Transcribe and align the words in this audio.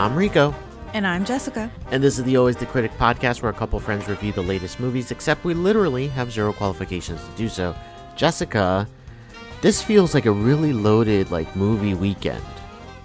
I'm 0.00 0.16
Rico, 0.16 0.54
And 0.94 1.06
I'm 1.06 1.26
Jessica. 1.26 1.70
and 1.90 2.02
this 2.02 2.18
is 2.18 2.24
the 2.24 2.38
Always 2.38 2.56
the 2.56 2.64
Critic 2.64 2.90
podcast 2.92 3.42
where 3.42 3.50
a 3.50 3.54
couple 3.54 3.78
friends 3.78 4.08
review 4.08 4.32
the 4.32 4.40
latest 4.40 4.80
movies, 4.80 5.10
except 5.10 5.44
we 5.44 5.52
literally 5.52 6.08
have 6.08 6.32
zero 6.32 6.54
qualifications 6.54 7.22
to 7.22 7.30
do 7.36 7.50
so. 7.50 7.76
Jessica, 8.16 8.88
this 9.60 9.82
feels 9.82 10.14
like 10.14 10.24
a 10.24 10.32
really 10.32 10.72
loaded 10.72 11.30
like 11.30 11.54
movie 11.54 11.92
weekend. 11.92 12.42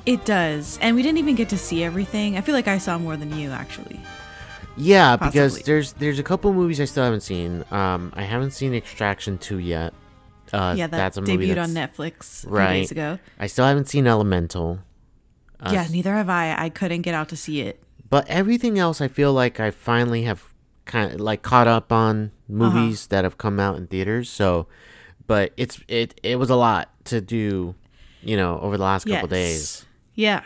It 0.05 0.23
does. 0.23 0.79
And 0.81 0.95
we 0.95 1.03
didn't 1.03 1.17
even 1.17 1.35
get 1.35 1.49
to 1.49 1.57
see 1.57 1.83
everything. 1.83 2.37
I 2.37 2.41
feel 2.41 2.55
like 2.55 2.69
I 2.69 2.77
saw 2.77 2.97
more 2.97 3.17
than 3.17 3.37
you, 3.37 3.51
actually. 3.51 3.99
Yeah, 4.77 5.17
because 5.17 5.63
there's 5.63 5.91
there's 5.91 6.17
a 6.17 6.23
couple 6.23 6.53
movies 6.53 6.79
I 6.79 6.85
still 6.85 7.03
haven't 7.03 7.23
seen. 7.23 7.65
Um, 7.71 8.13
I 8.15 8.23
haven't 8.23 8.51
seen 8.51 8.73
Extraction 8.73 9.37
two 9.37 9.57
yet. 9.57 9.93
Uh, 10.53 10.75
yeah, 10.77 10.87
that 10.87 10.95
that's 10.95 11.17
a 11.17 11.21
movie 11.21 11.49
debuted 11.49 11.55
that's, 11.55 11.69
on 11.69 11.75
Netflix 11.75 12.43
a 12.45 12.47
few 12.47 12.49
right. 12.51 12.73
days 12.73 12.91
ago. 12.91 13.19
I 13.37 13.47
still 13.47 13.65
haven't 13.65 13.89
seen 13.89 14.07
Elemental. 14.07 14.79
Uh, 15.65 15.71
yeah, 15.73 15.87
neither 15.89 16.13
have 16.13 16.29
I. 16.29 16.55
I 16.57 16.69
couldn't 16.69 17.01
get 17.01 17.13
out 17.13 17.29
to 17.29 17.35
see 17.35 17.61
it. 17.61 17.81
But 18.09 18.27
everything 18.27 18.77
else, 18.79 19.01
I 19.01 19.07
feel 19.07 19.33
like 19.33 19.59
I 19.59 19.71
finally 19.71 20.23
have 20.23 20.53
kind 20.85 21.13
of 21.13 21.19
like 21.19 21.41
caught 21.41 21.67
up 21.67 21.91
on 21.91 22.31
movies 22.47 23.07
that 23.07 23.23
have 23.23 23.37
come 23.37 23.59
out 23.59 23.75
in 23.77 23.87
theaters. 23.87 24.29
So, 24.29 24.67
but 25.27 25.51
it's 25.57 25.79
it 25.87 26.19
it 26.23 26.37
was 26.37 26.49
a 26.49 26.55
lot 26.55 26.89
to 27.05 27.19
do, 27.21 27.73
you 28.21 28.37
know, 28.37 28.59
over 28.59 28.77
the 28.77 28.83
last 28.83 29.05
couple 29.05 29.27
Yes. 29.27 29.29
days. 29.29 29.85
Yeah. 30.13 30.41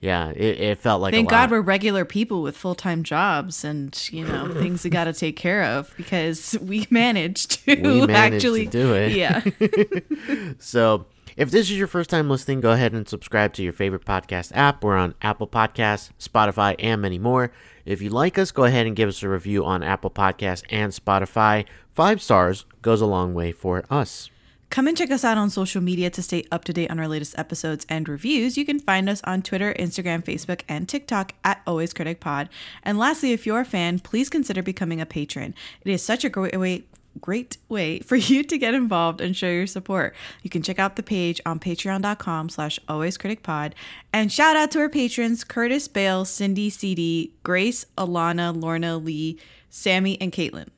Yeah, 0.00 0.30
it, 0.30 0.60
it 0.60 0.78
felt 0.78 1.00
like 1.00 1.14
Thank 1.14 1.30
a 1.30 1.34
lot. 1.34 1.42
God 1.42 1.50
we're 1.52 1.60
regular 1.60 2.04
people 2.04 2.42
with 2.42 2.56
full 2.56 2.74
time 2.74 3.04
jobs 3.04 3.64
and, 3.64 3.96
you 4.10 4.24
know, 4.26 4.52
things 4.60 4.82
we 4.82 4.90
got 4.90 5.04
to 5.04 5.12
take 5.12 5.36
care 5.36 5.62
of 5.62 5.94
because 5.96 6.56
we 6.60 6.88
managed 6.90 7.64
to 7.66 7.76
We 7.76 8.04
managed 8.06 8.08
to 8.08 8.14
actually 8.16 8.66
do 8.66 8.94
it. 8.94 9.12
Yeah. 9.12 9.42
So, 10.58 11.06
if 11.36 11.50
this 11.50 11.70
is 11.70 11.78
your 11.78 11.86
first 11.86 12.10
time 12.10 12.28
listening, 12.28 12.60
go 12.60 12.72
ahead 12.72 12.92
and 12.92 13.08
subscribe 13.08 13.52
to 13.54 13.62
your 13.62 13.72
favorite 13.72 14.04
podcast 14.04 14.52
app. 14.54 14.84
We're 14.84 14.96
on 14.96 15.14
Apple 15.22 15.46
Podcasts, 15.46 16.10
Spotify, 16.18 16.74
and 16.78 17.00
many 17.00 17.18
more. 17.18 17.52
If 17.84 18.02
you 18.02 18.10
like 18.10 18.38
us, 18.38 18.50
go 18.52 18.64
ahead 18.64 18.86
and 18.86 18.96
give 18.96 19.08
us 19.08 19.22
a 19.22 19.28
review 19.28 19.64
on 19.64 19.82
Apple 19.82 20.10
Podcasts 20.10 20.64
and 20.70 20.92
Spotify. 20.92 21.64
Five 21.94 22.22
stars 22.22 22.64
goes 22.80 23.00
a 23.00 23.06
long 23.06 23.34
way 23.34 23.52
for 23.52 23.84
us. 23.90 24.30
Come 24.72 24.88
and 24.88 24.96
check 24.96 25.10
us 25.10 25.22
out 25.22 25.36
on 25.36 25.50
social 25.50 25.82
media 25.82 26.08
to 26.08 26.22
stay 26.22 26.46
up 26.50 26.64
to 26.64 26.72
date 26.72 26.90
on 26.90 26.98
our 26.98 27.06
latest 27.06 27.38
episodes 27.38 27.84
and 27.90 28.08
reviews. 28.08 28.56
You 28.56 28.64
can 28.64 28.80
find 28.80 29.06
us 29.06 29.20
on 29.24 29.42
Twitter, 29.42 29.74
Instagram, 29.78 30.24
Facebook, 30.24 30.62
and 30.66 30.88
TikTok 30.88 31.34
at 31.44 31.60
Always 31.66 31.92
Critic 31.92 32.20
Pod. 32.20 32.48
And 32.82 32.96
lastly, 32.96 33.32
if 33.32 33.44
you're 33.44 33.60
a 33.60 33.66
fan, 33.66 33.98
please 33.98 34.30
consider 34.30 34.62
becoming 34.62 34.98
a 34.98 35.04
patron. 35.04 35.54
It 35.84 35.92
is 35.92 36.02
such 36.02 36.24
a 36.24 36.30
great 36.30 36.58
way 36.58 36.84
great 37.20 37.56
way 37.68 38.00
for 38.00 38.16
you 38.16 38.42
to 38.44 38.58
get 38.58 38.74
involved 38.74 39.20
and 39.20 39.36
show 39.36 39.48
your 39.48 39.66
support. 39.66 40.14
You 40.42 40.50
can 40.50 40.62
check 40.62 40.78
out 40.78 40.96
the 40.96 41.02
page 41.02 41.40
on 41.46 41.60
patreon.com 41.60 42.48
slash 42.48 42.78
alwayscriticpod. 42.88 43.72
And 44.12 44.32
shout 44.32 44.56
out 44.56 44.70
to 44.72 44.80
our 44.80 44.88
patrons, 44.88 45.44
Curtis 45.44 45.88
Bale, 45.88 46.24
Cindy 46.24 46.70
CD, 46.70 47.32
Grace, 47.42 47.84
Alana, 47.98 48.54
Lorna, 48.60 48.96
Lee, 48.96 49.38
Sammy, 49.70 50.20
and 50.20 50.32
Caitlin. 50.32 50.68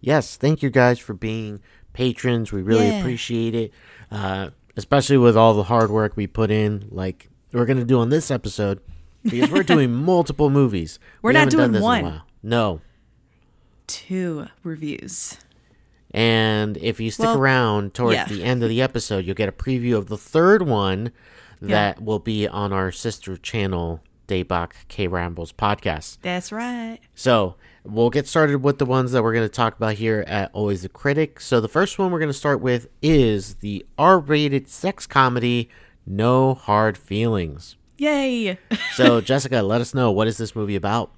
yes, 0.00 0.36
thank 0.36 0.62
you 0.62 0.70
guys 0.70 0.98
for 0.98 1.14
being 1.14 1.60
patrons. 1.92 2.52
We 2.52 2.62
really 2.62 2.86
Yeah. 2.88 3.00
appreciate 3.00 3.54
it, 3.54 3.72
uh, 4.10 4.50
especially 4.76 5.16
with 5.18 5.36
all 5.36 5.54
the 5.54 5.64
hard 5.64 5.90
work 5.90 6.16
we 6.16 6.26
put 6.26 6.50
in, 6.50 6.86
like 6.90 7.28
we're 7.52 7.64
going 7.66 7.78
to 7.78 7.84
do 7.84 7.98
on 8.00 8.10
this 8.10 8.30
episode, 8.30 8.80
because 9.22 9.50
we're 9.50 9.62
doing 9.62 9.92
multiple 10.04 10.50
movies. 10.50 10.98
We're 11.22 11.30
We 11.30 11.34
not 11.34 11.48
doing 11.50 11.72
this 11.72 11.78
in 11.80 11.82
a 11.82 11.86
one. 11.86 12.22
No. 12.42 12.80
Two 13.86 14.46
reviews. 14.62 15.38
And 16.16 16.78
if 16.78 16.98
you 16.98 17.10
stick 17.10 17.26
Well, 17.26 17.38
around 17.38 17.92
towards 17.92 18.14
yeah. 18.16 18.24
the 18.24 18.42
end 18.42 18.62
of 18.62 18.70
the 18.70 18.80
episode, 18.80 19.26
you'll 19.26 19.34
get 19.34 19.50
a 19.50 19.52
preview 19.52 19.96
of 19.96 20.06
the 20.08 20.16
third 20.16 20.62
one 20.62 21.12
that 21.60 22.02
will 22.02 22.18
be 22.18 22.48
on 22.48 22.72
our 22.72 22.90
sister 22.90 23.36
channel, 23.36 24.00
Daebak 24.26 24.72
K 24.88 25.08
Rambles 25.08 25.52
podcast. 25.52 26.16
That's 26.22 26.50
right. 26.52 26.98
So 27.14 27.56
we'll 27.84 28.08
get 28.08 28.26
started 28.26 28.62
with 28.62 28.78
the 28.78 28.86
ones 28.86 29.12
that 29.12 29.22
we're 29.22 29.34
going 29.34 29.44
to 29.46 29.54
talk 29.54 29.76
about 29.76 29.94
here 29.94 30.24
at 30.26 30.50
Always 30.54 30.82
the 30.82 30.88
Critic. 30.88 31.38
So 31.38 31.60
the 31.60 31.68
first 31.68 31.98
one 31.98 32.10
we're 32.10 32.18
going 32.18 32.30
to 32.30 32.32
start 32.32 32.62
with 32.62 32.88
is 33.02 33.56
the 33.56 33.84
R 33.98 34.18
rated 34.18 34.68
sex 34.68 35.06
comedy, 35.06 35.68
No 36.06 36.54
Hard 36.54 36.96
Feelings. 36.96 37.76
Yay! 37.98 38.58
So, 38.94 39.20
Jessica, 39.22 39.62
let 39.62 39.80
us 39.82 39.92
know 39.94 40.10
what 40.10 40.28
is 40.28 40.38
this 40.38 40.54
movie 40.56 40.76
about? 40.76 41.10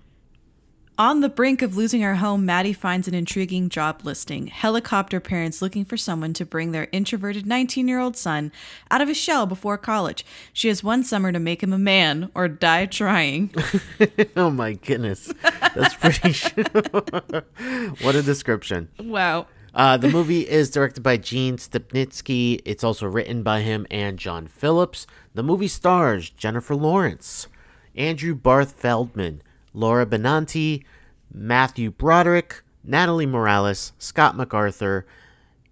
On 0.98 1.20
the 1.20 1.28
brink 1.28 1.62
of 1.62 1.76
losing 1.76 2.00
her 2.00 2.16
home, 2.16 2.44
Maddie 2.44 2.72
finds 2.72 3.06
an 3.06 3.14
intriguing 3.14 3.68
job 3.68 4.00
listing. 4.02 4.48
Helicopter 4.48 5.20
parents 5.20 5.62
looking 5.62 5.84
for 5.84 5.96
someone 5.96 6.32
to 6.32 6.44
bring 6.44 6.72
their 6.72 6.88
introverted 6.90 7.46
19 7.46 7.86
year 7.86 8.00
old 8.00 8.16
son 8.16 8.50
out 8.90 9.00
of 9.00 9.06
his 9.06 9.16
shell 9.16 9.46
before 9.46 9.78
college. 9.78 10.26
She 10.52 10.66
has 10.66 10.82
one 10.82 11.04
summer 11.04 11.30
to 11.30 11.38
make 11.38 11.62
him 11.62 11.72
a 11.72 11.78
man 11.78 12.32
or 12.34 12.48
die 12.48 12.86
trying. 12.86 13.54
oh 14.36 14.50
my 14.50 14.72
goodness. 14.72 15.32
That's 15.76 15.94
pretty. 15.94 16.32
what 18.02 18.16
a 18.16 18.22
description. 18.22 18.88
wow. 18.98 19.46
Uh, 19.72 19.96
the 19.98 20.10
movie 20.10 20.48
is 20.48 20.68
directed 20.68 21.04
by 21.04 21.16
Gene 21.16 21.58
Stupnitsky. 21.58 22.60
It's 22.64 22.82
also 22.82 23.06
written 23.06 23.44
by 23.44 23.60
him 23.60 23.86
and 23.88 24.18
John 24.18 24.48
Phillips. 24.48 25.06
The 25.34 25.44
movie 25.44 25.68
stars 25.68 26.30
Jennifer 26.30 26.74
Lawrence, 26.74 27.46
Andrew 27.94 28.34
Barth 28.34 28.72
Feldman, 28.72 29.42
Laura 29.72 30.06
Benanti, 30.06 30.84
Matthew 31.32 31.90
Broderick, 31.90 32.62
Natalie 32.84 33.26
Morales, 33.26 33.92
Scott 33.98 34.36
MacArthur, 34.36 35.06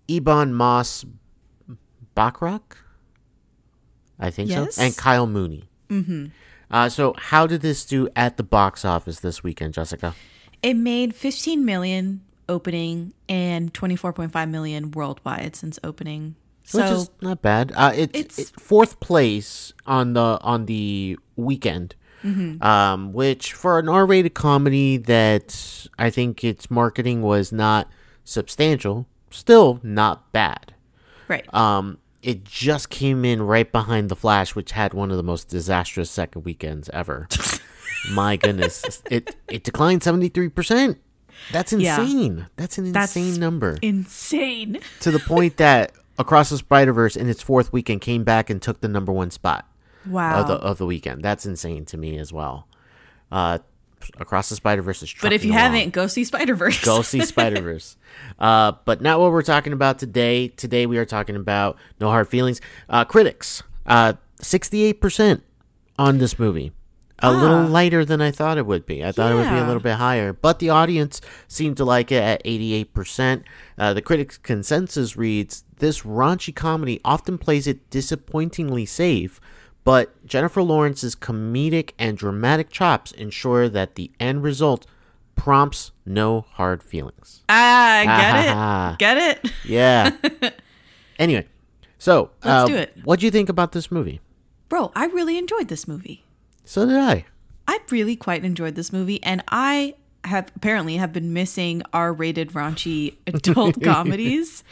Ebon 0.08 0.52
Moss 0.54 1.04
Bachrach, 2.16 2.76
I 4.18 4.30
think 4.30 4.50
Yes. 4.50 4.76
so, 4.76 4.82
and 4.82 4.96
Kyle 4.96 5.26
Mooney. 5.26 5.64
Mm-hmm. 5.88 6.26
Uh, 6.70 6.88
so, 6.88 7.14
how 7.16 7.46
did 7.46 7.60
this 7.60 7.84
do 7.84 8.08
at 8.16 8.36
the 8.36 8.42
box 8.42 8.84
office 8.84 9.20
this 9.20 9.42
weekend, 9.42 9.74
Jessica? 9.74 10.14
It 10.62 10.74
made 10.74 11.14
15 11.14 11.64
million 11.64 12.22
opening 12.48 13.12
and 13.28 13.72
24.5 13.72 14.50
million 14.50 14.90
worldwide 14.90 15.54
since 15.54 15.78
opening. 15.84 16.34
So 16.64 16.80
which 16.82 16.90
is 16.90 17.10
not 17.20 17.42
bad. 17.42 17.72
Uh, 17.76 17.92
it, 17.94 18.10
It's- 18.16 18.38
it's 18.38 18.50
fourth 18.50 18.98
place 18.98 19.72
on 19.86 20.14
the 20.14 20.38
on 20.42 20.66
the 20.66 21.16
weekend, 21.36 21.94
Mm-hmm. 22.24 22.62
um, 22.62 23.12
which 23.12 23.52
for 23.52 23.78
an 23.78 23.88
R-rated 23.88 24.34
comedy 24.34 24.96
that 24.96 25.86
I 25.98 26.10
think 26.10 26.42
its 26.42 26.70
marketing 26.70 27.22
was 27.22 27.52
not 27.52 27.88
substantial, 28.24 29.06
still 29.30 29.80
not 29.82 30.32
bad. 30.32 30.74
right. 31.28 31.52
Um, 31.54 31.98
it 32.22 32.42
just 32.44 32.90
came 32.90 33.24
in 33.24 33.42
right 33.42 33.70
behind 33.70 34.08
The 34.08 34.16
Flash, 34.16 34.56
which 34.56 34.72
had 34.72 34.92
one 34.94 35.10
of 35.12 35.16
the 35.16 35.22
most 35.22 35.48
disastrous 35.48 36.10
second 36.10 36.44
weekends 36.44 36.88
ever. 36.92 37.28
My 38.12 38.36
goodness, 38.36 39.02
it 39.10 39.36
it 39.48 39.62
declined 39.62 40.02
seventy 40.02 40.28
three 40.28 40.48
percent. 40.48 40.98
That's 41.52 41.72
Yeah. 41.72 42.00
insane. 42.00 42.46
That's 42.56 42.78
an 42.78 42.90
That's 42.92 43.14
insane 43.16 43.38
number 43.40 43.78
Insane. 43.82 44.78
to 45.00 45.10
the 45.10 45.18
point 45.20 45.58
that 45.58 45.92
Across 46.18 46.48
the 46.50 46.56
Spider 46.58 46.92
Verse 46.94 47.14
in 47.14 47.28
its 47.28 47.42
fourth 47.42 47.72
weekend 47.72 48.00
came 48.00 48.24
back 48.24 48.48
and 48.50 48.60
took 48.60 48.80
the 48.80 48.88
number 48.88 49.12
one 49.12 49.30
spot 49.30 49.66
Wow. 50.08 50.40
of 50.40 50.48
the 50.48 50.54
of 50.54 50.78
the 50.78 50.86
weekend. 50.86 51.22
That's 51.22 51.46
insane 51.46 51.84
to 51.86 51.96
me 51.96 52.18
as 52.18 52.32
well. 52.32 52.66
Uh, 53.30 53.58
Across 54.20 54.50
the 54.50 54.56
Spider 54.56 54.82
Verse 54.82 55.02
is. 55.02 55.12
but 55.20 55.32
if 55.32 55.44
you 55.44 55.50
along. 55.50 55.60
haven't, 55.72 55.90
go 55.92 56.06
see 56.06 56.22
Spider 56.22 56.54
Verse. 56.54 56.84
go 56.84 57.02
see 57.02 57.22
Spider 57.22 57.60
Verse. 57.60 57.96
Uh, 58.38 58.72
but 58.84 59.00
not 59.00 59.18
what 59.18 59.32
we're 59.32 59.42
talking 59.42 59.72
about 59.72 59.98
today. 59.98 60.48
Today 60.48 60.86
we 60.86 60.96
are 60.98 61.04
talking 61.06 61.34
about 61.34 61.76
No 62.00 62.08
Hard 62.10 62.28
Feelings. 62.28 62.60
Uh, 62.88 63.04
critics, 63.04 63.62
sixty 64.40 64.84
eight 64.84 65.00
percent 65.00 65.42
on 65.98 66.18
this 66.18 66.38
movie. 66.38 66.72
A 67.20 67.32
little 67.32 67.62
lighter 67.64 68.04
than 68.04 68.20
I 68.20 68.30
thought 68.30 68.58
it 68.58 68.66
would 68.66 68.84
be. 68.84 69.02
I 69.02 69.10
thought 69.10 69.32
it 69.32 69.36
would 69.36 69.48
be 69.48 69.56
a 69.56 69.66
little 69.66 69.80
bit 69.80 69.94
higher, 69.94 70.34
but 70.34 70.58
the 70.58 70.68
audience 70.68 71.22
seemed 71.48 71.78
to 71.78 71.84
like 71.86 72.12
it 72.12 72.22
at 72.22 72.44
88%. 72.44 73.42
Uh, 73.78 73.94
the 73.94 74.02
critics' 74.02 74.36
consensus 74.36 75.16
reads 75.16 75.64
This 75.78 76.02
raunchy 76.02 76.54
comedy 76.54 77.00
often 77.06 77.38
plays 77.38 77.66
it 77.66 77.88
disappointingly 77.88 78.84
safe, 78.84 79.40
but 79.86 80.26
Jennifer 80.26 80.62
Lawrence's 80.62 81.14
comedic 81.14 81.92
and 81.96 82.18
dramatic 82.18 82.70
chops 82.70 83.12
ensure 83.12 83.68
that 83.68 83.94
the 83.94 84.10
end 84.18 84.42
result 84.42 84.84
prompts 85.36 85.92
no 86.04 86.40
hard 86.54 86.82
feelings. 86.82 87.44
Ah, 87.48 88.04
Ah. 88.06 88.96
get 88.98 89.16
it? 89.16 89.42
Get 89.42 89.44
it? 89.44 89.52
Yeah. 89.64 90.50
anyway, 91.18 91.46
so 91.98 92.30
Let's 92.44 92.64
uh, 92.64 92.66
do 92.66 92.74
it. 92.74 92.96
What 93.04 93.20
do 93.20 93.26
you 93.26 93.30
think 93.30 93.48
about 93.48 93.70
this 93.72 93.90
movie? 93.90 94.20
Bro, 94.68 94.90
I 94.96 95.06
really 95.06 95.38
enjoyed 95.38 95.68
this 95.68 95.86
movie. 95.86 96.24
So 96.64 96.84
did 96.84 96.96
I. 96.96 97.24
I 97.68 97.78
really 97.90 98.16
quite 98.16 98.44
enjoyed 98.44 98.74
this 98.74 98.92
movie, 98.92 99.22
and 99.22 99.44
I 99.48 99.94
have 100.24 100.50
apparently 100.56 100.96
have 100.96 101.12
been 101.12 101.32
missing 101.32 101.82
R-rated 101.92 102.50
raunchy 102.50 103.14
adult 103.28 103.80
comedies. 103.82 104.64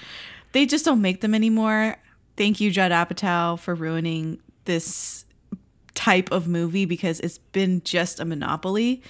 They 0.53 0.67
just 0.67 0.85
don't 0.85 1.01
make 1.01 1.21
them 1.21 1.35
anymore. 1.37 1.97
Thank 2.37 2.61
you, 2.61 2.73
Judd 2.73 2.91
Apatow, 2.91 3.59
for 3.61 3.77
ruining 3.77 4.41
this 4.65 5.25
type 5.95 6.31
of 6.33 6.49
movie 6.49 6.85
because 6.85 7.21
it's 7.21 7.39
been 7.39 7.81
just 7.85 8.21
a 8.21 8.25
monopoly. 8.25 9.03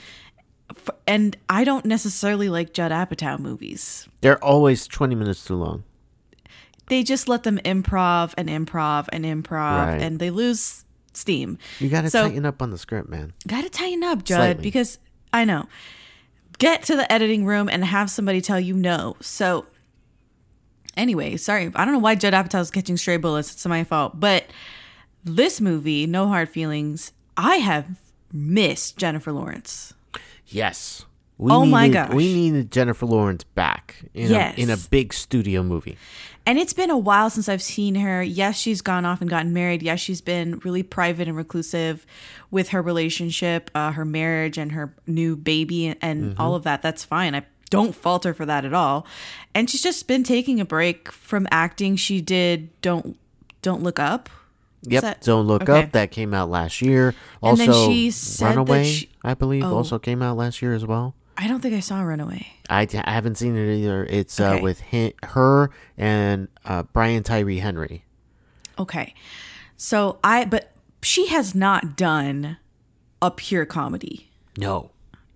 And 1.06 1.36
I 1.48 1.64
don't 1.64 1.84
necessarily 1.84 2.48
like 2.48 2.72
Judd 2.72 2.90
Apatow 2.92 3.38
movies. 3.38 4.08
They're 4.20 4.42
always 4.42 4.86
20 4.86 5.14
minutes 5.14 5.44
too 5.44 5.56
long. 5.56 5.84
They 6.88 7.02
just 7.02 7.28
let 7.28 7.42
them 7.44 7.58
improv 7.64 8.34
and 8.36 8.48
improv 8.48 9.08
and 9.12 9.24
improv, 9.24 9.86
Right. 9.86 10.02
and 10.02 10.18
they 10.18 10.30
lose 10.30 10.84
steam. 11.14 11.58
You 11.80 11.88
got 11.88 12.02
to 12.02 12.10
So- 12.10 12.28
tighten 12.28 12.44
up 12.44 12.60
on 12.60 12.70
the 12.70 12.78
script, 12.78 13.08
man. 13.08 13.32
Got 13.46 13.62
to 13.64 13.70
tighten 13.70 14.02
up, 14.04 14.24
Judd, 14.24 14.36
Slightly. 14.38 14.62
because 14.62 14.98
I 15.32 15.44
know. 15.44 15.66
Get 16.58 16.82
to 16.84 16.96
the 16.96 17.10
editing 17.10 17.44
room 17.46 17.68
and 17.68 17.84
have 17.84 18.10
somebody 18.10 18.40
tell 18.40 18.60
you 18.60 18.74
no. 18.74 19.16
So, 19.20 19.66
anyway, 20.96 21.36
sorry. 21.36 21.70
I 21.74 21.84
don't 21.84 21.92
know 21.94 21.98
why 22.00 22.14
Judd 22.14 22.32
Apatow 22.34 22.60
is 22.60 22.70
catching 22.70 22.96
stray 22.96 23.16
bullets. 23.16 23.52
It's 23.52 23.66
my 23.66 23.84
fault. 23.84 24.18
But 24.20 24.44
this 25.24 25.60
movie, 25.60 26.06
No 26.06 26.28
Hard 26.28 26.48
Feelings, 26.48 27.12
I 27.36 27.56
have 27.56 27.86
missed 28.32 28.96
Jennifer 28.96 29.32
Lawrence. 29.32 29.94
Yes. 30.46 31.04
We 31.36 31.50
Oh 31.50 31.64
my 31.66 31.88
needed- 31.88 31.94
gosh. 31.94 32.12
We 32.14 32.32
needed 32.34 32.70
Jennifer 32.70 33.06
Lawrence 33.06 33.42
back 33.42 33.96
in, 34.14 34.30
Yes. 34.30 34.56
a, 34.56 34.60
in 34.60 34.70
a 34.70 34.76
big 34.76 35.12
studio 35.12 35.62
movie. 35.62 35.96
And 36.46 36.58
it's 36.58 36.72
been 36.74 36.90
a 36.90 36.98
while 36.98 37.30
since 37.30 37.48
I've 37.48 37.62
seen 37.62 37.94
her. 37.96 38.22
Yes, 38.22 38.56
she's 38.58 38.82
gone 38.82 39.04
off 39.04 39.20
and 39.20 39.30
gotten 39.30 39.52
married. 39.52 39.82
Yes, 39.82 39.98
she's 39.98 40.20
been 40.20 40.60
really 40.62 40.82
private 40.82 41.26
and 41.26 41.36
reclusive 41.36 42.06
with 42.50 42.68
her 42.68 42.82
relationship, 42.82 43.70
uh, 43.74 43.92
her 43.92 44.04
marriage, 44.04 44.58
and 44.58 44.72
her 44.72 44.94
new 45.06 45.36
baby, 45.36 45.96
and 46.00 46.38
all 46.38 46.54
of 46.54 46.62
that. 46.64 46.82
That's 46.82 47.02
fine. 47.02 47.34
I 47.34 47.44
don't 47.70 47.94
falter 47.94 48.34
for 48.34 48.44
that 48.46 48.64
at 48.64 48.74
all. 48.74 49.06
And 49.54 49.68
she's 49.70 49.82
just 49.82 50.06
been 50.06 50.22
taking 50.22 50.60
a 50.60 50.64
break 50.66 51.10
from 51.10 51.48
acting. 51.50 51.96
She 51.96 52.20
did 52.20 52.68
don't 52.82 53.18
don't 53.62 53.82
look 53.82 53.98
up. 53.98 54.28
Yep. 54.86 55.02
that- 55.02 55.20
Don't 55.22 55.46
Look 55.46 55.62
okay. 55.62 55.82
Up. 55.84 55.92
That 55.92 56.10
came 56.10 56.34
out 56.34 56.50
last 56.50 56.80
year. 56.82 57.08
And 57.08 57.14
Also, 57.60 57.66
then 57.66 57.90
she 57.90 58.10
said 58.10 58.46
that 58.50 58.56
Runaway, 58.56 58.84
she- 58.84 59.08
I 59.22 59.34
believe, 59.34 59.64
Oh. 59.64 59.76
also 59.76 59.98
came 59.98 60.22
out 60.22 60.36
last 60.36 60.60
year 60.62 60.74
as 60.74 60.84
well. 60.86 61.14
I 61.36 61.48
don't 61.48 61.60
think 61.60 61.74
I 61.74 61.80
saw 61.80 62.00
Runaway. 62.00 62.46
I, 62.70 62.86
I 63.04 63.10
haven't 63.10 63.36
seen 63.36 63.56
it 63.56 63.74
either. 63.78 64.04
It's 64.04 64.38
uh, 64.38 64.58
with 64.62 64.80
hi 64.92 65.12
her 65.24 65.70
and 65.98 66.46
uh, 66.64 66.84
Brian 66.92 67.22
Tyree 67.24 67.58
Henry. 67.58 68.04
Okay, 68.78 69.14
so 69.76 70.18
I 70.22 70.44
but 70.44 70.70
she 71.02 71.26
has 71.28 71.54
not 71.54 71.96
done 71.96 72.58
a 73.20 73.30
pure 73.30 73.64
comedy. 73.66 74.30
No. 74.56 74.90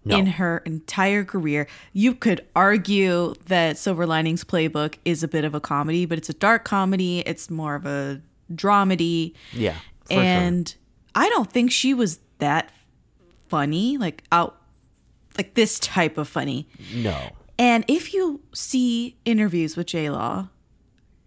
No. 0.05 0.17
in 0.17 0.27
her 0.27 0.59
entire 0.65 1.23
career. 1.23 1.67
You 1.93 2.15
could 2.15 2.41
argue 2.56 3.35
that 3.47 3.77
Silver 3.77 4.06
Linings 4.06 4.43
Playbook 4.43 4.94
is 5.05 5.23
a 5.23 5.29
bit 5.29 5.44
of 5.44 5.55
a 5.55 5.61
comedy, 5.61 6.06
but 6.06 6.17
it's 6.17 6.31
a 6.31 6.33
dark 6.33 6.65
comedy. 6.65 7.19
It's 7.27 7.51
more 7.51 7.75
of 7.75 7.85
a 7.85 8.23
dramedy. 8.53 9.35
yeah. 9.53 9.77
For 10.06 10.15
sure. 10.15 10.23
and 10.23 10.75
I 11.15 11.29
don't 11.29 11.50
think 11.53 11.71
she 11.71 11.93
was 11.93 12.19
that 12.39 12.71
funny, 13.49 13.99
like 13.99 14.23
out 14.33 14.56
like 15.37 15.55
this 15.55 15.79
type 15.79 16.17
of 16.19 16.29
funny. 16.29 16.67
No. 16.95 17.31
And 17.59 17.85
if 17.89 18.15
you 18.15 18.41
see 18.55 19.17
interviews 19.25 19.77
with 19.77 19.89
J 19.89 20.11
Law, 20.11 20.49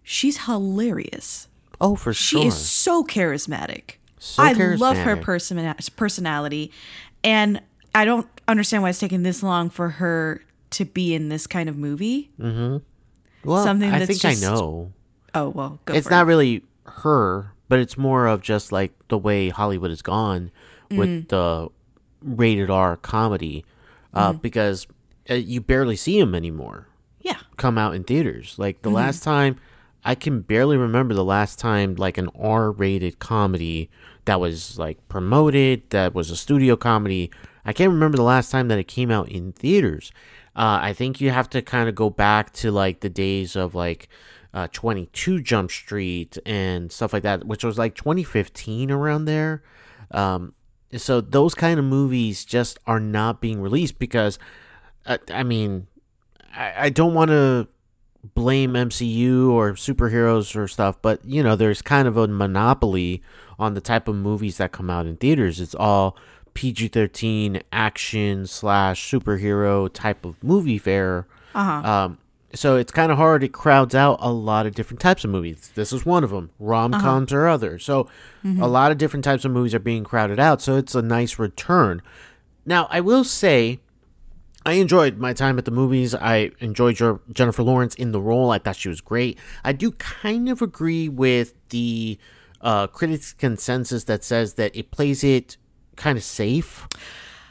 she's 0.02 0.46
hilarious. 0.46 1.48
Oh, 1.80 1.94
for 1.96 2.12
She 2.12 2.36
sure. 2.36 2.42
She 2.42 2.48
is 2.48 2.56
so 2.56 3.04
charismatic. 3.04 3.96
So 4.18 4.42
I 4.42 4.52
love 4.52 4.96
her 4.98 5.16
person 5.16 5.74
personality, 5.96 6.70
and 7.24 7.60
I 7.94 8.04
don't 8.04 8.28
understand 8.48 8.82
why 8.82 8.90
it's 8.90 8.98
taking 9.00 9.22
this 9.24 9.42
long 9.42 9.68
for 9.68 9.88
her 9.90 10.42
to 10.70 10.84
be 10.84 11.14
in 11.14 11.28
this 11.28 11.46
kind 11.46 11.68
of 11.68 11.76
movie. 11.76 12.30
Mm-hmm. 12.40 12.78
well, 13.48 13.64
something 13.64 13.90
I 13.90 14.06
think 14.06 14.20
just- 14.20 14.44
I 14.44 14.48
know. 14.48 14.92
Oh 15.34 15.48
well, 15.48 15.80
go 15.86 15.94
It's 15.94 16.08
not 16.10 16.22
it. 16.22 16.28
really 16.28 16.62
her, 16.86 17.52
but 17.68 17.78
it's 17.78 17.96
more 17.96 18.26
of 18.26 18.42
just 18.42 18.72
like 18.72 18.92
the 19.08 19.18
way 19.18 19.48
Hollywood 19.48 19.90
has 19.90 20.02
gone 20.02 20.50
Mm. 20.90 20.98
with 20.98 21.28
the 21.28 21.68
rated 22.22 22.70
R 22.70 22.96
comedy, 22.96 23.64
uh, 24.12 24.30
Mm-hmm. 24.32 24.38
because 24.42 24.86
uh, 25.30 25.34
you 25.34 25.60
barely 25.60 25.96
see 25.96 26.18
them 26.20 26.34
anymore 26.34 26.88
Yeah, 27.20 27.38
come 27.56 27.78
out 27.78 27.94
in 27.94 28.04
theaters. 28.04 28.56
Like 28.58 28.76
Mm-hmm. 28.76 28.82
the 28.90 28.94
last 28.94 29.22
time, 29.22 29.56
I 30.04 30.14
can 30.16 30.40
barely 30.42 30.76
remember 30.76 31.14
the 31.14 31.24
last 31.24 31.58
time 31.58 31.94
like 31.94 32.18
an 32.18 32.28
R 32.38 32.70
rated 32.72 33.18
comedy 33.20 33.88
that 34.24 34.40
was 34.40 34.78
like 34.78 34.98
promoted, 35.08 35.88
that 35.90 36.14
was 36.14 36.30
a 36.30 36.36
studio 36.36 36.76
comedy. 36.76 37.30
I 37.64 37.72
can't 37.72 37.92
remember 37.92 38.16
the 38.16 38.22
last 38.24 38.50
time 38.50 38.68
that 38.68 38.78
it 38.78 38.88
came 38.88 39.10
out 39.10 39.28
in 39.28 39.52
theaters. 39.52 40.12
Uh, 40.54 40.78
I 40.82 40.92
think 40.92 41.20
you 41.20 41.30
have 41.30 41.48
to 41.50 41.62
kind 41.62 41.88
of 41.88 41.94
go 41.94 42.10
back 42.10 42.52
to 42.54 42.70
like 42.70 43.00
the 43.00 43.08
days 43.08 43.56
of 43.56 43.74
like 43.74 44.08
uh, 44.54 44.68
22 44.72 45.40
Jump 45.40 45.70
Street 45.70 46.38
and 46.44 46.92
stuff 46.92 47.12
like 47.12 47.22
that, 47.22 47.44
which 47.44 47.64
was 47.64 47.78
like 47.78 47.94
2015 47.94 48.90
around 48.90 49.24
there. 49.24 49.62
Um, 50.10 50.54
so 50.96 51.20
those 51.20 51.54
kind 51.54 51.78
of 51.78 51.84
movies 51.84 52.44
just 52.44 52.78
are 52.86 53.00
not 53.00 53.40
being 53.40 53.60
released 53.60 53.98
because, 53.98 54.38
uh, 55.06 55.18
I 55.32 55.42
mean, 55.42 55.86
I, 56.54 56.74
I 56.76 56.88
don't 56.90 57.14
want 57.14 57.30
to 57.30 57.68
blame 58.34 58.74
MCU 58.74 59.50
or 59.50 59.72
superheroes 59.72 60.54
or 60.54 60.68
stuff, 60.68 61.00
but 61.00 61.24
you 61.24 61.42
know, 61.42 61.56
there's 61.56 61.82
kind 61.82 62.06
of 62.06 62.16
a 62.16 62.28
monopoly 62.28 63.22
on 63.58 63.74
the 63.74 63.80
type 63.80 64.06
of 64.06 64.14
movies 64.14 64.58
that 64.58 64.72
come 64.72 64.90
out 64.90 65.06
in 65.06 65.16
theaters. 65.16 65.60
It's 65.60 65.74
all 65.74 66.16
PG 66.54 66.88
13 66.88 67.62
action 67.72 68.46
slash 68.46 69.10
superhero 69.10 69.90
type 69.92 70.24
of 70.24 70.42
movie 70.44 70.78
fare. 70.78 71.26
uh 71.54 71.64
huh. 71.82 71.90
Um, 71.90 72.18
so 72.54 72.76
it's 72.76 72.92
kind 72.92 73.10
of 73.10 73.18
hard. 73.18 73.42
It 73.42 73.52
crowds 73.52 73.94
out 73.94 74.18
a 74.20 74.30
lot 74.32 74.66
of 74.66 74.74
different 74.74 75.00
types 75.00 75.24
of 75.24 75.30
movies. 75.30 75.70
This 75.74 75.92
is 75.92 76.04
one 76.04 76.24
of 76.24 76.30
them. 76.30 76.50
Rom 76.58 76.92
coms 76.92 77.32
or 77.32 77.48
other. 77.48 77.78
So 77.78 78.08
a 78.44 78.68
lot 78.68 78.92
of 78.92 78.98
different 78.98 79.24
types 79.24 79.44
of 79.44 79.52
movies 79.52 79.74
are 79.74 79.78
being 79.78 80.04
crowded 80.04 80.38
out. 80.38 80.60
So 80.60 80.76
it's 80.76 80.94
a 80.94 81.02
nice 81.02 81.38
return. 81.38 82.02
Now 82.66 82.88
I 82.90 83.00
will 83.00 83.24
say, 83.24 83.80
I 84.64 84.74
enjoyed 84.74 85.18
my 85.18 85.32
time 85.32 85.58
at 85.58 85.64
the 85.64 85.70
movies. 85.70 86.14
I 86.14 86.52
enjoyed 86.60 87.00
your 87.00 87.20
Jennifer 87.32 87.62
Lawrence 87.62 87.94
in 87.96 88.12
the 88.12 88.20
role. 88.20 88.50
I 88.50 88.58
thought 88.58 88.76
she 88.76 88.88
was 88.88 89.00
great. 89.00 89.38
I 89.64 89.72
do 89.72 89.90
kind 89.92 90.48
of 90.48 90.62
agree 90.62 91.08
with 91.08 91.54
the 91.70 92.18
uh, 92.60 92.86
critics' 92.86 93.32
consensus 93.32 94.04
that 94.04 94.22
says 94.22 94.54
that 94.54 94.76
it 94.76 94.90
plays 94.90 95.24
it 95.24 95.56
kind 95.96 96.16
of 96.16 96.24
safe 96.24 96.86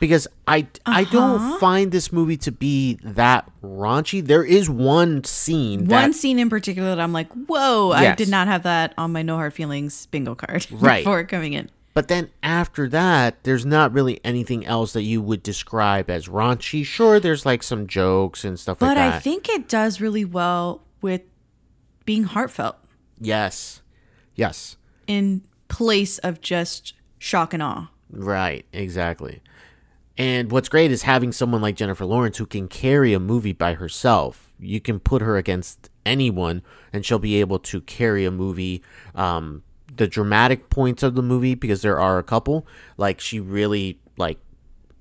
because 0.02 0.28
I 0.48 0.68
I 0.86 1.04
Uh-huh. 1.04 1.12
don't 1.14 1.60
find 1.62 1.94
this 1.94 2.12
movie 2.12 2.36
to 2.38 2.52
be 2.52 2.98
that 3.04 3.50
raunchy. 3.64 4.26
There 4.26 4.44
is 4.44 4.70
one 4.70 5.24
scene 5.24 5.86
that 5.86 6.02
One 6.02 6.12
scene 6.14 6.40
in 6.40 6.50
particular 6.50 6.90
that 6.90 7.00
I'm 7.00 7.14
like, 7.14 7.32
whoa, 7.32 7.92
I 7.94 8.14
did 8.16 8.28
not 8.28 8.48
have 8.50 8.64
that 8.64 8.94
on 8.98 9.14
my 9.14 9.22
no 9.22 9.36
hard 9.38 9.54
feelings 9.54 10.08
bingo 10.08 10.36
card 10.36 10.68
Right. 10.72 11.06
before 11.06 11.24
coming 11.24 11.54
in. 11.54 11.70
But 11.94 12.08
then 12.08 12.30
after 12.42 12.88
that, 12.90 13.44
there's 13.44 13.66
not 13.66 13.92
really 13.94 14.20
anything 14.24 14.66
else 14.66 14.94
that 14.94 15.04
you 15.04 15.22
would 15.22 15.44
describe 15.44 16.10
as 16.10 16.28
raunchy. 16.28 16.86
Sure, 16.86 17.20
there's 17.20 17.46
like 17.46 17.62
some 17.64 17.86
jokes 17.86 18.44
and 18.46 18.58
stuff 18.60 18.82
like 18.82 18.90
But. 18.96 18.98
I 18.98 19.20
think 19.20 19.48
it 19.50 19.68
does 19.70 20.00
really 20.02 20.24
well 20.26 20.84
with 21.02 21.22
being 22.06 22.24
heartfelt 22.24 22.78
yes, 23.20 23.82
yes, 24.36 24.78
in 25.06 25.44
place 25.68 26.18
of 26.20 26.42
just 26.42 26.94
shock 27.20 27.54
and 27.54 27.62
awe. 27.62 27.90
right, 28.10 28.66
exactly. 28.74 29.42
And 30.18 30.52
what's 30.52 30.70
great 30.70 30.92
is 30.92 31.04
having 31.04 31.32
someone 31.32 31.62
like 31.62 31.76
Jennifer 31.76 32.06
Lawrence 32.06 32.38
who 32.38 32.46
can 32.46 32.68
carry 32.68 33.14
a 33.14 33.20
movie 33.20 33.54
by 33.54 33.74
herself. 33.74 34.52
You 34.60 34.80
can 34.80 35.00
put 35.00 35.22
her 35.22 35.38
against 35.38 35.90
anyone, 36.06 36.62
and 36.92 37.06
she'll 37.06 37.20
be 37.20 37.40
able 37.40 37.60
to 37.60 37.82
carry 37.82 38.26
a 38.26 38.32
movie. 38.32 38.84
Um, 39.16 39.64
the 39.94 40.08
dramatic 40.08 40.70
points 40.70 41.04
of 41.04 41.16
the 41.16 41.22
movie, 41.22 41.56
because 41.56 41.82
there 41.82 42.00
are 42.00 42.18
a 42.18 42.24
couple, 42.24 42.68
like 42.98 43.20
she 43.20 43.40
really 43.40 44.00
like 44.18 44.40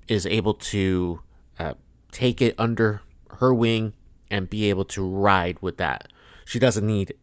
is 0.09 0.27
able 0.27 0.55
to 0.55 1.21
uh, 1.59 1.75
take 2.11 2.43
it 2.43 2.55
under 2.59 3.03
her 3.39 3.55
wing 3.55 3.93
and 4.31 4.51
be 4.51 4.69
able 4.71 4.85
to 4.85 5.07
ride 5.07 5.59
with 5.61 5.77
that. 5.79 6.13
She 6.45 6.59
doesn't 6.59 6.87
need 6.87 7.15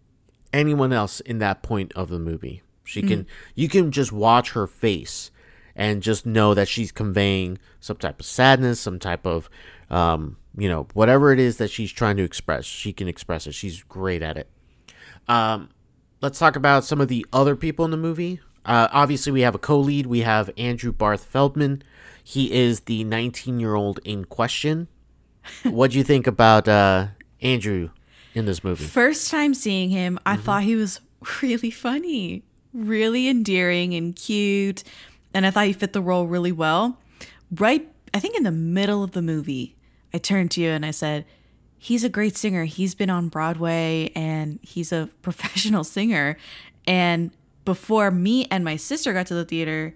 anyone 0.54 0.94
else 0.94 1.20
in 1.22 1.40
that 1.40 1.62
point 1.62 1.92
of 1.94 2.10
the 2.10 2.20
movie. 2.20 2.62
She 2.84 3.02
can 3.02 3.28
you 3.54 3.68
can 3.68 3.92
just 3.92 4.14
watch 4.14 4.52
her 4.52 4.66
face 4.66 5.30
and 5.78 6.04
just 6.04 6.26
know 6.26 6.54
that 6.54 6.68
she's 6.68 6.92
conveying 6.92 7.58
some 7.80 7.96
type 7.96 8.20
of 8.20 8.26
sadness, 8.26 8.82
some 8.82 9.00
type 9.00 9.26
of 9.26 9.50
um, 9.90 10.36
you 10.58 10.68
know, 10.68 10.88
whatever 10.94 11.32
it 11.32 11.40
is 11.40 11.58
that 11.58 11.70
she's 11.72 11.92
trying 11.94 12.18
to 12.18 12.24
express. 12.24 12.66
She 12.66 12.92
can 12.92 13.08
express 13.08 13.48
it. 13.48 13.54
She's 13.54 13.84
great 13.84 14.22
at 14.22 14.36
it. 14.38 14.50
Um, 15.30 15.70
let's 16.22 16.40
talk 16.40 16.56
about 16.56 16.84
some 16.84 17.00
of 17.00 17.08
the 17.08 17.26
other 17.32 17.56
people 17.56 17.86
in 17.86 17.92
the 17.92 17.98
movie. 17.98 18.40
Uh, 18.66 18.88
obviously, 18.92 19.32
we 19.32 19.42
have 19.42 19.56
a 19.56 19.60
co-lead. 19.60 20.08
We 20.08 20.22
have 20.22 20.50
Andrew 20.58 20.92
Barth 20.92 21.24
Feldman. 21.24 21.84
He 22.24 22.52
is 22.52 22.82
the 22.82 23.06
19-year-old 23.06 24.00
in 24.04 24.26
question. 24.26 24.88
what 25.64 25.92
do 25.92 25.98
you 25.98 26.04
think 26.04 26.28
about 26.28 26.68
uh, 26.68 27.08
Andrew 27.42 27.92
in 28.34 28.46
this 28.46 28.64
movie? 28.64 28.84
First 28.84 29.32
time 29.32 29.54
seeing 29.54 29.90
him, 29.90 30.20
I 30.26 30.34
Mm-hmm. 30.34 30.42
thought 30.44 30.64
he 30.64 30.76
was 30.76 31.00
really 31.42 31.72
funny, 31.72 32.44
really 32.74 33.30
endearing 33.30 33.94
and 33.94 34.14
cute. 34.16 34.84
And 35.34 35.46
I 35.46 35.52
thought 35.52 35.68
he 35.68 35.74
fit 35.74 35.94
the 35.94 36.02
role 36.02 36.28
really 36.28 36.52
well. 36.52 37.00
Right, 37.52 37.88
I 38.14 38.20
think 38.20 38.36
in 38.36 38.44
the 38.44 38.52
middle 38.52 39.04
of 39.04 39.12
the 39.12 39.22
movie, 39.22 39.76
I 40.14 40.18
turned 40.18 40.52
to 40.52 40.62
you 40.62 40.70
and 40.70 40.86
I 40.86 40.92
said, 40.92 41.26
He's 41.80 42.04
a 42.04 42.10
great 42.10 42.36
singer. 42.36 42.66
He's 42.66 42.96
been 42.96 43.12
on 43.12 43.30
Broadway 43.30 44.12
and 44.16 44.60
he's 44.64 44.92
a 44.92 45.10
professional 45.22 45.84
singer. 45.84 46.38
And 46.88 47.32
before 47.66 48.10
me 48.10 48.46
and 48.50 48.66
my 48.66 48.78
sister 48.78 49.14
got 49.14 49.28
to 49.28 49.36
the 49.36 49.46
theater, 49.46 49.94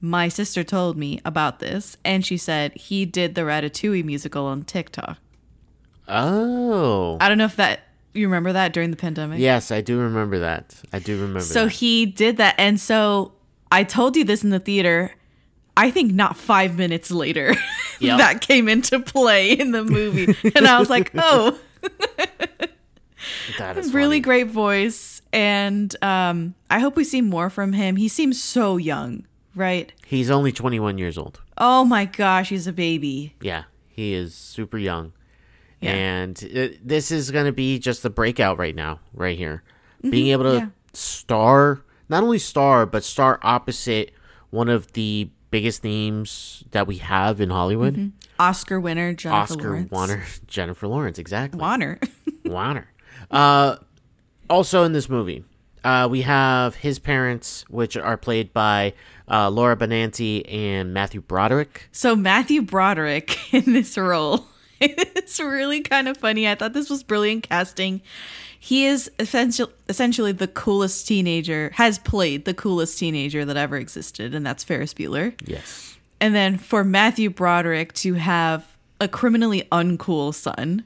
my 0.00 0.28
sister 0.28 0.62
told 0.62 0.98
me 0.98 1.20
about 1.24 1.58
this. 1.58 1.96
And 2.04 2.26
she 2.26 2.36
said 2.36 2.74
he 2.74 3.06
did 3.06 3.34
the 3.34 3.42
Ratatouille 3.42 4.04
musical 4.04 4.44
on 4.44 4.64
TikTok. 4.64 5.18
Oh, 6.08 7.16
I 7.20 7.28
don't 7.28 7.38
know 7.38 7.44
if 7.44 7.56
that, 7.56 7.80
you 8.12 8.26
remember 8.26 8.52
that 8.52 8.72
during 8.72 8.90
the 8.90 8.96
pandemic? 8.96 9.38
yes, 9.40 9.70
I 9.70 9.80
do 9.80 9.98
remember 9.98 10.40
that. 10.40 10.74
I 10.92 10.98
do 10.98 11.14
remember. 11.14 11.40
So 11.40 11.64
that. 11.64 11.72
he 11.72 12.04
did 12.04 12.36
that. 12.36 12.56
And 12.58 12.78
so 12.78 13.32
I 13.72 13.82
told 13.84 14.16
you 14.16 14.24
this 14.24 14.44
in 14.44 14.50
the 14.50 14.60
theater. 14.60 15.12
I 15.76 15.90
think 15.90 16.12
not 16.12 16.36
five 16.36 16.76
minutes 16.76 17.10
later 17.10 17.54
Yep. 18.00 18.18
that 18.18 18.40
came 18.42 18.68
into 18.68 19.00
play 19.00 19.52
in 19.52 19.72
the 19.72 19.82
movie. 19.84 20.36
and 20.54 20.66
I 20.68 20.78
was 20.78 20.90
like, 20.90 21.10
oh, 21.16 21.58
That 23.58 23.76
is 23.78 23.92
really 23.94 24.16
funny. 24.16 24.20
great 24.20 24.48
voice. 24.48 25.22
And 25.32 25.94
um, 26.02 26.54
I 26.70 26.78
hope 26.78 26.96
we 26.96 27.04
see 27.04 27.22
more 27.22 27.48
from 27.48 27.72
him. 27.72 27.96
He 27.96 28.08
seems 28.08 28.42
so 28.42 28.76
young, 28.76 29.26
right? 29.54 29.92
He's 30.06 30.30
only 30.30 30.52
21 30.52 30.98
years 30.98 31.16
old. 31.16 31.40
Oh 31.56 31.84
my 31.84 32.04
gosh, 32.04 32.50
he's 32.50 32.66
a 32.66 32.72
baby. 32.72 33.34
Yeah, 33.40 33.64
he 33.88 34.12
is 34.12 34.34
super 34.34 34.76
young. 34.78 35.12
Yeah. 35.80 35.92
And 35.94 36.42
it, 36.42 36.86
this 36.86 37.10
is 37.10 37.30
going 37.30 37.46
to 37.46 37.52
be 37.52 37.78
just 37.78 38.02
the 38.02 38.10
breakout 38.10 38.58
right 38.58 38.74
now, 38.74 39.00
right 39.14 39.38
here. 39.38 39.62
Being 40.02 40.28
able 40.28 40.44
to 40.44 40.50
Mm-hmm. 40.50 40.64
yeah. 40.66 40.70
star, 40.92 41.80
not 42.12 42.22
only 42.22 42.38
star, 42.38 42.86
but 42.86 43.02
star 43.02 43.40
opposite 43.42 44.12
one 44.50 44.68
of 44.68 44.92
the 44.92 45.30
biggest 45.50 45.82
names 45.82 46.62
that 46.70 46.86
we 46.86 46.98
have 46.98 47.40
in 47.40 47.50
Hollywood 47.50 48.12
Oscar 48.38 48.78
winner 48.80 49.12
Jennifer 49.14 49.52
Oscar 49.54 49.68
Lawrence. 49.70 49.90
Warner, 49.90 50.24
Jennifer 50.46 50.86
Lawrence, 50.86 51.18
exactly. 51.18 51.58
Warner. 51.60 51.98
Warner. 52.44 52.88
Uh, 53.30 53.76
also 54.50 54.84
in 54.84 54.92
this 54.92 55.08
movie, 55.08 55.44
uh, 55.84 56.08
we 56.10 56.22
have 56.22 56.74
his 56.76 56.98
parents, 56.98 57.64
which 57.68 57.96
are 57.96 58.16
played 58.16 58.52
by 58.52 58.94
uh, 59.30 59.48
Laura 59.50 59.76
Benanti 59.76 60.42
and 60.52 60.92
Matthew 60.92 61.20
Broderick. 61.20 61.88
so 61.92 62.14
Matthew 62.14 62.62
Broderick 62.62 63.38
in 63.54 63.72
this 63.72 63.96
role. 63.96 64.46
It's 64.84 65.38
really 65.38 65.80
kind 65.80 66.08
of 66.08 66.16
funny. 66.16 66.48
I 66.48 66.56
thought 66.56 66.72
this 66.72 66.90
was 66.90 67.04
brilliant 67.04 67.48
casting. 67.48 68.02
He 68.64 68.86
is 68.86 69.10
essentially 69.18 69.72
essentially 69.88 70.30
the 70.30 70.46
coolest 70.46 71.08
teenager, 71.08 71.72
has 71.74 71.98
played 71.98 72.44
the 72.44 72.54
coolest 72.54 72.96
teenager 72.96 73.44
that 73.44 73.56
ever 73.56 73.76
existed, 73.76 74.36
and 74.36 74.46
that's 74.46 74.62
Ferris 74.62 74.94
Bueller. 74.94 75.34
Yes. 75.44 75.98
And 76.20 76.32
then 76.32 76.58
for 76.58 76.84
Matthew 76.84 77.28
Broderick 77.28 77.92
to 77.94 78.14
have 78.14 78.64
a 79.00 79.08
criminally 79.08 79.66
uncool 79.72 80.32
son 80.32 80.84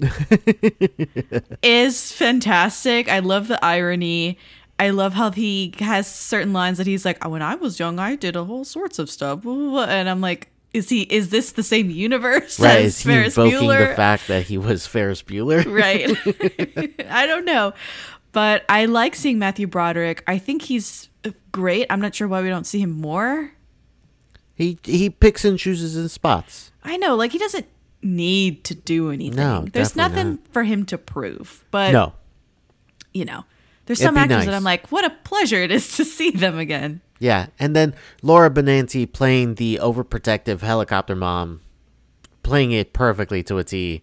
is 1.64 2.12
fantastic. 2.12 3.08
I 3.08 3.18
love 3.18 3.48
the 3.48 3.62
irony. 3.64 4.38
I 4.78 4.90
love 4.90 5.14
how 5.14 5.32
he 5.32 5.74
has 5.80 6.06
certain 6.06 6.52
lines 6.52 6.78
that 6.78 6.86
he's 6.86 7.04
like, 7.04 7.26
"When 7.26 7.42
I 7.42 7.56
was 7.56 7.80
young, 7.80 7.98
I 7.98 8.14
did 8.14 8.36
a 8.36 8.44
whole 8.44 8.64
sorts 8.64 9.00
of 9.00 9.10
stuff," 9.10 9.42
blah, 9.42 9.52
blah, 9.56 9.70
blah." 9.70 9.84
and 9.86 10.08
I'm 10.08 10.20
like, 10.20 10.48
"Is 10.76 10.88
he? 10.88 11.02
Is 11.02 11.30
this 11.30 11.52
the 11.52 11.62
same 11.62 11.90
universe 11.90 12.60
Right. 12.60 12.80
as 12.80 12.96
Is 12.96 13.00
he 13.00 13.08
Ferris 13.10 13.36
invoking 13.36 13.68
Bueller?" 13.68 13.88
the 13.90 13.94
fact 13.96 14.28
that 14.28 14.44
he 14.44 14.58
was 14.58 14.86
Ferris 14.86 15.22
Bueller? 15.22 15.64
right. 15.84 16.10
I 17.10 17.26
don't 17.26 17.44
know. 17.44 17.72
But 18.32 18.64
I 18.68 18.84
like 18.84 19.14
seeing 19.16 19.38
Matthew 19.38 19.66
Broderick. 19.66 20.22
I 20.26 20.36
think 20.38 20.62
he's 20.62 21.08
uh, 21.24 21.30
great. 21.52 21.86
I'm 21.88 22.00
not 22.00 22.14
sure 22.14 22.28
why 22.28 22.42
we 22.42 22.48
don't 22.48 22.66
see 22.66 22.80
him 22.80 22.90
more. 22.90 23.52
He 24.54 24.78
he 24.84 25.10
picks 25.10 25.44
and 25.44 25.58
chooses 25.58 25.94
his 25.94 26.12
spots. 26.12 26.70
I 26.84 26.96
know, 26.98 27.14
like 27.16 27.32
he 27.32 27.38
doesn't 27.38 27.66
need 28.02 28.64
to 28.64 28.74
do 28.74 29.10
anything. 29.10 29.36
No, 29.36 29.64
there's 29.72 29.96
nothing 29.96 30.38
for 30.52 30.64
him 30.64 30.84
to 30.86 30.98
prove. 30.98 31.64
But 31.70 31.92
no. 31.92 32.12
you 33.12 33.24
know, 33.24 33.44
there's 33.86 34.00
It'd 34.00 34.08
some 34.08 34.16
actors 34.16 34.38
nice. 34.38 34.46
that 34.46 34.54
I'm 34.54 34.64
like, 34.64 34.90
what 34.92 35.04
a 35.04 35.10
pleasure 35.10 35.62
it 35.62 35.70
is 35.70 35.96
to 35.96 36.04
see 36.04 36.30
them 36.30 36.58
again. 36.58 37.00
Yeah, 37.18 37.46
and 37.58 37.74
then 37.74 37.94
Laura 38.22 38.50
Benanti 38.50 39.10
playing 39.10 39.54
the 39.54 39.78
overprotective 39.82 40.60
helicopter 40.60 41.16
mom, 41.16 41.60
playing 42.42 42.72
it 42.72 42.92
perfectly 42.92 43.42
to 43.44 43.58
a 43.58 43.64
T, 43.64 44.02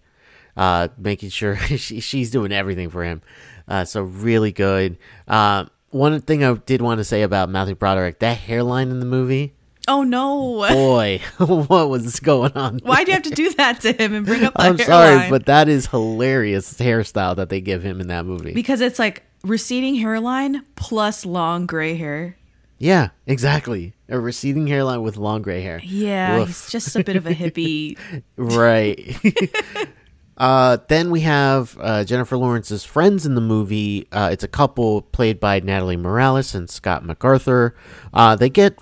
uh, 0.57 0.87
making 0.97 1.29
sure 1.29 1.55
she, 1.57 1.99
she's 1.99 2.31
doing 2.31 2.51
everything 2.51 2.89
for 2.89 3.03
him. 3.03 3.21
Uh, 3.67 3.85
so 3.85 4.01
really 4.01 4.51
good. 4.51 4.97
Uh, 5.27 5.65
one 5.91 6.19
thing 6.21 6.43
I 6.43 6.53
did 6.55 6.81
want 6.81 6.97
to 6.97 7.03
say 7.03 7.21
about 7.21 7.49
Matthew 7.49 7.75
Broderick, 7.75 8.19
that 8.19 8.37
hairline 8.37 8.89
in 8.89 8.99
the 8.99 9.05
movie, 9.05 9.53
Oh 9.87 10.01
no. 10.03 10.65
boy, 10.73 11.19
what 11.37 11.89
was 11.89 12.19
going 12.19 12.53
on? 12.53 12.79
Why 12.83 13.03
do 13.03 13.11
you 13.11 13.15
have 13.15 13.23
to 13.23 13.29
do 13.29 13.53
that 13.55 13.81
to 13.81 13.91
him 13.91 14.13
and 14.13 14.25
bring 14.25 14.43
up 14.43 14.53
that 14.55 14.63
I'm 14.63 14.77
sorry, 14.77 15.29
but 15.29 15.45
that 15.47 15.67
is 15.69 15.87
hilarious 15.87 16.73
hairstyle 16.79 17.35
that 17.35 17.49
they 17.49 17.61
give 17.61 17.83
him 17.83 18.01
in 18.01 18.07
that 18.07 18.25
movie. 18.25 18.53
because 18.53 18.81
it's 18.81 18.97
like 18.97 19.23
receding 19.43 19.95
hairline 19.95 20.63
plus 20.75 21.25
long 21.25 21.65
gray 21.65 21.95
hair. 21.95 22.37
yeah, 22.77 23.09
exactly. 23.27 23.93
A 24.09 24.19
receding 24.19 24.67
hairline 24.67 25.01
with 25.01 25.17
long 25.17 25.41
gray 25.41 25.61
hair. 25.61 25.79
Yeah, 25.83 26.39
Woof. 26.39 26.47
he's 26.47 26.69
just 26.69 26.95
a 26.95 27.03
bit 27.03 27.15
of 27.15 27.25
a 27.25 27.31
hippie. 27.33 27.97
Right. 28.37 29.17
uh, 30.37 30.77
then 30.87 31.09
we 31.11 31.21
have 31.21 31.77
uh, 31.79 32.03
Jennifer 32.03 32.37
Lawrence's 32.37 32.83
friends 32.83 33.25
in 33.25 33.35
the 33.35 33.41
movie. 33.41 34.07
Uh, 34.11 34.29
it's 34.31 34.43
a 34.43 34.47
couple 34.47 35.01
played 35.01 35.39
by 35.39 35.59
Natalie 35.59 35.97
Morales 35.97 36.53
and 36.55 36.69
Scott 36.69 37.05
MacArthur. 37.05 37.75
Uh, 38.13 38.35
they 38.35 38.49
get 38.49 38.77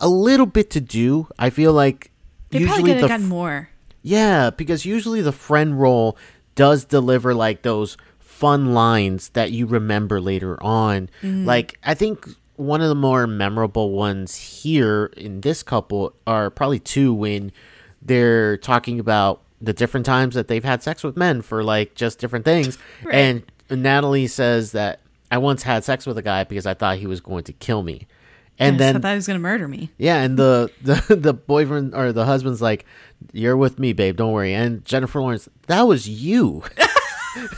a 0.00 0.08
little 0.08 0.46
bit 0.46 0.70
to 0.70 0.80
do. 0.80 1.28
I 1.38 1.50
feel 1.50 1.72
like 1.72 2.10
They 2.50 2.60
usually 2.60 2.74
probably 2.76 2.92
could 2.92 3.00
have 3.02 3.10
gotten 3.10 3.26
more. 3.28 3.68
yeah, 4.02 4.50
because 4.50 4.84
usually 4.84 5.20
the 5.22 5.32
friend 5.32 5.78
role 5.80 6.16
does 6.54 6.84
deliver 6.86 7.34
like 7.34 7.62
those 7.62 7.96
fun 8.36 8.74
lines 8.74 9.30
that 9.30 9.50
you 9.50 9.64
remember 9.66 10.20
later 10.20 10.62
on. 10.62 11.08
Mm-hmm. 11.22 11.46
Like 11.46 11.78
I 11.82 11.94
think 11.94 12.28
one 12.56 12.82
of 12.82 12.88
the 12.88 12.94
more 12.94 13.26
memorable 13.26 13.92
ones 13.92 14.36
here 14.36 15.06
in 15.16 15.40
this 15.40 15.62
couple 15.62 16.14
are 16.26 16.50
probably 16.50 16.78
two 16.78 17.14
when 17.14 17.50
they're 18.02 18.58
talking 18.58 19.00
about 19.00 19.40
the 19.60 19.72
different 19.72 20.04
times 20.04 20.34
that 20.34 20.48
they've 20.48 20.64
had 20.64 20.82
sex 20.82 21.02
with 21.02 21.16
men 21.16 21.40
for 21.40 21.64
like 21.64 21.94
just 21.94 22.18
different 22.18 22.44
things. 22.44 22.76
Right. 23.02 23.14
And 23.14 23.82
Natalie 23.82 24.26
says 24.26 24.72
that 24.72 25.00
I 25.30 25.38
once 25.38 25.62
had 25.62 25.82
sex 25.84 26.06
with 26.06 26.18
a 26.18 26.22
guy 26.22 26.44
because 26.44 26.66
I 26.66 26.74
thought 26.74 26.98
he 26.98 27.06
was 27.06 27.20
going 27.20 27.44
to 27.44 27.52
kill 27.54 27.82
me. 27.82 28.06
And 28.58 28.78
then 28.80 28.96
I 28.96 29.00
thought 29.00 29.10
he 29.10 29.16
was 29.16 29.26
gonna 29.26 29.38
murder 29.38 29.68
me. 29.68 29.90
yeah, 29.98 30.22
and 30.22 30.38
the, 30.38 30.70
the 30.82 31.16
the 31.16 31.34
boyfriend 31.34 31.94
or 31.94 32.12
the 32.12 32.24
husband's 32.24 32.62
like, 32.62 32.86
"You're 33.32 33.56
with 33.56 33.78
me, 33.78 33.92
babe. 33.92 34.16
Don't 34.16 34.32
worry." 34.32 34.54
And 34.54 34.82
Jennifer 34.84 35.20
Lawrence, 35.20 35.46
that 35.66 35.82
was 35.82 36.08
you. 36.08 36.62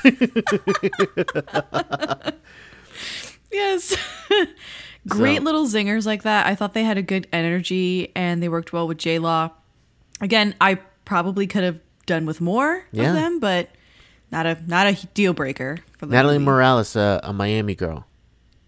Yes. 3.51 3.97
Great 5.09 5.39
So- 5.39 5.43
little 5.45 5.67
zingers 5.67 6.05
like 6.05 6.23
that. 6.25 6.47
I 6.47 6.55
thought 6.55 6.75
they 6.75 6.85
had 6.85 6.99
a 6.99 7.03
good 7.03 7.27
energy 7.33 8.13
and 8.15 8.43
they 8.43 8.49
worked 8.49 8.73
well 8.75 8.87
with 8.87 8.99
J 8.99 9.19
Law. 9.19 9.51
Again, 10.21 10.55
I 10.61 10.75
probably 11.07 11.47
could 11.47 11.65
have 11.65 11.81
done 12.07 12.27
with 12.27 12.41
more 12.43 12.85
Yeah. 12.93 13.09
of 13.09 13.15
them, 13.15 13.41
but 13.41 13.71
not 14.31 14.45
a 14.47 14.59
not 14.67 14.87
a 14.87 15.07
deal 15.15 15.33
breaker 15.33 15.79
for 15.97 16.07
the 16.07 16.13
Natalie 16.13 16.35
movie. 16.39 16.45
Morales, 16.47 16.95
uh, 16.95 17.21
a 17.23 17.33
Miami 17.33 17.75
girl. 17.75 18.07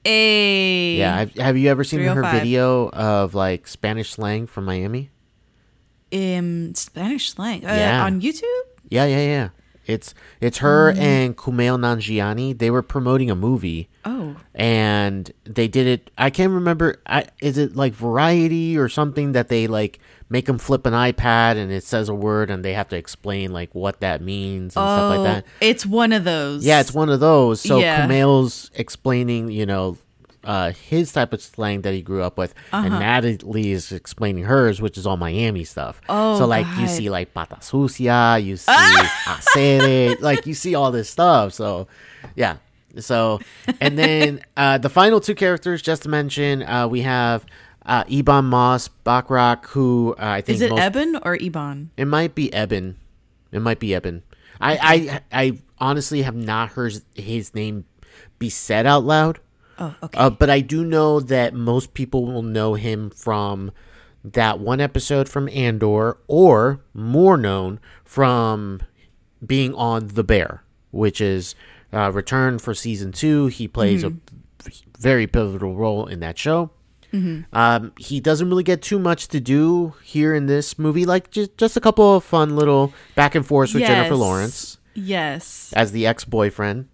Hey. 0.05 0.97
Yeah, 0.97 1.19
have, 1.19 1.35
have 1.35 1.57
you 1.59 1.69
ever 1.69 1.85
seen 1.85 2.01
her 2.01 2.23
video 2.23 2.89
of 2.89 3.35
like 3.35 3.69
Spanish 3.69 4.11
slang 4.13 4.47
from 4.47 4.65
Miami? 4.65 5.11
in 6.11 6.75
Spanish 6.75 7.31
slang. 7.31 7.65
Uh, 7.65 7.69
Yeah. 7.69 8.05
on 8.05 8.21
YouTube? 8.21 8.43
Yeah, 8.89 9.05
yeah, 9.05 9.21
yeah. 9.21 9.49
It's 9.91 10.15
it's 10.41 10.59
her 10.59 10.93
Mm. 10.93 10.99
and 10.99 11.37
Kumail 11.37 11.79
Nanjiani. 11.79 12.57
They 12.59 12.71
were 12.71 12.83
promoting 12.83 13.31
a 13.31 13.35
movie. 13.37 13.89
Oh. 14.03 14.35
and 14.55 15.31
they 15.45 15.69
did 15.69 15.87
it 15.87 16.11
i 16.17 16.31
can't 16.31 16.53
remember 16.53 17.03
I, 17.07 17.27
is 17.43 17.59
it 17.59 17.77
like 17.77 17.93
variety 17.93 18.79
or 18.79 18.89
something 18.89 19.33
that 19.33 19.49
they 19.49 19.67
like 19.67 19.99
make 20.31 20.47
them 20.47 20.57
flip 20.57 20.87
an 20.87 20.95
ipad 20.95 21.57
and 21.57 21.71
it 21.71 21.85
says 21.85 22.09
a 22.09 22.15
word 22.15 22.51
and 22.51 22.65
they 22.65 22.73
have 22.73 22.89
to 22.89 22.97
explain 22.97 23.53
like 23.53 23.75
what 23.75 24.01
that 24.01 24.23
means 24.23 24.63
and 24.63 24.73
stuff 24.73 25.13
Oh, 25.13 25.21
like 25.23 25.25
that 25.35 25.45
it's 25.61 25.85
one 25.85 26.15
of 26.15 26.25
those. 26.25 26.65
yeah 26.65 26.81
it's 26.81 26.95
one 26.95 27.11
of 27.11 27.21
those 27.21 27.61
so 27.61 27.79
Yeah. 27.79 28.07
Kumail's 28.07 28.71
explaining 28.75 29.51
you 29.51 29.67
know 29.67 29.99
uh, 30.45 30.73
his 30.73 31.13
type 31.13 31.33
of 31.33 31.43
slang 31.43 31.83
that 31.83 31.93
he 31.95 32.01
grew 32.03 32.23
up 32.23 32.39
with, 32.39 32.55
Uh-huh. 32.73 32.87
and 32.87 32.99
Natalie 32.99 33.73
is 33.73 33.93
explaining 33.93 34.45
hers, 34.45 34.81
which 34.81 34.97
is 34.97 35.07
all 35.07 35.17
Miami 35.17 35.65
stuff. 35.65 36.01
Oh, 36.09 36.39
so 36.39 36.47
like 36.47 36.67
you 36.79 36.87
see 36.89 37.11
like 37.11 37.35
pata 37.35 37.59
sucia, 37.61 38.39
you 38.41 38.57
see 38.57 38.73
hacer, 39.27 40.17
like 40.21 40.47
you 40.47 40.55
see 40.55 40.75
all 40.75 40.91
this 40.91 41.09
stuff. 41.11 41.53
So 41.53 41.89
yeah, 42.37 42.57
so 42.99 43.41
and 43.81 43.99
then 43.99 44.41
uh, 44.57 44.79
the 44.79 44.89
final 44.89 45.21
two 45.21 45.35
characters, 45.35 45.83
just 45.83 46.03
to 46.05 46.09
mention, 46.09 46.63
uh, 46.63 46.89
we 46.89 47.03
have 47.03 47.45
uh, 47.87 48.05
Iban 48.05 48.45
Moss 48.45 48.89
Bachrach, 49.05 49.67
who 49.67 50.15
uh, 50.19 50.25
I 50.25 50.41
think 50.41 50.57
Is 50.57 50.63
it 50.63 50.71
most, 50.71 50.81
Eben 50.81 51.17
or 51.23 51.37
Iban? 51.37 51.89
it 51.97 52.07
might 52.07 52.35
be 52.35 52.53
Eben. 52.53 52.97
It 53.53 53.61
might 53.61 53.79
be 53.81 53.95
Eben. 53.95 54.23
I, 54.63 55.21
I 55.33 55.43
I 55.47 55.59
honestly 55.79 56.23
have 56.23 56.37
not 56.37 56.71
heard 56.71 56.93
his 57.15 57.55
name 57.55 57.85
be 58.39 58.51
said 58.51 58.87
out 58.87 59.05
loud. 59.05 59.39
Oh, 59.81 59.95
okay. 60.03 60.19
Uh, 60.19 60.31
but 60.31 60.51
I 60.51 60.61
do 60.61 60.85
know 60.85 61.21
that 61.21 61.55
most 61.55 61.95
people 61.95 62.27
will 62.27 62.43
know 62.43 62.75
him 62.75 63.11
from 63.11 63.73
that 64.23 64.61
one 64.61 64.81
episode 64.81 65.29
from 65.29 65.49
Andor, 65.49 66.19
or 66.29 66.81
more 66.93 67.37
known 67.39 67.81
from 68.05 68.83
being 69.45 69.75
on 69.75 70.09
The 70.09 70.23
Bear, 70.23 70.63
which 70.91 71.21
is 71.21 71.55
uh, 71.93 72.13
return 72.13 72.59
for 72.59 72.75
season 72.75 73.13
two. 73.13 73.47
He 73.47 73.67
plays 73.67 74.05
a 74.05 74.13
very 74.99 75.27
pivotal 75.27 75.75
role 75.75 76.07
in 76.07 76.21
that 76.21 76.39
show. 76.39 76.71
Um, 77.53 77.93
he 77.99 78.21
doesn't 78.21 78.49
really 78.49 78.63
get 78.63 78.83
too 78.83 78.99
much 78.99 79.29
to 79.29 79.41
do 79.41 79.95
here 80.05 80.33
in 80.35 80.47
this 80.47 80.79
movie, 80.79 81.05
like 81.07 81.31
just 81.31 81.57
just 81.57 81.77
a 81.77 81.81
couple 81.81 82.15
of 82.15 82.23
fun 82.23 82.55
little 82.55 82.93
back 83.17 83.35
and 83.35 83.45
forth 83.45 83.75
with 83.75 83.83
Jennifer 83.83 84.15
Lawrence 84.15 84.79
yes. 84.95 85.73
as 85.75 85.91
the 85.91 86.07
ex 86.07 86.25
boyfriend. 86.25 86.89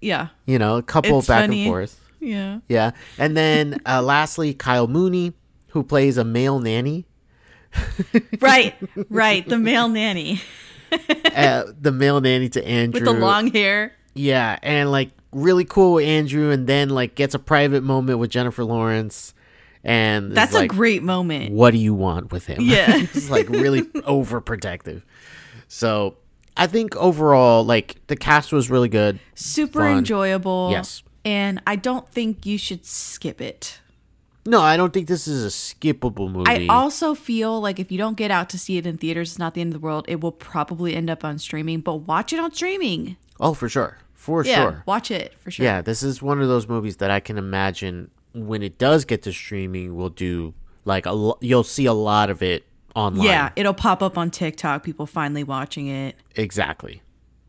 Yeah. 0.00 0.28
You 0.46 0.58
know, 0.58 0.78
a 0.78 0.82
couple 0.82 1.18
It's 1.18 1.28
back 1.28 1.42
funny. 1.44 1.62
and 1.62 1.70
forth. 1.70 1.99
Yeah. 2.20 2.60
Yeah. 2.68 2.90
And 3.18 3.36
then 3.36 3.80
uh, 3.86 4.02
lastly, 4.02 4.54
Kyle 4.54 4.86
Mooney, 4.86 5.32
who 5.68 5.82
plays 5.82 6.16
a 6.18 6.24
male 6.24 6.58
nanny. 6.60 7.06
Right. 8.40 8.74
Right. 9.08 9.48
The 9.48 9.58
male 9.58 9.88
nanny 9.88 10.40
Uh, 11.36 11.64
the 11.80 11.92
male 11.92 12.20
nanny 12.20 12.48
to 12.50 12.66
Andrew. 12.66 13.00
with 13.00 13.04
the 13.04 13.12
long 13.18 13.46
hair. 13.52 13.92
Yeah. 14.14 14.58
And 14.62 14.90
like 14.90 15.10
really 15.32 15.64
cool 15.64 15.94
with 15.94 16.04
Andrew 16.04 16.50
and 16.50 16.66
then 16.66 16.88
like 16.88 17.14
gets 17.14 17.34
a 17.34 17.38
private 17.38 17.82
moment 17.84 18.18
with 18.18 18.30
Jennifer 18.30 18.64
Lawrence. 18.64 19.34
And 19.84 20.32
That's 20.32 20.52
like, 20.52 20.70
a 20.72 20.74
great 20.74 21.02
moment. 21.02 21.52
what 21.54 21.70
do 21.70 21.78
you 21.78 21.94
want 21.94 22.32
with 22.32 22.46
him? 22.46 22.58
Yeah. 22.60 22.96
He's 22.98 23.30
like 23.30 23.48
really 23.48 23.82
overprotective. 24.02 25.02
So 25.68 26.16
I 26.56 26.66
think 26.66 26.96
overall, 26.96 27.64
like 27.64 28.04
the 28.08 28.16
cast 28.16 28.52
was 28.52 28.68
really 28.68 28.88
good. 28.88 29.20
Super 29.36 29.80
Fun. 29.80 29.98
enjoyable. 29.98 30.70
Yes. 30.72 31.02
And 31.24 31.60
I 31.66 31.76
don't 31.76 32.08
think 32.08 32.46
you 32.46 32.56
should 32.58 32.84
skip 32.86 33.40
it. 33.40 33.78
No, 34.46 34.60
I 34.62 34.76
don't 34.78 34.92
think 34.92 35.06
this 35.06 35.28
is 35.28 35.44
a 35.44 35.48
skippable 35.48 36.30
movie. 36.32 36.68
I 36.68 36.74
also 36.74 37.14
feel 37.14 37.60
like 37.60 37.78
if 37.78 37.92
you 37.92 37.98
don't 37.98 38.16
get 38.16 38.30
out 38.30 38.48
to 38.50 38.58
see 38.58 38.78
it 38.78 38.86
in 38.86 38.96
theaters, 38.96 39.32
it's 39.32 39.38
not 39.38 39.52
the 39.54 39.60
end 39.60 39.74
of 39.74 39.80
the 39.80 39.84
world. 39.84 40.06
It 40.08 40.20
will 40.22 40.32
probably 40.32 40.94
end 40.96 41.10
up 41.10 41.24
on 41.24 41.38
streaming, 41.38 41.80
but 41.80 41.96
watch 41.96 42.32
it 42.32 42.38
on 42.40 42.52
streaming. 42.54 43.16
oh, 43.38 43.52
for 43.54 43.68
sure. 43.68 43.98
For 44.14 44.44
Yeah, 44.44 44.54
sure. 44.56 44.82
watch 44.86 45.10
it 45.10 45.34
for 45.38 45.50
sure. 45.50 45.64
Yeah, 45.64 45.80
this 45.82 46.02
is 46.02 46.20
one 46.22 46.40
of 46.42 46.48
those 46.48 46.68
movies 46.68 46.96
that 46.98 47.10
I 47.10 47.20
can 47.20 47.36
imagine 47.38 48.10
when 48.34 48.62
it 48.62 48.78
does 48.78 49.04
get 49.04 49.22
to 49.22 49.32
streaming, 49.32 49.94
will 49.96 50.10
do 50.10 50.54
like 50.84 51.04
a 51.06 51.12
lo- 51.12 51.38
you'll 51.40 51.62
see 51.64 51.84
a 51.86 51.92
lot 51.92 52.30
of 52.30 52.42
it 52.42 52.64
online. 52.94 53.26
Yeah, 53.26 53.50
it'll 53.56 53.74
pop 53.74 54.02
up 54.02 54.16
on 54.18 54.30
TikTok, 54.30 54.82
people 54.84 55.06
finally 55.06 55.42
watching 55.44 55.86
it, 55.88 56.16
exactly. 56.36 57.02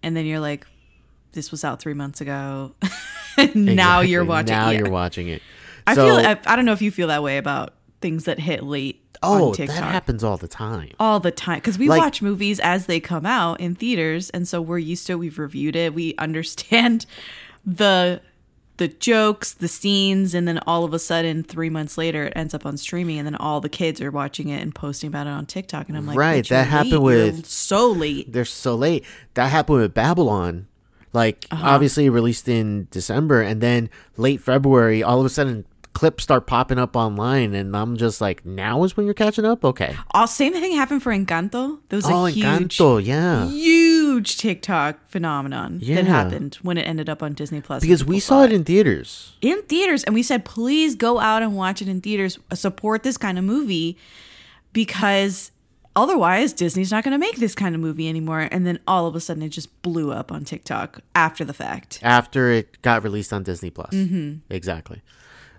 and 0.04 0.16
then 0.16 0.25
you're 0.25 0.40
like, 0.40 0.66
"This 1.34 1.51
was 1.51 1.63
out 1.63 1.80
three 1.82 1.94
months 1.94 2.20
ago." 2.22 2.74
now 3.55 4.01
you're 4.01 4.25
watching. 4.25 4.48
Now 4.53 4.69
yeah. 4.69 4.79
you're 4.79 4.89
watching 4.91 5.27
it. 5.27 5.41
I 5.88 5.95
So- 5.95 6.05
feel. 6.05 6.15
I, 6.27 6.39
I 6.45 6.55
don't 6.55 6.65
know 6.65 6.74
if 6.74 6.81
you 6.81 6.91
feel 6.91 7.07
that 7.07 7.24
way 7.24 7.38
about 7.38 7.74
things 8.01 8.25
that 8.25 8.39
hit 8.39 8.63
late 8.63 9.03
oh, 9.24 9.50
on 9.50 9.53
TikTok. 9.53 9.75
that 9.77 9.83
happens 9.91 10.24
all 10.24 10.38
the 10.38 10.48
time. 10.48 10.89
all 11.00 11.19
the 11.19 11.31
time 11.31 11.57
because 11.57 11.77
we 11.77 11.88
Like- 11.88 12.00
watch 12.01 12.21
movies 12.21 12.60
as 12.60 12.88
they 12.88 13.00
come 13.00 13.25
out 13.25 13.60
in 13.62 13.75
theaters 13.75 14.29
and 14.31 14.48
so 14.48 14.60
we're 14.62 14.79
used 14.79 15.05
to 15.07 15.13
it 15.13 15.17
we've 15.17 15.38
reviewed 15.38 15.75
it 15.75 15.93
we 15.93 16.15
understand 16.17 17.05
the 17.65 18.21
the 18.77 18.88
jokes 18.88 19.53
the 19.53 19.67
scenes 19.67 20.33
and 20.33 20.48
then 20.48 20.57
all 20.65 20.83
of 20.83 20.93
a 20.95 20.98
sudden 20.98 21.43
three 21.43 21.69
months 21.69 21.95
later 22.00 22.25
it 22.25 22.33
ends 22.36 22.55
up 22.55 22.65
on 22.65 22.75
streaming 22.77 23.19
and 23.19 23.27
then 23.27 23.36
all 23.36 23.62
the 23.62 23.69
kids 23.69 24.01
are 24.01 24.10
watching 24.10 24.50
it 24.50 24.60
and 24.63 24.74
posting 24.74 25.07
about 25.07 25.27
it 25.27 25.29
on 25.29 25.45
tiktok 25.45 25.88
and 25.88 25.95
i'm 25.95 26.07
like 26.07 26.17
Right, 26.17 26.43
"Bitch, 26.43 26.50
you're 26.50 26.57
that 26.60 26.67
happened 26.67 27.03
late. 27.03 27.15
You're 27.17 27.25
with- 27.33 27.45
so 27.45 27.91
late 27.91 28.31
They're 28.33 28.45
so 28.45 28.74
late. 28.74 29.05
That 29.36 29.51
happened 29.51 29.77
with 29.81 29.93
Babylon. 29.93 30.65
Like 31.13 31.46
Uh-huh. 31.51 31.68
obviously 31.70 32.10
released 32.10 32.48
in 32.48 32.88
December 32.91 33.41
and 33.41 33.60
then 33.62 33.89
late 34.18 34.39
February, 34.41 35.03
all 35.03 35.20
of 35.20 35.25
a 35.25 35.30
sudden 35.30 35.65
clips 35.94 36.24
start 36.24 36.48
popping 36.48 36.80
up 36.80 36.96
online 36.96 37.53
and 37.53 37.75
I'm 37.75 37.98
just 37.98 38.22
like, 38.22 38.46
now 38.46 38.86
is 38.86 38.96
when 38.96 39.06
you're 39.06 39.13
catching 39.13 39.44
up? 39.44 39.65
Okay. 39.65 39.94
all 40.12 40.25
same 40.25 40.53
thing 40.53 40.72
happened 40.74 41.03
for 41.03 41.12
encanto 41.12 41.80
there 41.89 41.98
was 41.98 42.06
oh, 42.06 42.27
a 42.27 42.32
huge 42.32 42.46
Encanto, 42.77 43.03
yeah. 43.06 43.46
huge 43.50 44.38
tiktok 44.38 45.06
phenomenon 45.10 45.80
Yeah. 45.82 45.96
that 45.98 46.06
happened 46.06 46.56
when 46.62 46.77
it 46.77 46.84
ended 46.84 47.10
up 47.10 47.22
on 47.22 47.34
disney 47.34 47.60
plus 47.60 47.82
Because 47.82 48.06
we 48.06 48.22
saw 48.22 48.44
it 48.44 48.53
in 48.53 48.63
theaters. 48.63 49.34
in 49.41 49.62
theaters 49.63 50.06
and 50.06 50.15
we 50.15 50.24
said 50.24 50.46
please 50.46 50.96
go 50.96 51.20
out 51.20 51.44
and 51.44 51.58
watch 51.58 51.82
it 51.82 51.89
in 51.89 52.00
theaters 52.00 52.39
support 52.53 53.03
this 53.03 53.18
kind 53.18 53.38
of 53.38 53.44
movie 53.44 53.98
because 54.72 55.51
otherwise 55.95 56.53
disney's 56.53 56.91
not 56.91 57.03
going 57.03 57.12
to 57.12 57.17
make 57.17 57.36
this 57.38 57.53
kind 57.55 57.75
of 57.75 57.81
movie 57.81 58.07
anymore 58.07 58.48
and 58.51 58.65
then 58.65 58.79
all 58.88 59.07
of 59.07 59.15
a 59.15 59.19
sudden 59.19 59.43
it 59.43 59.50
just 59.50 59.81
blew 59.81 60.12
up 60.12 60.31
on 60.31 60.43
tiktok 60.45 61.01
after 61.15 61.43
the 61.43 61.53
fact 61.53 62.00
after 62.01 62.50
it 62.51 62.81
got 62.81 63.03
released 63.03 63.34
on 63.34 63.43
Disney 63.43 63.69
Plus. 63.69 63.91
Mm-hmm. 63.93 64.39
Exactly. 64.49 65.01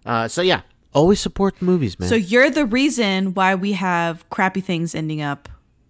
Uh, 0.07 0.27
so 0.29 0.43
yeah, 0.43 0.63
always 0.95 1.21
support 1.21 1.59
the 1.59 1.65
movies, 1.65 1.99
man. 2.01 2.09
so 2.09 2.15
you're 2.15 2.51
the 2.51 2.67
reason 2.67 3.35
why 3.35 3.55
we 3.55 3.73
have 3.73 4.29
crappy 4.31 4.61
things 4.61 4.95
ending 4.95 5.21
up 5.23 5.49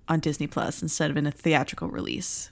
on 0.08 0.18
disney 0.20 0.46
plus 0.48 0.82
instead 0.82 1.10
of 1.10 1.16
in 1.16 1.26
a 1.26 1.30
theatrical 1.30 1.88
release 1.88 2.50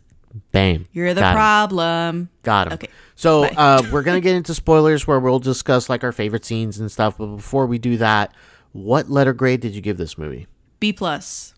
Bam. 0.52 0.86
you're 0.92 1.12
the 1.12 1.20
Got 1.20 1.30
him. 1.30 1.34
problem 1.36 2.28
Got 2.44 2.66
him. 2.68 2.72
Okay, 2.74 2.88
So 3.16 3.44
uh, 3.44 3.82
we're 3.92 4.02
gonna 4.04 4.20
get 4.20 4.36
into 4.36 4.54
spoilers 4.54 5.06
where 5.06 5.18
we'll 5.18 5.40
discuss 5.40 5.88
like 5.90 6.04
our 6.04 6.12
favorite 6.12 6.44
scenes 6.44 6.78
and 6.78 6.90
stuff. 6.90 7.18
But 7.18 7.26
before 7.26 7.66
we 7.66 7.78
do 7.78 7.96
that, 7.96 8.32
what 8.72 9.10
letter 9.10 9.32
grade 9.32 9.60
did 9.60 9.74
you 9.74 9.80
give 9.80 9.96
this 9.96 10.16
movie? 10.16 10.46
b 10.78 10.92
plus 10.92 11.52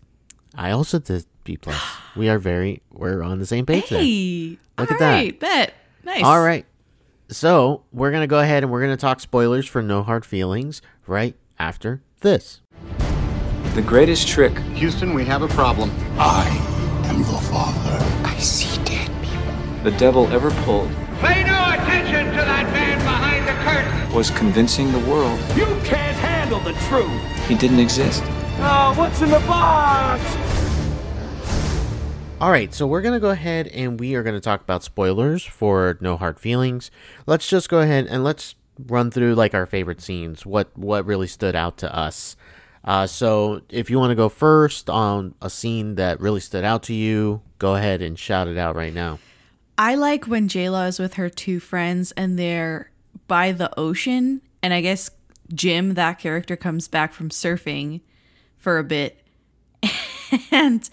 I 0.55 0.71
also 0.71 0.99
did 0.99 1.25
B 1.43 1.57
plus. 1.57 1.81
We 2.15 2.29
are 2.29 2.37
very 2.37 2.83
we're 2.91 3.23
on 3.23 3.39
the 3.39 3.45
same 3.47 3.65
page 3.65 3.89
there. 3.89 3.99
hey 3.99 4.59
Look 4.77 4.91
all 4.91 4.95
at 4.95 4.99
that. 4.99 5.39
bet 5.39 5.73
nice 6.03 6.23
All 6.23 6.41
right. 6.43 6.65
So 7.29 7.83
we're 7.91 8.11
gonna 8.11 8.27
go 8.27 8.39
ahead 8.39 8.61
and 8.63 8.71
we're 8.71 8.81
gonna 8.81 8.97
talk 8.97 9.19
spoilers 9.19 9.65
for 9.67 9.81
No 9.81 10.03
Hard 10.03 10.25
Feelings 10.25 10.81
right 11.07 11.35
after 11.57 12.03
this. 12.21 12.61
The 13.73 13.81
greatest 13.81 14.27
trick 14.27 14.55
Houston, 14.75 15.15
we 15.15 15.25
have 15.25 15.41
a 15.41 15.47
problem. 15.47 15.89
I 16.19 16.45
am 17.05 17.17
your 17.21 17.41
father. 17.41 17.97
I 18.27 18.37
see 18.37 18.77
dead 18.85 19.09
people. 19.23 19.83
the 19.83 19.97
devil 19.97 20.27
ever 20.27 20.51
pulled 20.63 20.89
Pay 21.19 21.43
no 21.45 21.57
attention 21.73 22.25
to 22.27 22.41
that 22.45 22.71
man 22.71 22.99
behind 22.99 23.47
the 23.47 23.53
curtain. 23.63 24.15
was 24.15 24.29
convincing 24.29 24.91
the 24.91 24.99
world 25.09 25.39
You 25.55 25.65
can't 25.83 26.15
handle 26.17 26.59
the 26.59 26.73
truth. 26.87 27.09
he 27.47 27.55
didn't 27.55 27.79
exist. 27.79 28.21
Oh, 28.59 28.93
what's 28.97 29.21
in 29.21 29.29
the 29.29 29.39
box? 29.39 30.21
All 32.39 32.51
right, 32.51 32.73
so 32.73 32.85
we're 32.85 33.01
going 33.01 33.13
to 33.13 33.19
go 33.19 33.29
ahead 33.29 33.67
and 33.67 33.99
we 33.99 34.15
are 34.15 34.23
going 34.23 34.35
to 34.35 34.41
talk 34.41 34.61
about 34.61 34.83
spoilers 34.83 35.45
for 35.45 35.97
No 36.01 36.17
Hard 36.17 36.39
Feelings. 36.39 36.91
Let's 37.25 37.47
just 37.47 37.69
go 37.69 37.79
ahead 37.79 38.07
and 38.07 38.23
let's 38.23 38.55
run 38.77 39.11
through 39.11 39.35
like 39.35 39.53
our 39.53 39.65
favorite 39.65 40.01
scenes, 40.01 40.45
what 40.45 40.77
what 40.77 41.05
really 41.05 41.27
stood 41.27 41.55
out 41.55 41.77
to 41.77 41.95
us. 41.95 42.35
Uh, 42.83 43.07
so 43.07 43.61
if 43.69 43.89
you 43.89 43.97
want 43.97 44.11
to 44.11 44.15
go 44.15 44.27
first 44.27 44.89
on 44.89 45.35
a 45.41 45.49
scene 45.49 45.95
that 45.95 46.19
really 46.19 46.41
stood 46.41 46.65
out 46.65 46.83
to 46.83 46.93
you, 46.93 47.41
go 47.59 47.75
ahead 47.75 48.01
and 48.01 48.19
shout 48.19 48.47
it 48.47 48.57
out 48.57 48.75
right 48.75 48.93
now. 48.93 49.19
I 49.77 49.95
like 49.95 50.25
when 50.25 50.47
J 50.47 50.69
Law 50.69 50.83
is 50.83 50.99
with 50.99 51.13
her 51.13 51.29
two 51.29 51.59
friends 51.59 52.11
and 52.13 52.37
they're 52.37 52.91
by 53.27 53.51
the 53.53 53.71
ocean, 53.79 54.41
and 54.61 54.73
I 54.73 54.81
guess 54.81 55.09
Jim, 55.53 55.93
that 55.93 56.19
character, 56.19 56.55
comes 56.55 56.87
back 56.87 57.13
from 57.13 57.29
surfing 57.29 58.01
for 58.63 58.77
a 58.79 58.83
bit, 58.83 59.19
and 60.51 60.89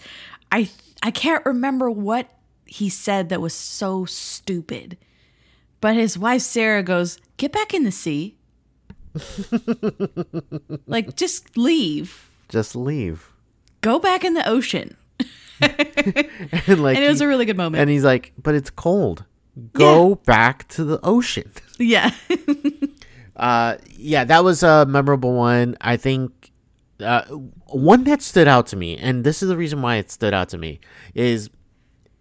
I 0.51 0.69
I 1.01 1.09
can't 1.11 1.45
remember 1.45 1.89
what 1.89 2.27
he 2.65 2.89
said 2.89 3.29
that 3.29 3.39
was 3.41 3.53
so 3.53 4.03
stupid, 4.05 4.97
but 5.79 5.95
his 5.95 6.17
wife 6.17 6.41
Sarah 6.41 6.83
goes, 6.83 7.17
"Get 7.37 7.51
back 7.53 7.73
in 7.73 7.83
the 7.85 7.91
sea." 7.91 8.35
like 10.87 11.15
just 11.15 11.57
leave. 11.57 12.29
Just 12.49 12.75
leave. 12.75 13.31
Go 13.81 13.99
back 13.99 14.23
in 14.23 14.33
the 14.33 14.47
ocean. 14.47 14.95
and 15.61 16.81
like 16.81 16.95
And 16.97 17.03
it 17.05 17.09
was 17.09 17.19
he- 17.19 17.25
a 17.25 17.27
really 17.27 17.45
good 17.45 17.57
moment. 17.57 17.81
and 17.81 17.89
he's 17.89 18.03
like, 18.03 18.33
"But 18.41 18.55
it's 18.55 18.69
cold. 18.69 19.25
Go 19.73 20.15
back 20.25 20.67
to 20.69 20.83
the 20.83 20.99
ocean." 21.03 21.51
yeah. 21.79 22.11
Uh, 23.35 23.77
yeah, 23.95 24.23
that 24.23 24.43
was 24.43 24.61
a 24.63 24.85
memorable 24.85 25.33
one. 25.33 25.75
I 25.81 25.97
think 25.97 26.40
uh, 27.03 27.25
one 27.67 28.03
that 28.05 28.21
stood 28.21 28.47
out 28.47 28.67
to 28.67 28.75
me, 28.75 28.97
and 28.97 29.23
this 29.23 29.41
is 29.43 29.49
the 29.49 29.57
reason 29.57 29.81
why 29.81 29.95
it 29.95 30.11
stood 30.11 30.33
out 30.33 30.49
to 30.49 30.57
me, 30.57 30.79
is 31.13 31.49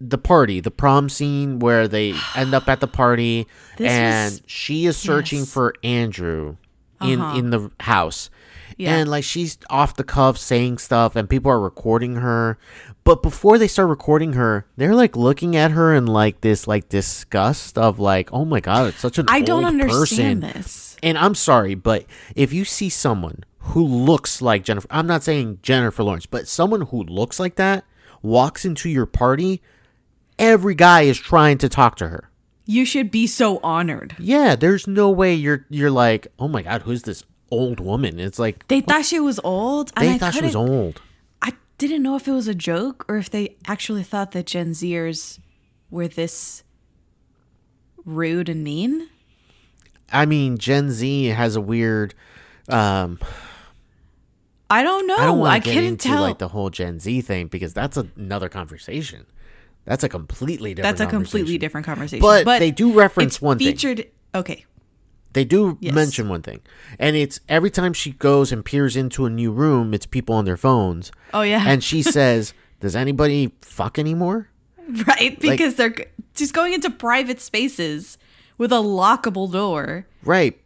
the 0.00 0.18
party, 0.18 0.60
the 0.60 0.70
prom 0.70 1.08
scene 1.08 1.58
where 1.58 1.86
they 1.86 2.14
end 2.34 2.54
up 2.54 2.68
at 2.68 2.80
the 2.80 2.86
party, 2.88 3.46
This 3.76 3.90
and 3.90 4.32
was- 4.32 4.42
she 4.46 4.86
is 4.86 4.96
searching 4.96 5.40
yes. 5.40 5.52
for 5.52 5.74
Andrew 5.84 6.56
in 7.02 7.20
Uh-huh. 7.20 7.38
in 7.38 7.50
the 7.50 7.70
house. 7.80 8.30
Yeah. 8.76 8.96
And 8.96 9.10
like 9.10 9.24
she's 9.24 9.58
off 9.68 9.96
the 9.96 10.04
cuff 10.04 10.38
saying 10.38 10.78
stuff, 10.78 11.14
and 11.16 11.28
people 11.28 11.50
are 11.52 11.60
recording 11.60 12.16
her. 12.16 12.56
But 13.04 13.22
before 13.22 13.58
they 13.58 13.68
start 13.68 13.88
recording 13.90 14.34
her, 14.34 14.64
they're 14.76 14.94
like 14.94 15.16
looking 15.16 15.54
at 15.54 15.72
her 15.72 15.94
in 15.94 16.06
like 16.06 16.40
this 16.40 16.66
like 16.66 16.88
disgust 16.88 17.76
of 17.76 17.98
like, 17.98 18.32
oh 18.32 18.46
my 18.46 18.60
god, 18.60 18.88
it's 18.88 19.00
such 19.00 19.18
an 19.18 19.26
I 19.28 19.42
don't 19.42 19.64
understand 19.66 20.40
person. 20.42 20.62
this. 20.62 20.96
And 21.02 21.18
I'm 21.18 21.34
sorry, 21.34 21.74
but 21.74 22.06
if 22.34 22.52
you 22.54 22.64
see 22.64 22.88
someone 22.88 23.44
who 23.70 23.84
looks 23.84 24.42
like 24.42 24.64
Jennifer, 24.64 24.86
I'm 24.90 25.06
not 25.06 25.22
saying 25.22 25.60
Jennifer 25.62 26.02
Lawrence, 26.02 26.26
but 26.26 26.48
someone 26.48 26.82
who 26.82 27.02
looks 27.04 27.38
like 27.40 27.56
that 27.56 27.84
walks 28.22 28.64
into 28.64 28.88
your 28.88 29.06
party, 29.06 29.62
every 30.38 30.74
guy 30.74 31.02
is 31.02 31.18
trying 31.18 31.58
to 31.58 31.68
talk 31.68 31.96
to 31.96 32.08
her. 32.08 32.30
You 32.66 32.84
should 32.84 33.10
be 33.10 33.26
so 33.26 33.58
honored. 33.62 34.14
Yeah, 34.18 34.54
there's 34.54 34.86
no 34.86 35.10
way 35.10 35.34
you're 35.34 35.66
you're 35.70 35.90
like, 35.90 36.28
oh 36.38 36.48
my 36.48 36.62
god, 36.62 36.82
who's 36.82 37.02
this 37.02 37.24
old 37.50 37.80
woman? 37.80 38.20
It's 38.20 38.38
like 38.38 38.66
They 38.68 38.80
thought 38.80 39.04
she 39.04 39.18
was 39.18 39.40
old. 39.42 39.92
And 39.96 40.08
they 40.08 40.14
I 40.14 40.18
thought 40.18 40.34
she 40.34 40.44
was 40.44 40.56
old. 40.56 41.02
I 41.42 41.52
didn't 41.78 42.02
know 42.02 42.16
if 42.16 42.28
it 42.28 42.32
was 42.32 42.46
a 42.46 42.54
joke 42.54 43.04
or 43.08 43.16
if 43.16 43.30
they 43.30 43.56
actually 43.66 44.04
thought 44.04 44.32
that 44.32 44.46
Gen 44.46 44.70
Zers 44.70 45.38
were 45.90 46.08
this 46.08 46.62
rude 48.04 48.48
and 48.48 48.62
mean. 48.62 49.08
I 50.12 50.26
mean, 50.26 50.58
Gen 50.58 50.90
Z 50.90 51.26
has 51.26 51.56
a 51.56 51.60
weird. 51.60 52.14
Um, 52.68 53.18
I 54.70 54.82
don't 54.84 55.06
know. 55.06 55.16
I 55.16 55.24
don't 55.26 55.44
I, 55.46 55.58
get 55.58 55.74
couldn't 55.74 55.84
into 55.88 56.08
tell. 56.08 56.22
like 56.22 56.38
the 56.38 56.48
whole 56.48 56.70
Gen 56.70 57.00
Z 57.00 57.20
thing 57.22 57.48
because 57.48 57.74
that's 57.74 57.96
another 57.96 58.48
conversation. 58.48 59.26
That's 59.84 60.04
a 60.04 60.08
completely 60.08 60.74
different. 60.74 60.98
That's 60.98 61.08
a 61.08 61.10
completely 61.10 61.58
different 61.58 61.86
conversation. 61.86 62.20
But 62.22 62.44
they 62.60 62.70
do 62.70 62.92
reference 62.92 63.42
one 63.42 63.58
thing. 63.58 63.66
featured. 63.68 64.06
Okay, 64.34 64.64
They 65.32 65.44
do 65.44 65.76
Yes. 65.80 65.94
mention 65.94 66.28
one 66.28 66.42
thing, 66.42 66.60
and 66.98 67.16
it's 67.16 67.40
every 67.48 67.70
time 67.70 67.92
she 67.92 68.12
goes 68.12 68.52
and 68.52 68.64
peers 68.64 68.94
into 68.96 69.26
a 69.26 69.30
new 69.30 69.50
room, 69.50 69.92
it's 69.94 70.06
people 70.06 70.34
on 70.36 70.44
their 70.44 70.56
phones, 70.56 71.10
Oh 71.34 71.42
yeah. 71.42 71.64
and 71.66 71.82
she 71.82 72.02
says, 72.16 72.52
"Does 72.78 72.94
anybody 72.94 73.52
fuck 73.62 73.98
anymore?" 73.98 74.48
right 75.06 75.38
because 75.40 75.74
they're 75.76 75.94
she's 76.36 76.52
going 76.52 76.72
into 76.74 76.90
private 76.90 77.40
spaces 77.40 78.18
with 78.58 78.70
a 78.72 78.76
lockable 78.76 79.50
door. 79.50 80.06
Right. 80.24 80.60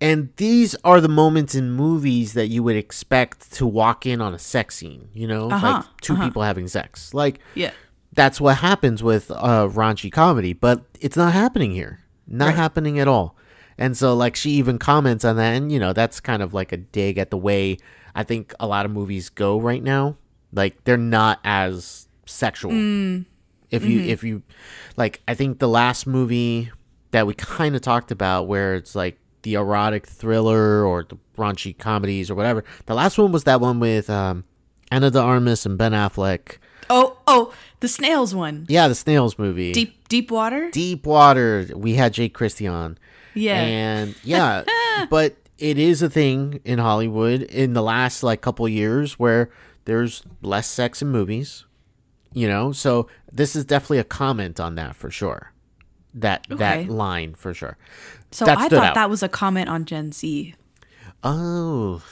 And 0.00 0.30
these 0.36 0.74
are 0.84 1.00
the 1.00 1.08
moments 1.08 1.54
in 1.54 1.70
movies 1.72 2.32
that 2.32 2.46
you 2.48 2.62
would 2.62 2.76
expect 2.76 3.52
to 3.54 3.66
walk 3.66 4.06
in 4.06 4.20
on 4.20 4.32
a 4.34 4.38
sex 4.38 4.76
scene, 4.76 5.08
you 5.12 5.26
know, 5.26 5.50
Uh-huh, 5.50 5.66
like 5.72 5.84
2 6.00 6.16
people 6.16 6.42
having 6.42 6.68
sex. 6.68 7.12
Like 7.12 7.40
Yeah. 7.54 7.72
that's 8.14 8.40
what 8.40 8.56
happens 8.58 9.02
with 9.02 9.30
uh 9.30 9.68
raunchy 9.68 10.10
comedy, 10.10 10.52
but 10.54 10.84
it's 11.00 11.16
not 11.16 11.32
happening 11.32 11.72
here. 11.72 12.00
Not 12.26 12.46
Right. 12.46 12.54
happening 12.56 12.98
at 12.98 13.08
all. 13.08 13.36
And 13.76 13.96
so 13.96 14.14
like 14.14 14.36
she 14.36 14.50
even 14.52 14.78
comments 14.78 15.24
on 15.24 15.36
that 15.36 15.54
and 15.54 15.70
you 15.70 15.78
know, 15.78 15.92
that's 15.92 16.18
kind 16.20 16.42
of 16.42 16.54
like 16.54 16.72
a 16.72 16.76
dig 16.78 17.18
at 17.18 17.30
the 17.30 17.36
way 17.38 17.76
I 18.14 18.22
think 18.24 18.54
a 18.58 18.66
lot 18.66 18.86
of 18.86 18.90
movies 18.92 19.28
go 19.28 19.60
right 19.60 19.82
now. 19.82 20.16
Like 20.52 20.82
they're 20.84 20.96
not 20.96 21.40
as 21.44 22.08
sexual. 22.26 22.72
If 23.70 23.84
you 23.84 24.00
if 24.00 24.24
you 24.24 24.42
like 24.96 25.20
I 25.28 25.34
think 25.34 25.58
the 25.58 25.68
last 25.68 26.06
movie 26.06 26.70
that 27.10 27.26
we 27.26 27.34
kind 27.58 27.76
of 27.76 27.82
talked 27.82 28.10
about 28.10 28.48
where 28.48 28.74
it's 28.74 28.94
like 28.94 29.18
the 29.42 29.54
erotic 29.54 30.06
thriller 30.06 30.84
or 30.84 31.04
the 31.04 31.16
raunchy 31.36 31.76
comedies 31.76 32.30
or 32.30 32.34
whatever. 32.34 32.64
The 32.86 32.94
last 32.94 33.18
one 33.18 33.32
was 33.32 33.44
that 33.44 33.60
one 33.60 33.80
with 33.80 34.08
um 34.10 34.44
Ana 34.90 35.10
de 35.10 35.20
Armas 35.20 35.64
and 35.66 35.78
Ben 35.78 35.92
Affleck. 35.92 36.56
Oh, 36.92 37.18
oh, 37.28 37.54
the 37.78 37.86
snails 37.88 38.34
one. 38.34 38.66
Yeah, 38.68 38.88
the 38.88 38.96
Snails 38.96 39.38
movie. 39.38 39.72
Deep 39.72 40.08
deep 40.08 40.30
water? 40.30 40.70
Deep 40.72 41.06
Water. 41.06 41.66
We 41.74 41.94
had 41.94 42.12
Jake 42.12 42.34
Christie 42.34 42.66
on. 42.66 42.98
Yeah. 43.34 43.60
And 43.60 44.14
yeah, 44.24 44.64
but 45.08 45.36
it 45.58 45.78
is 45.78 46.02
a 46.02 46.10
thing 46.10 46.60
in 46.64 46.78
Hollywood 46.80 47.42
in 47.42 47.74
the 47.74 47.82
last 47.82 48.22
like 48.24 48.40
couple 48.40 48.68
years 48.68 49.18
where 49.20 49.50
there's 49.84 50.24
less 50.42 50.66
sex 50.68 51.00
in 51.00 51.08
movies. 51.08 51.64
You 52.32 52.48
know, 52.48 52.72
so 52.72 53.08
this 53.32 53.54
is 53.56 53.64
definitely 53.64 53.98
a 53.98 54.04
comment 54.04 54.58
on 54.60 54.74
that 54.76 54.96
for 54.96 55.10
sure. 55.10 55.52
That 56.14 56.46
Okay. 56.50 56.58
that 56.58 56.88
line 56.88 57.34
for 57.34 57.54
sure. 57.54 57.76
So 58.30 58.44
that 58.44 58.58
I 58.58 58.68
thought 58.68 58.84
out. 58.84 58.94
that 58.94 59.10
was 59.10 59.22
a 59.22 59.28
comment 59.28 59.68
on 59.68 59.84
Gen 59.84 60.12
Z. 60.12 60.54
Oh. 61.22 62.02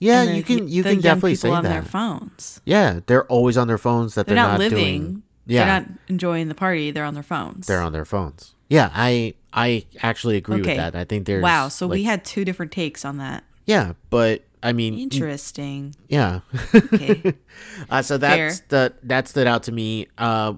Yeah, 0.00 0.24
the- 0.24 0.36
you 0.36 0.42
can 0.42 0.68
you 0.68 0.82
can 0.82 1.00
definitely 1.00 1.34
say 1.36 1.50
on 1.50 1.62
that. 1.64 1.68
their 1.70 1.82
phones. 1.82 2.60
Yeah, 2.64 3.00
they're 3.06 3.24
always 3.26 3.56
on 3.56 3.68
their 3.68 3.78
phones 3.78 4.14
that 4.14 4.26
They're, 4.26 4.34
they're, 4.34 4.44
not, 4.44 4.58
living. 4.58 4.78
doing. 5.02 5.22
Yeah, 5.46 5.64
They're 5.64 5.80
not 5.80 5.98
enjoying 6.08 6.48
the 6.48 6.54
party. 6.54 6.90
They're 6.90 7.04
on 7.04 7.14
their 7.14 7.22
phones. 7.22 7.66
they're 7.66 7.82
on 7.82 7.92
their 7.92 8.04
phones. 8.04 8.54
Yeah, 8.68 8.90
I 8.94 9.34
I 9.52 9.84
actually 10.02 10.36
agree 10.36 10.60
okay. 10.60 10.70
with 10.70 10.76
that. 10.78 10.96
I 10.96 11.04
think 11.04 11.26
there's 11.26 11.42
wow. 11.42 11.68
So 11.68 11.86
we 11.86 12.02
had 12.02 12.24
two 12.24 12.44
different 12.44 12.72
takes 12.72 13.04
on 13.04 13.18
that. 13.18 13.44
yeah, 13.66 13.92
but 14.10 14.42
I 14.62 14.72
mean 14.72 14.98
Interesting. 14.98 15.94
yeah. 16.08 16.40
Okay. 16.74 17.34
uh, 17.90 18.02
so 18.02 18.16
that's 18.18 18.60
the 18.68 18.94
that 19.04 19.28
stood 19.28 19.46
out 19.46 19.64
to 19.64 19.72
me. 19.72 20.06
Uh, 20.16 20.54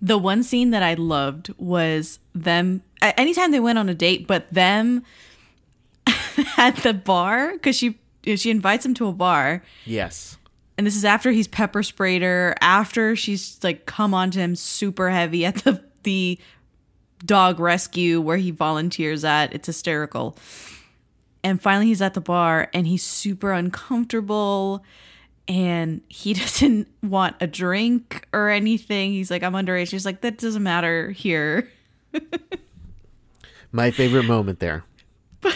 the 0.00 0.18
one 0.18 0.42
scene 0.42 0.70
that 0.70 0.82
I 0.82 0.94
loved 0.94 1.52
was 1.58 2.18
them. 2.34 2.82
Anytime 3.02 3.50
they 3.50 3.60
went 3.60 3.78
on 3.78 3.88
a 3.88 3.94
date, 3.94 4.26
but 4.26 4.52
them 4.52 5.04
at 6.56 6.76
the 6.76 6.94
bar 6.94 7.52
because 7.52 7.76
she 7.76 7.98
she 8.24 8.50
invites 8.50 8.84
him 8.84 8.94
to 8.94 9.08
a 9.08 9.12
bar. 9.12 9.62
yes. 9.84 10.36
And 10.76 10.86
this 10.86 10.94
is 10.94 11.04
after 11.04 11.32
he's 11.32 11.48
pepper 11.48 11.82
sprayed 11.82 12.22
her, 12.22 12.54
after 12.60 13.16
she's 13.16 13.58
like 13.64 13.86
come 13.86 14.14
on 14.14 14.30
to 14.30 14.38
him 14.38 14.54
super 14.54 15.10
heavy 15.10 15.44
at 15.44 15.56
the 15.56 15.82
the 16.04 16.38
dog 17.24 17.58
rescue 17.58 18.20
where 18.20 18.36
he 18.36 18.52
volunteers 18.52 19.24
at. 19.24 19.52
It's 19.52 19.66
hysterical. 19.66 20.36
And 21.42 21.60
finally 21.60 21.86
he's 21.86 22.02
at 22.02 22.14
the 22.14 22.20
bar 22.20 22.68
and 22.72 22.86
he's 22.86 23.02
super 23.02 23.52
uncomfortable 23.52 24.84
and 25.48 26.02
he 26.08 26.34
doesn't 26.34 26.88
want 27.02 27.36
a 27.40 27.46
drink 27.46 28.28
or 28.32 28.48
anything. 28.50 29.12
He's 29.12 29.30
like, 29.30 29.42
I'm 29.42 29.54
underage. 29.54 29.88
She's 29.88 30.04
like, 30.04 30.20
that 30.20 30.38
doesn't 30.38 30.62
matter 30.62 31.10
here. 31.10 31.68
My 33.72 33.90
favorite 33.90 34.24
moment 34.24 34.60
there. 34.60 34.84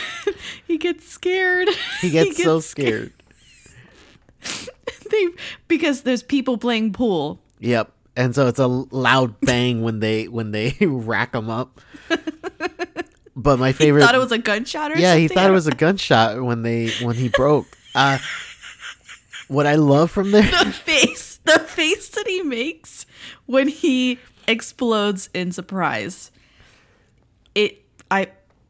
He 0.66 0.78
gets 0.78 1.07
scared. 1.07 1.68
He 2.00 2.09
gets, 2.09 2.42
so 2.42 2.61
scared. 2.61 3.12
They, 5.11 5.28
because 5.68 6.00
there's 6.02 6.22
people 6.22 6.57
playing 6.57 6.94
pool. 6.94 7.40
Yep. 7.59 7.92
And 8.16 8.35
so 8.35 8.46
it's 8.46 8.59
a 8.59 8.66
loud 8.66 9.38
bang 9.40 9.83
when 9.83 10.00
they 10.00 10.28
when 10.28 10.52
they 10.52 10.74
rack 10.81 11.33
them 11.33 11.50
up. 11.50 11.78
But 13.35 13.59
my 13.59 13.72
favorite 13.72 14.02
Thought 14.02 14.14
it 14.14 14.18
was 14.18 14.33
a 14.33 14.38
gunshot 14.38 14.92
or 14.92 14.96
yeah, 14.96 15.11
something. 15.12 15.22
he 15.22 15.28
thought 15.28 15.50
it 15.50 15.52
was 15.52 15.66
a 15.66 15.74
gunshot 15.74 16.42
when 16.42 16.62
they 16.62 16.90
when 17.02 17.16
he 17.16 17.28
broke. 17.28 17.66
Uh, 17.94 18.18
what 19.48 19.66
I 19.66 19.74
love 19.76 20.11
from 20.11 20.31
there, 20.31 20.42
the 20.64 20.72
face 20.72 21.40
the 21.44 21.59
face 21.59 22.09
that 22.11 22.26
he 22.26 22.42
makes 22.42 23.05
when 23.46 23.68
he 23.68 24.18
explodes 24.48 25.28
in 25.35 25.50
surprise 25.52 26.31
it 27.55 27.85
i 28.11 28.24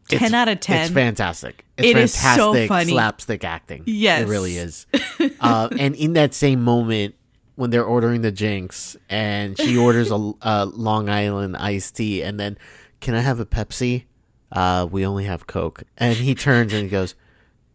10 0.09 0.17
It's- 0.17 0.33
out 0.33 0.49
of 0.49 0.61
10 0.61 0.83
It's 0.87 0.91
fantastic. 0.93 1.65
It's 1.79 1.89
It 1.89 1.97
is 1.97 2.15
fantastic 2.17 2.65
so 2.65 2.67
funny. 2.69 2.93
slapstick 2.93 3.45
acting. 3.45 3.83
Yes. 3.87 4.23
it 4.23 4.29
really 4.29 4.57
is. 4.57 4.87
uh, 5.41 5.69
and 5.79 5.95
in 5.95 6.13
that 6.15 6.35
same 6.35 6.63
moment, 6.63 7.15
when 7.55 7.71
they're 7.71 7.85
ordering 7.85 8.21
the 8.23 8.33
Jinx, 8.33 8.97
and 9.09 9.57
she 9.59 9.77
orders 9.79 10.11
a, 10.11 10.33
a 10.43 10.67
Long 10.67 11.09
Island 11.09 11.57
iced 11.57 11.97
tea, 11.97 12.23
and 12.23 12.39
then, 12.39 12.59
can 13.01 13.15
I 13.15 13.21
have 13.21 13.41
a 13.41 13.47
Pepsi? 13.47 14.05
Uh, 14.51 14.87
we 14.91 15.07
only 15.07 15.25
have 15.25 15.47
Coke. 15.47 15.83
And 15.97 16.17
he 16.17 16.35
turns 16.35 16.73
and 16.75 16.83
he 16.83 16.89
goes, 16.89 17.15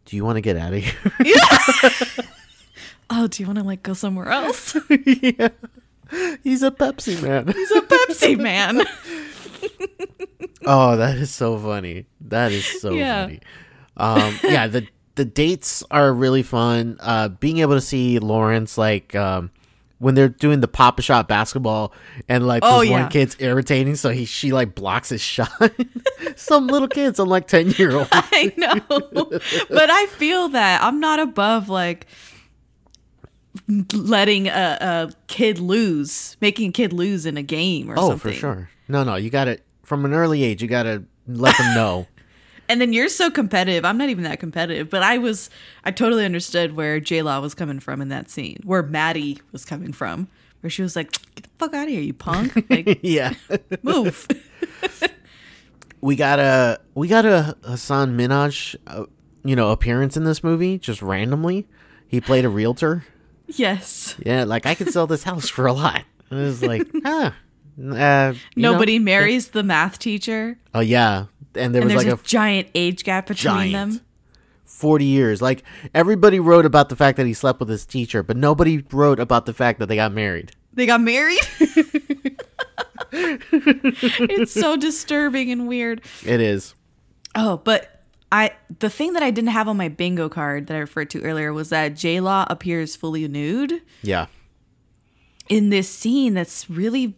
"Do 0.06 0.16
you 0.16 0.24
want 0.26 0.36
to 0.38 0.42
get 0.42 0.58
out 0.58 0.74
of 0.74 0.84
here?" 0.84 0.94
oh 3.10 3.28
do 3.28 3.42
you 3.44 3.48
want 3.48 3.58
to 3.60 3.64
like 3.64 3.84
go 3.84 3.94
somewhere 3.94 4.28
else 4.30 4.76
yeah. 5.06 5.50
He's 6.44 6.64
a 6.64 6.72
Pepsi 6.72 7.22
man. 7.22 7.48
he's 7.56 7.72
a 7.72 7.82
pepsi 7.82 8.40
man 8.40 8.82
Oh, 10.66 10.98
that 10.98 11.18
is 11.18 11.32
so 11.34 11.58
funny. 11.58 12.06
That 12.22 12.52
is 12.52 12.66
so 12.82 12.92
Yeah. 12.94 13.26
funny. 13.26 13.40
Um, 13.96 14.38
yeah, 14.44 14.68
the 14.68 14.88
the 15.16 15.26
dates 15.26 15.84
are 15.90 16.14
really 16.14 16.44
fun. 16.44 16.98
Uh, 17.00 17.30
being 17.30 17.60
able 17.60 17.74
to 17.74 17.82
see 17.82 18.20
Lawrence 18.20 18.78
like 18.78 19.16
um, 19.16 19.50
when 20.00 20.14
they're 20.16 20.30
doing 20.30 20.60
the 20.60 20.68
pop 20.68 21.00
shot 21.02 21.28
basketball 21.28 21.94
and 22.30 22.46
like 22.46 22.64
Oh, 22.66 22.82
this 22.82 22.90
yeah. 22.90 23.02
one 23.02 23.10
kid's 23.10 23.36
irritating, 23.40 23.96
so 23.96 24.10
he 24.10 24.26
she 24.26 24.52
like 24.52 24.76
blocks 24.76 25.10
his 25.10 25.22
shot. 25.22 25.50
some 26.36 26.68
little 26.68 26.88
kids, 26.90 27.18
I'm 27.20 27.30
like 27.30 27.48
ten 27.48 27.72
year 27.72 27.96
old. 27.96 28.08
i 28.12 28.54
know 28.58 28.80
but 29.70 29.90
i 29.90 30.06
feel 30.18 30.50
that 30.50 30.84
i'm 30.84 31.00
not 31.00 31.20
above 31.20 31.70
like 31.70 32.08
letting 33.94 34.48
a, 34.48 34.78
a 34.80 35.12
kid 35.28 35.60
lose 35.60 36.38
making 36.42 36.70
a 36.70 36.72
kid 36.72 36.94
lose 36.94 37.26
in 37.26 37.38
a 37.38 37.44
game 37.44 37.90
or 37.90 37.96
Oh, 37.98 38.10
something 38.10 38.32
Oh, 38.32 38.34
for 38.34 38.40
sure. 38.40 38.70
No, 38.88 39.04
no, 39.04 39.16
you 39.16 39.30
got 39.30 39.46
to 39.46 39.60
from 39.84 40.06
an 40.06 40.14
early 40.14 40.44
age. 40.44 40.62
You 40.62 40.68
got 40.68 40.84
to 40.84 41.04
let 41.28 41.58
them 41.58 41.74
know. 41.76 42.08
And 42.70 42.82
then 42.82 42.92
you're 42.92 43.08
so 43.08 43.32
competitive. 43.32 43.86
I'm 43.86 43.98
not 43.98 44.10
even 44.10 44.26
that 44.26 44.42
competitive, 44.42 44.90
but 44.90 45.02
I 45.02 45.20
was. 45.20 45.50
I 45.86 45.92
totally 45.92 46.26
understood 46.26 46.76
where 46.76 47.00
J 47.00 47.22
Law 47.22 47.40
was 47.40 47.54
coming 47.54 47.80
from 47.80 48.02
in 48.02 48.10
that 48.10 48.30
scene, 48.30 48.60
where 48.66 48.84
Maddie 48.84 49.40
was 49.54 49.64
coming 49.64 49.94
from, 49.94 50.28
where 50.60 50.70
she 50.70 50.82
was 50.82 50.94
like, 50.94 51.14
"Get 51.36 51.44
the 51.46 51.50
fuck 51.60 51.74
out 51.74 51.84
of 51.86 51.90
here, 51.92 52.02
you 52.02 52.14
punk! 52.14 52.66
Like, 52.70 53.00
yeah. 53.04 53.36
move." 53.84 54.28
we 56.02 56.18
got 56.18 56.40
a 56.40 56.80
we 56.94 57.08
got 57.08 57.26
a 57.26 57.56
Hasan 57.66 58.18
Minhaj, 58.18 58.76
uh, 58.86 59.06
you 59.46 59.56
know, 59.56 59.72
appearance 59.72 60.18
in 60.18 60.26
this 60.26 60.44
movie 60.44 60.78
just 60.78 61.02
randomly. 61.02 61.66
He 62.06 62.20
played 62.20 62.44
a 62.44 62.50
realtor. 62.50 63.06
Yes. 63.48 64.16
Yeah, 64.26 64.44
like 64.44 64.66
I 64.66 64.76
could 64.76 64.92
sell 64.92 65.08
this 65.08 65.24
house 65.24 65.50
for 65.50 65.66
a 65.66 65.74
lot. 65.74 66.04
And 66.30 66.40
it 66.40 66.44
was 66.44 66.64
like, 66.64 66.88
huh. 67.04 67.32
Uh, 67.80 68.34
you 68.56 68.64
know? 68.64 68.72
Nobody 68.74 68.98
marries 69.00 69.50
the 69.50 69.62
math 69.64 70.00
teacher, 70.00 70.58
Oh 70.74 70.80
yeah, 70.80 71.26
and 71.54 71.76
there 71.76 71.84
and 71.84 71.94
was 71.94 72.04
like 72.04 72.12
a, 72.12 72.20
a 72.20 72.24
giant 72.24 72.70
age 72.74 73.04
gap 73.04 73.28
between 73.28 73.54
giant 73.54 73.74
them. 73.74 74.02
forty 74.66 75.06
years. 75.06 75.44
Like 75.44 75.64
everybody 75.94 76.40
wrote 76.40 76.66
about 76.66 76.90
the 76.90 76.96
fact 76.96 77.18
that 77.18 77.28
he 77.28 77.36
slept 77.36 77.60
with 77.60 77.70
his 77.70 77.86
teacher, 77.86 78.24
but 78.24 78.36
nobody 78.36 78.84
wrote 78.92 79.20
about 79.20 79.46
the 79.46 79.54
fact 79.54 79.78
that 79.78 79.86
they 79.86 79.96
got 79.96 80.12
married. 80.12 80.54
They 80.74 80.88
got 80.88 81.02
married. 81.02 81.40
it's 83.12 84.54
so 84.54 84.76
disturbing 84.76 85.52
and 85.52 85.68
weird. 85.68 86.02
It 86.26 86.42
is. 86.42 86.74
Oh, 87.36 87.58
but 87.58 87.97
I 88.32 88.52
the 88.80 88.90
thing 88.90 89.14
that 89.14 89.24
I 89.24 89.32
didn't 89.32 89.52
have 89.52 89.68
on 89.68 89.78
my 89.78 89.88
bingo 89.88 90.28
card 90.30 90.68
that 90.68 90.76
I 90.76 90.80
referred 90.80 91.10
to 91.12 91.22
earlier 91.22 91.54
was 91.54 91.70
that 91.70 91.96
J 91.96 92.20
Law 92.20 92.46
appears 92.50 92.96
fully 92.96 93.28
nude. 93.28 93.82
Yeah. 94.02 94.28
in 95.50 95.70
this 95.70 95.88
scene 95.90 96.34
that's 96.34 96.70
really 96.70 97.16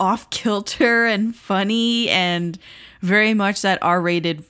off 0.00 0.30
kilter 0.30 1.06
and 1.06 1.34
funny 1.34 2.08
and 2.08 2.58
very 3.02 3.34
much 3.34 3.62
that 3.62 3.78
R 3.82 4.00
rated 4.00 4.44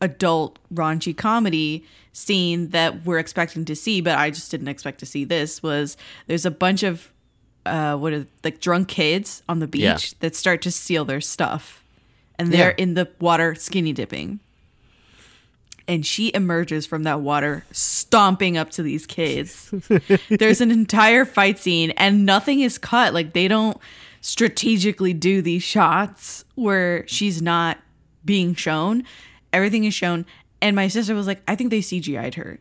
adult 0.00 0.58
raunchy 0.72 1.16
comedy 1.16 1.84
scene 2.12 2.68
that 2.70 3.04
we're 3.04 3.18
expecting 3.18 3.64
to 3.66 3.74
see, 3.76 4.00
but 4.00 4.16
I 4.18 4.30
just 4.30 4.50
didn't 4.50 4.68
expect 4.68 5.00
to 5.00 5.06
see 5.06 5.24
this 5.24 5.62
was 5.62 5.96
there's 6.26 6.46
a 6.46 6.50
bunch 6.50 6.82
of 6.82 7.10
uh 7.66 7.96
what 7.96 8.12
are 8.12 8.26
like 8.42 8.60
drunk 8.60 8.88
kids 8.88 9.42
on 9.48 9.58
the 9.60 9.66
beach 9.66 9.82
Yeah. 9.82 9.98
that 10.20 10.36
start 10.36 10.60
to 10.62 10.70
steal 10.70 11.04
their 11.06 11.20
stuff. 11.22 11.82
And 12.38 12.52
they're 12.52 12.70
Yeah. 12.76 12.82
in 12.82 12.94
the 12.94 13.08
water 13.20 13.54
skinny 13.54 13.92
dipping. 13.92 14.40
And 15.86 16.04
she 16.04 16.30
emerges 16.34 16.86
from 16.86 17.02
that 17.02 17.20
water 17.20 17.64
stomping 17.70 18.56
up 18.56 18.70
to 18.70 18.82
these 18.82 19.06
kids. 19.06 19.70
There's 20.28 20.60
an 20.60 20.70
entire 20.70 21.24
fight 21.24 21.58
scene 21.58 21.90
and 21.92 22.24
nothing 22.24 22.60
is 22.60 22.78
cut. 22.78 23.12
Like 23.14 23.32
they 23.32 23.48
don't 23.48 23.76
strategically 24.20 25.12
do 25.12 25.42
these 25.42 25.62
shots 25.62 26.44
where 26.54 27.06
she's 27.06 27.42
not 27.42 27.78
being 28.24 28.54
shown. 28.54 29.04
Everything 29.52 29.84
is 29.84 29.94
shown. 29.94 30.24
And 30.62 30.74
my 30.74 30.88
sister 30.88 31.14
was 31.14 31.26
like, 31.26 31.42
I 31.46 31.56
think 31.56 31.70
they 31.70 31.80
CGI'd 31.80 32.36
her. 32.36 32.58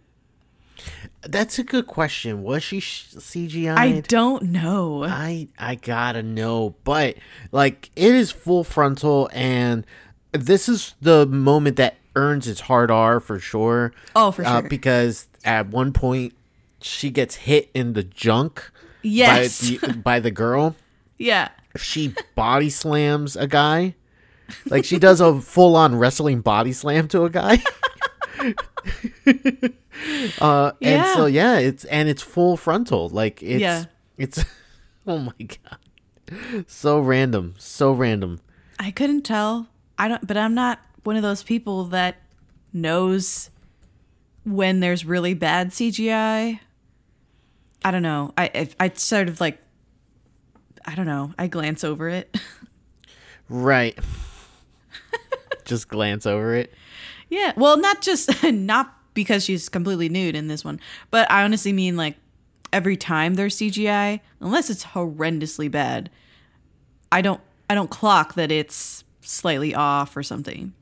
That's 1.22 1.58
a 1.58 1.64
good 1.64 1.88
question. 1.88 2.44
Was 2.44 2.64
she 2.64 2.82
CGI? 2.82 3.78
I 3.78 4.02
don't 4.02 4.44
know. 4.44 5.06
I 5.06 5.48
I 5.58 5.76
gotta 5.76 6.22
know, 6.22 6.76
but 6.84 7.16
like 7.54 7.92
it 7.96 8.14
is 8.14 8.30
full 8.30 8.66
frontal, 8.66 9.30
and 9.32 9.86
this 10.34 10.68
is 10.68 10.96
the 11.02 11.26
moment 11.26 11.78
that 11.78 11.96
earns 12.16 12.48
its 12.48 12.62
hard 12.62 12.92
R 12.92 13.20
for 13.20 13.40
sure. 13.40 13.94
Oh, 14.16 14.32
for 14.32 14.46
Uh, 14.46 14.60
sure. 14.62 14.70
because 14.70 15.28
at 15.44 15.68
one 15.68 15.94
point 15.94 16.34
she 16.82 17.10
gets 17.10 17.36
hit 17.36 17.70
in 17.74 17.94
the 17.94 18.04
junk. 18.04 18.72
Yes. 19.02 19.70
By 19.70 19.78
the, 19.88 19.94
by 19.98 20.20
the 20.20 20.32
girl, 20.32 20.76
yeah. 21.18 21.50
she 21.78 22.14
body 22.36 22.70
slams 22.70 23.36
a 23.36 23.48
guy. 23.48 23.96
Like 24.66 24.86
she 24.86 25.00
does 25.00 25.20
a 25.22 25.40
full 25.42 25.76
on 25.76 25.96
wrestling 25.96 26.42
body 26.42 26.74
slam 26.74 27.08
to 27.10 27.24
a 27.24 27.30
guy. 27.30 27.64
uh 30.42 30.72
and 30.82 31.06
so 31.16 31.26
yeah, 31.26 31.58
it's 31.58 31.86
and 31.86 32.10
it's 32.10 32.22
full 32.22 32.58
frontal. 32.58 33.10
Like 33.10 33.42
it's 33.42 33.62
Yeah. 33.62 33.86
it's 34.18 34.44
oh 35.08 35.20
my 35.20 35.34
god. 35.40 36.66
So 36.68 37.00
random, 37.00 37.56
so 37.58 37.92
random. 37.92 38.40
I 38.80 38.92
couldn't 38.92 39.22
tell. 39.24 39.68
I 39.98 40.08
don't, 40.08 40.26
but 40.26 40.36
I'm 40.38 40.54
not 40.56 40.80
one 41.04 41.16
of 41.16 41.22
those 41.22 41.44
people 41.44 41.86
that 41.86 42.16
knows 42.72 43.50
when 44.46 44.80
there's 44.80 45.06
really 45.06 45.34
bad 45.34 45.70
CGI. 45.72 46.60
I 47.86 47.92
don't 47.92 48.02
know. 48.02 48.34
I 48.38 48.50
I, 48.54 48.70
I 48.86 48.92
sort 48.96 49.28
of 49.30 49.40
like 49.42 49.60
I 50.86 50.96
don't 50.96 51.06
know. 51.06 51.34
I 51.38 51.48
glance 51.48 51.84
over 51.84 52.10
it. 52.10 52.36
Right. 53.50 53.98
Just 55.66 55.88
glance 55.88 56.26
over 56.26 56.56
it. 56.56 56.74
yeah. 57.30 57.54
Well, 57.56 57.78
not 57.78 58.02
just 58.02 58.44
not 58.52 58.94
because 59.14 59.44
she's 59.46 59.70
completely 59.70 60.10
nude 60.10 60.36
in 60.36 60.48
this 60.48 60.66
one, 60.66 60.80
but 61.12 61.30
I 61.32 61.44
honestly 61.44 61.72
mean 61.72 61.96
like 61.96 62.16
every 62.74 62.98
time 62.98 63.36
there's 63.36 63.56
CGI, 63.58 64.20
unless 64.42 64.70
it's 64.70 64.84
horrendously 64.84 65.70
bad, 65.72 66.10
I 67.12 67.22
don't 67.22 67.40
I 67.70 67.76
don't 67.76 67.90
clock 67.90 68.34
that 68.36 68.52
it's 68.52 69.04
slightly 69.22 69.74
off 69.74 70.18
or 70.18 70.24
something. 70.24 70.74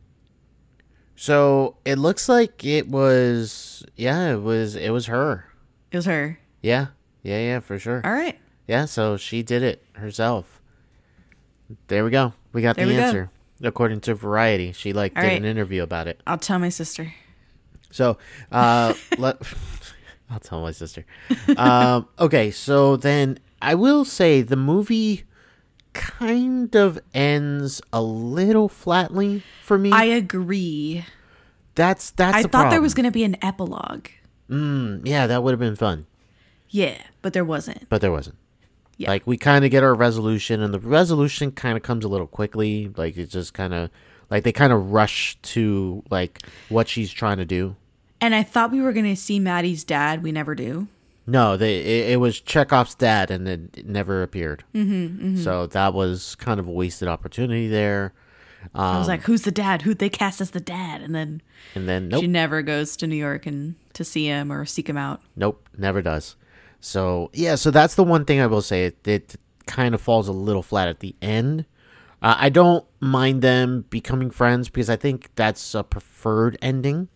So 1.21 1.75
it 1.85 1.99
looks 1.99 2.27
like 2.27 2.65
it 2.65 2.87
was 2.87 3.85
yeah, 3.95 4.31
it 4.33 4.41
was 4.41 4.75
it 4.75 4.89
was 4.89 5.05
her. 5.05 5.45
It 5.91 5.97
was 5.97 6.07
her. 6.07 6.39
Yeah. 6.63 6.87
Yeah, 7.21 7.37
yeah, 7.37 7.59
for 7.59 7.77
sure. 7.77 8.01
All 8.03 8.11
right. 8.11 8.39
Yeah, 8.67 8.85
so 8.85 9.17
she 9.17 9.43
did 9.43 9.61
it 9.61 9.85
herself. 9.93 10.59
There 11.89 12.03
we 12.03 12.09
go. 12.09 12.33
We 12.53 12.63
got 12.63 12.75
There 12.75 12.87
the 12.87 12.93
we 12.93 12.97
go. 12.97 13.03
answer. 13.03 13.29
According 13.61 14.01
to 14.01 14.15
Variety. 14.15 14.71
She 14.71 14.93
like 14.93 15.15
All 15.15 15.21
did 15.21 15.27
right. 15.27 15.37
an 15.37 15.45
interview 15.45 15.83
about 15.83 16.07
it. 16.07 16.19
I'll 16.25 16.39
tell 16.39 16.57
my 16.57 16.69
sister. 16.69 17.13
So 17.91 18.17
uh 18.51 18.95
let 19.19 19.37
I'll 20.31 20.39
tell 20.39 20.61
my 20.61 20.71
sister. 20.71 21.05
Um 21.55 22.07
okay, 22.17 22.49
so 22.49 22.97
then 22.97 23.37
I 23.61 23.75
will 23.75 24.05
say 24.05 24.41
the 24.41 24.55
movie 24.55 25.25
kind 25.93 26.75
of 26.75 26.99
ends 27.13 27.81
a 27.91 28.01
little 28.01 28.69
flatly 28.69 29.43
for 29.63 29.77
me. 29.77 29.91
I 29.91 30.05
agree. 30.05 31.05
that's 31.75 32.11
that's 32.11 32.37
I 32.37 32.43
thought 32.43 32.69
there 32.69 32.81
was 32.81 32.93
going 32.93 33.05
to 33.05 33.11
be 33.11 33.23
an 33.23 33.37
epilogue. 33.41 34.07
Mm, 34.49 35.01
yeah, 35.05 35.27
that 35.27 35.43
would 35.43 35.51
have 35.51 35.59
been 35.59 35.75
fun. 35.75 36.05
Yeah, 36.69 37.01
but 37.21 37.33
there 37.33 37.45
wasn't. 37.45 37.89
but 37.89 38.01
there 38.01 38.11
wasn't. 38.11 38.37
Yeah. 38.97 39.09
Like 39.09 39.25
we 39.25 39.37
kind 39.37 39.65
of 39.65 39.71
get 39.71 39.83
our 39.83 39.95
resolution, 39.95 40.61
and 40.61 40.73
the 40.73 40.79
resolution 40.79 41.51
kind 41.51 41.75
of 41.75 41.83
comes 41.83 42.05
a 42.05 42.07
little 42.07 42.27
quickly. 42.27 42.91
Like 42.95 43.17
it 43.17 43.27
just 43.27 43.53
kind 43.53 43.73
of, 43.73 43.89
like 44.29 44.43
they 44.43 44.51
kind 44.51 44.71
of 44.71 44.91
rush 44.91 45.37
to 45.41 46.03
like 46.11 46.39
what 46.69 46.87
she's 46.87 47.11
trying 47.11 47.37
to 47.37 47.45
do. 47.45 47.75
And 48.19 48.35
I 48.35 48.43
thought 48.43 48.71
we 48.71 48.81
were 48.81 48.93
going 48.93 49.05
to 49.05 49.15
see 49.15 49.39
Maddie's 49.39 49.83
dad. 49.83 50.21
We 50.21 50.31
never 50.31 50.53
do. 50.53 50.87
No, 51.27 51.55
they 51.57 51.77
it, 51.79 52.11
it 52.13 52.17
was 52.19 52.39
Chekhov's 52.41 52.95
dad, 52.95 53.29
and 53.31 53.47
it, 53.47 53.77
it 53.77 53.85
never 53.87 54.23
appeared. 54.23 54.63
Mm-hmm, 54.73 55.37
So 55.37 55.67
that 55.67 55.93
was 55.93 56.35
kind 56.35 56.59
of 56.59 56.67
a 56.67 56.71
wasted 56.71 57.07
opportunity 57.07 57.67
there. 57.67 58.13
I 58.75 58.91
Um, 58.93 58.97
was 58.99 59.07
like, 59.07 59.23
who's 59.23 59.41
the 59.43 59.51
dad? 59.51 59.81
Who'd 59.83 59.97
they 59.99 60.09
cast 60.09 60.39
as 60.41 60.51
the 60.51 60.59
dad? 60.59 61.01
And 61.01 61.15
then 61.15 61.41
And 61.75 61.87
then 61.89 62.09
nope, 62.09 62.21
she 62.21 62.27
never 62.27 62.61
goes 62.61 62.95
to 62.97 63.07
New 63.07 63.15
York 63.15 63.45
and 63.45 63.75
to 63.93 64.03
see 64.03 64.25
him 64.25 64.51
or 64.51 64.65
seek 64.65 64.87
him 64.89 64.97
out. 64.97 65.21
Nope, 65.35 65.67
never 65.77 66.01
does. 66.01 66.35
So 66.79 67.29
yeah, 67.33 67.55
so 67.55 67.71
that's 67.71 67.95
the 67.95 68.03
one 68.03 68.25
thing 68.25 68.39
I 68.39 68.47
will 68.47 68.61
say. 68.61 68.85
It, 68.85 69.07
it 69.07 69.35
kind 69.67 69.93
of 69.95 70.01
falls 70.01 70.27
a 70.27 70.31
little 70.33 70.63
flat 70.63 70.87
at 70.89 70.99
the 70.99 71.15
end. 71.21 71.65
Uh, 72.21 72.35
I 72.37 72.49
don't 72.49 72.85
mind 72.99 73.41
them 73.41 73.85
becoming 73.89 74.29
friends 74.31 74.69
because 74.69 74.89
I 74.91 74.95
think 74.95 75.29
that's 75.35 75.73
a 75.73 75.83
preferred 75.83 76.57
ending, 76.61 77.07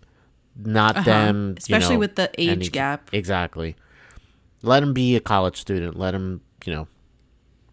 not 0.56 1.06
them. 1.06 1.50
Uh-huh. 1.52 1.56
Especially 1.58 1.96
know, 1.96 2.00
with 2.00 2.16
the 2.16 2.32
age 2.40 2.50
ending- 2.50 2.70
gap. 2.72 3.10
Exactly. 3.14 3.76
Let 4.66 4.84
him 4.84 4.94
be 4.94 5.16
a 5.16 5.20
college 5.20 5.58
student. 5.58 5.98
Let 5.98 6.14
him, 6.16 6.42
you 6.66 6.74
know, 6.74 6.88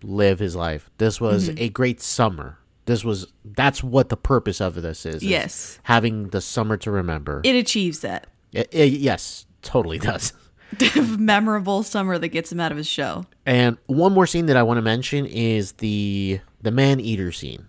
live 0.02 0.38
his 0.38 0.54
life. 0.56 0.90
This 0.98 1.20
was 1.20 1.48
Mm-hmm. 1.48 1.62
a 1.62 1.68
great 1.68 2.00
summer. 2.00 2.58
This 2.86 3.04
was 3.04 3.26
that's 3.44 3.82
what 3.82 4.08
the 4.08 4.16
purpose 4.16 4.60
of 4.60 4.74
this 4.82 5.06
is. 5.06 5.16
is 5.16 5.22
Yes. 5.24 5.78
having 5.84 6.28
the 6.30 6.40
summer 6.40 6.76
to 6.78 6.90
remember. 6.90 7.40
It 7.44 7.54
achieves 7.54 8.00
that 8.00 8.26
It- 8.52 8.68
it- 8.72 8.92
yes, 9.00 9.46
totally 9.62 9.98
does. 9.98 10.32
memorable 11.18 11.82
summer 11.82 12.18
that 12.18 12.28
gets 12.28 12.50
him 12.50 12.58
out 12.58 12.72
of 12.72 12.78
his 12.78 12.86
show. 12.88 13.24
And 13.44 13.76
one 13.86 14.12
more 14.14 14.26
scene 14.26 14.46
that 14.46 14.56
I 14.56 14.62
want 14.62 14.78
to 14.78 14.82
mention 14.82 15.26
is 15.26 15.72
the 15.72 16.40
the 16.60 16.70
man 16.70 16.98
eater 17.00 17.30
scene. 17.32 17.66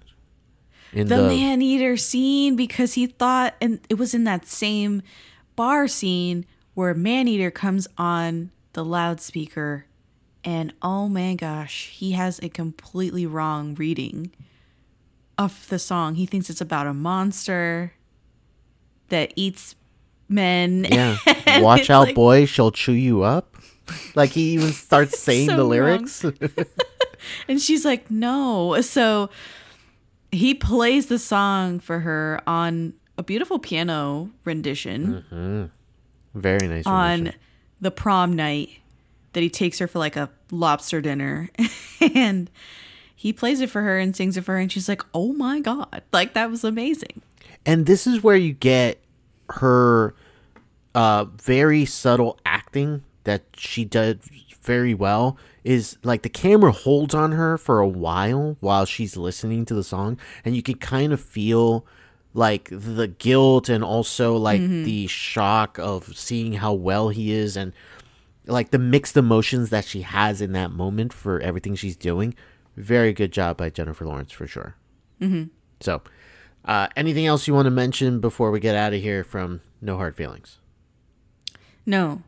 In 0.93 1.07
the, 1.07 1.17
man 1.27 1.61
eater 1.61 1.97
scene 1.97 2.55
because 2.55 2.93
he 2.93 3.07
thought 3.07 3.55
and 3.59 3.79
it 3.89 3.95
was 3.95 4.13
in 4.13 4.23
that 4.25 4.45
same 4.45 5.01
bar 5.55 5.87
scene 5.87 6.45
where 6.75 6.93
man 6.93 7.27
eater 7.27 7.51
comes 7.51 7.87
on 7.97 8.51
the 8.73 8.83
loudspeaker 8.83 9.85
and 10.43 10.73
oh 10.81 11.07
my 11.07 11.35
gosh 11.35 11.87
he 11.89 12.11
has 12.11 12.39
a 12.43 12.49
completely 12.49 13.25
wrong 13.25 13.75
reading 13.75 14.31
of 15.37 15.67
the 15.69 15.79
song 15.79 16.15
he 16.15 16.25
thinks 16.25 16.49
it's 16.49 16.61
about 16.61 16.85
a 16.87 16.93
monster 16.93 17.93
that 19.09 19.31
eats 19.35 19.75
men 20.29 20.85
yeah, 20.89 21.17
watch 21.61 21.89
out, 21.89 22.07
like- 22.07 22.15
boy, 22.15 22.45
she'll 22.45 22.71
chew 22.71 22.93
you 22.93 23.23
up. 23.23 23.49
Like 24.15 24.29
he 24.29 24.53
even 24.53 24.71
starts 24.71 25.19
saying 25.23 25.49
so 25.49 25.57
the 25.57 25.65
lyrics. 25.65 26.23
and 27.49 27.61
she's 27.61 27.83
like 27.83 28.09
no 28.09 28.79
so 28.79 29.29
he 30.31 30.53
plays 30.55 31.07
the 31.07 31.19
song 31.19 31.81
for 31.81 31.99
her 31.99 32.39
on 32.47 32.93
a 33.17 33.23
beautiful 33.23 33.59
piano 33.59 34.29
rendition 34.45 35.25
mm-hmm. 35.29 35.65
Very 36.39 36.67
nice. 36.69 36.87
on 36.87 37.11
rendition. 37.11 37.39
The 37.83 37.91
prom 37.91 38.33
night 38.33 38.69
that 39.33 39.41
he 39.41 39.49
takes 39.49 39.79
her 39.79 39.87
for 39.87 39.99
like 39.99 40.15
a 40.15 40.29
lobster 40.51 41.01
dinner. 41.01 41.49
And 42.15 42.51
he 43.15 43.31
plays 43.31 43.61
it 43.61 43.69
for 43.69 43.81
her 43.81 43.97
and 43.97 44.13
sings 44.13 44.35
it 44.35 44.41
for 44.41 44.51
her 44.51 44.57
and 44.57 44.69
she's 44.69 44.89
like 44.89 45.01
oh 45.13 45.31
my 45.31 45.61
god. 45.61 46.01
Like 46.11 46.33
that 46.33 46.49
was 46.49 46.65
amazing. 46.65 47.21
And 47.65 47.85
this 47.85 48.05
is 48.05 48.21
where 48.21 48.35
you 48.35 48.51
get 48.51 48.99
her 49.49 50.13
uh 50.93 51.25
very 51.25 51.85
subtle 51.85 52.37
acting 52.45 53.03
that 53.23 53.43
she 53.55 53.85
did 53.85 54.19
very 54.61 54.93
well 54.93 55.37
is 55.63 55.97
like 56.03 56.23
the 56.23 56.29
camera 56.29 56.73
holds 56.73 57.13
on 57.13 57.31
her 57.31 57.57
for 57.57 57.79
a 57.79 57.87
while 57.87 58.57
while 58.59 58.85
she's 58.85 59.15
listening 59.15 59.63
to 59.65 59.73
the 59.73 59.83
song 59.83 60.17
and 60.43 60.55
you 60.55 60.63
can 60.63 60.75
kind 60.75 61.13
of 61.13 61.21
feel 61.21 61.85
like 62.33 62.69
the 62.71 63.07
guilt 63.07 63.69
and 63.69 63.83
also 63.83 64.35
like 64.37 64.61
the 64.61 65.07
shock 65.07 65.77
of 65.77 66.17
seeing 66.17 66.53
how 66.53 66.73
well 66.73 67.09
he 67.09 67.31
is 67.31 67.55
and 67.55 67.71
like 68.47 68.71
the 68.71 68.79
mixed 68.79 69.15
emotions 69.15 69.69
that 69.69 69.85
she 69.85 70.01
has 70.01 70.41
in 70.41 70.51
that 70.53 70.71
moment 70.71 71.13
for 71.13 71.39
everything 71.39 71.75
she's 71.75 71.95
doing 71.95 72.33
very 72.75 73.13
good 73.13 73.31
job 73.31 73.55
by 73.55 73.69
jennifer 73.69 74.03
lawrence 74.05 74.31
for 74.31 74.47
sure 74.47 74.75
mm-hmm. 75.21 75.43
so 75.79 76.01
uh, 76.65 76.87
anything 76.95 77.25
else 77.25 77.47
you 77.47 77.53
want 77.53 77.65
to 77.65 77.71
mention 77.71 78.19
before 78.19 78.49
we 78.49 78.59
get 78.59 78.73
out 78.75 78.93
of 78.93 79.01
here 79.01 79.23
from 79.25 79.59
No 79.81 79.97
Hard 79.97 80.15
Feelings? 80.15 80.59
no 81.85 82.21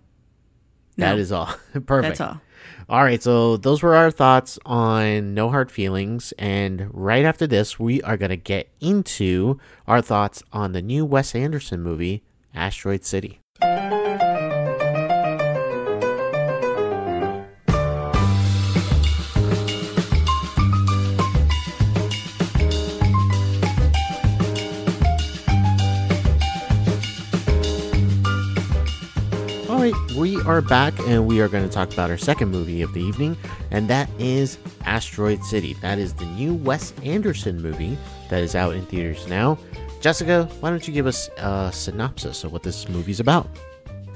That 0.97 1.15
No. 1.15 1.17
is 1.17 1.31
all. 1.31 1.45
Perfect. 1.85 2.17
that's 2.17 2.21
all 2.21 2.41
All 2.87 3.03
right, 3.03 3.21
so 3.21 3.57
those 3.57 3.81
were 3.81 3.95
our 3.95 4.11
thoughts 4.11 4.59
on 4.65 5.33
No 5.33 5.49
Hard 5.49 5.71
Feelings. 5.71 6.33
And 6.37 6.89
right 6.93 7.25
after 7.25 7.47
this, 7.47 7.79
we 7.79 8.01
are 8.03 8.17
going 8.17 8.29
to 8.29 8.37
get 8.37 8.69
into 8.79 9.59
our 9.87 10.01
thoughts 10.01 10.43
on 10.53 10.73
the 10.73 10.81
new 10.81 11.05
Wes 11.05 11.33
Anderson 11.35 11.81
movie, 11.81 12.23
Asteroid 12.53 13.03
City. 13.03 13.39
We 30.15 30.41
are 30.43 30.61
back 30.61 30.97
and 30.99 31.27
we 31.27 31.41
are 31.41 31.49
going 31.49 31.67
to 31.67 31.73
talk 31.73 31.91
about 31.91 32.09
our 32.09 32.17
second 32.17 32.49
movie 32.49 32.81
of 32.81 32.93
the 32.93 33.01
evening, 33.01 33.35
and 33.71 33.89
that 33.89 34.09
is 34.17 34.57
Asteroid 34.85 35.43
City. 35.43 35.73
That 35.81 35.99
is 35.99 36.13
the 36.13 36.25
new 36.25 36.53
Wes 36.53 36.93
Anderson 37.03 37.61
movie 37.61 37.97
that 38.29 38.41
is 38.41 38.55
out 38.55 38.75
in 38.75 38.85
theaters 38.85 39.27
now. 39.27 39.57
Jessica, 39.99 40.47
why 40.61 40.69
don't 40.69 40.87
you 40.87 40.93
give 40.93 41.05
us 41.05 41.29
a 41.37 41.69
synopsis 41.73 42.45
of 42.45 42.53
what 42.53 42.63
this 42.63 42.87
movie's 42.87 43.19
about? 43.19 43.47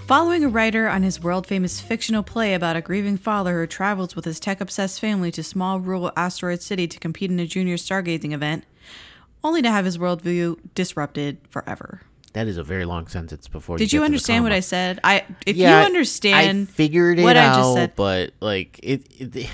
Following 0.06 0.46
a 0.46 0.50
writer 0.50 0.88
on 0.88 1.04
his 1.04 1.22
world 1.22 1.46
famous 1.46 1.82
fictional 1.82 2.24
play 2.24 2.54
about 2.54 2.78
a 2.78 2.82
grieving 2.82 3.18
father 3.18 3.60
who 3.60 3.68
travels 3.68 4.16
with 4.16 4.24
his 4.24 4.40
tech 4.40 4.62
obsessed 4.62 5.02
family 5.02 5.32
to 5.32 5.44
small 5.44 5.82
rural 5.82 6.12
asteroid 6.16 6.62
city 6.62 6.88
to 6.88 7.00
compete 7.00 7.30
in 7.30 7.40
a 7.40 7.46
junior 7.46 7.76
stargazing 7.76 8.32
event, 8.32 8.64
only 9.44 9.62
to 9.62 9.70
have 9.70 9.86
his 9.86 9.98
worldview 9.98 10.58
disrupted 10.76 11.40
forever. 11.50 12.02
That 12.34 12.48
is 12.48 12.58
a 12.58 12.64
very 12.64 12.86
long 12.86 13.08
sentence 13.08 13.48
before 13.48 13.78
Did 13.78 13.92
you 13.92 14.00
you 14.00 14.02
get 14.02 14.06
to 14.06 14.10
the 14.12 14.16
understand 14.16 14.44
what. 14.44 14.52
I 14.54 14.60
said? 14.60 15.00
I 15.04 15.26
if 15.46 15.56
Yeah, 15.56 15.80
you 15.80 15.86
understand 15.86 16.68
I 16.70 16.72
figured 16.72 17.20
it 17.20 17.24
what 17.24 17.36
out, 17.38 17.54
I 17.54 17.58
just 17.62 17.74
said. 17.74 17.96
but 17.96 18.32
like 18.40 18.80
it, 18.84 19.04
it, 19.20 19.50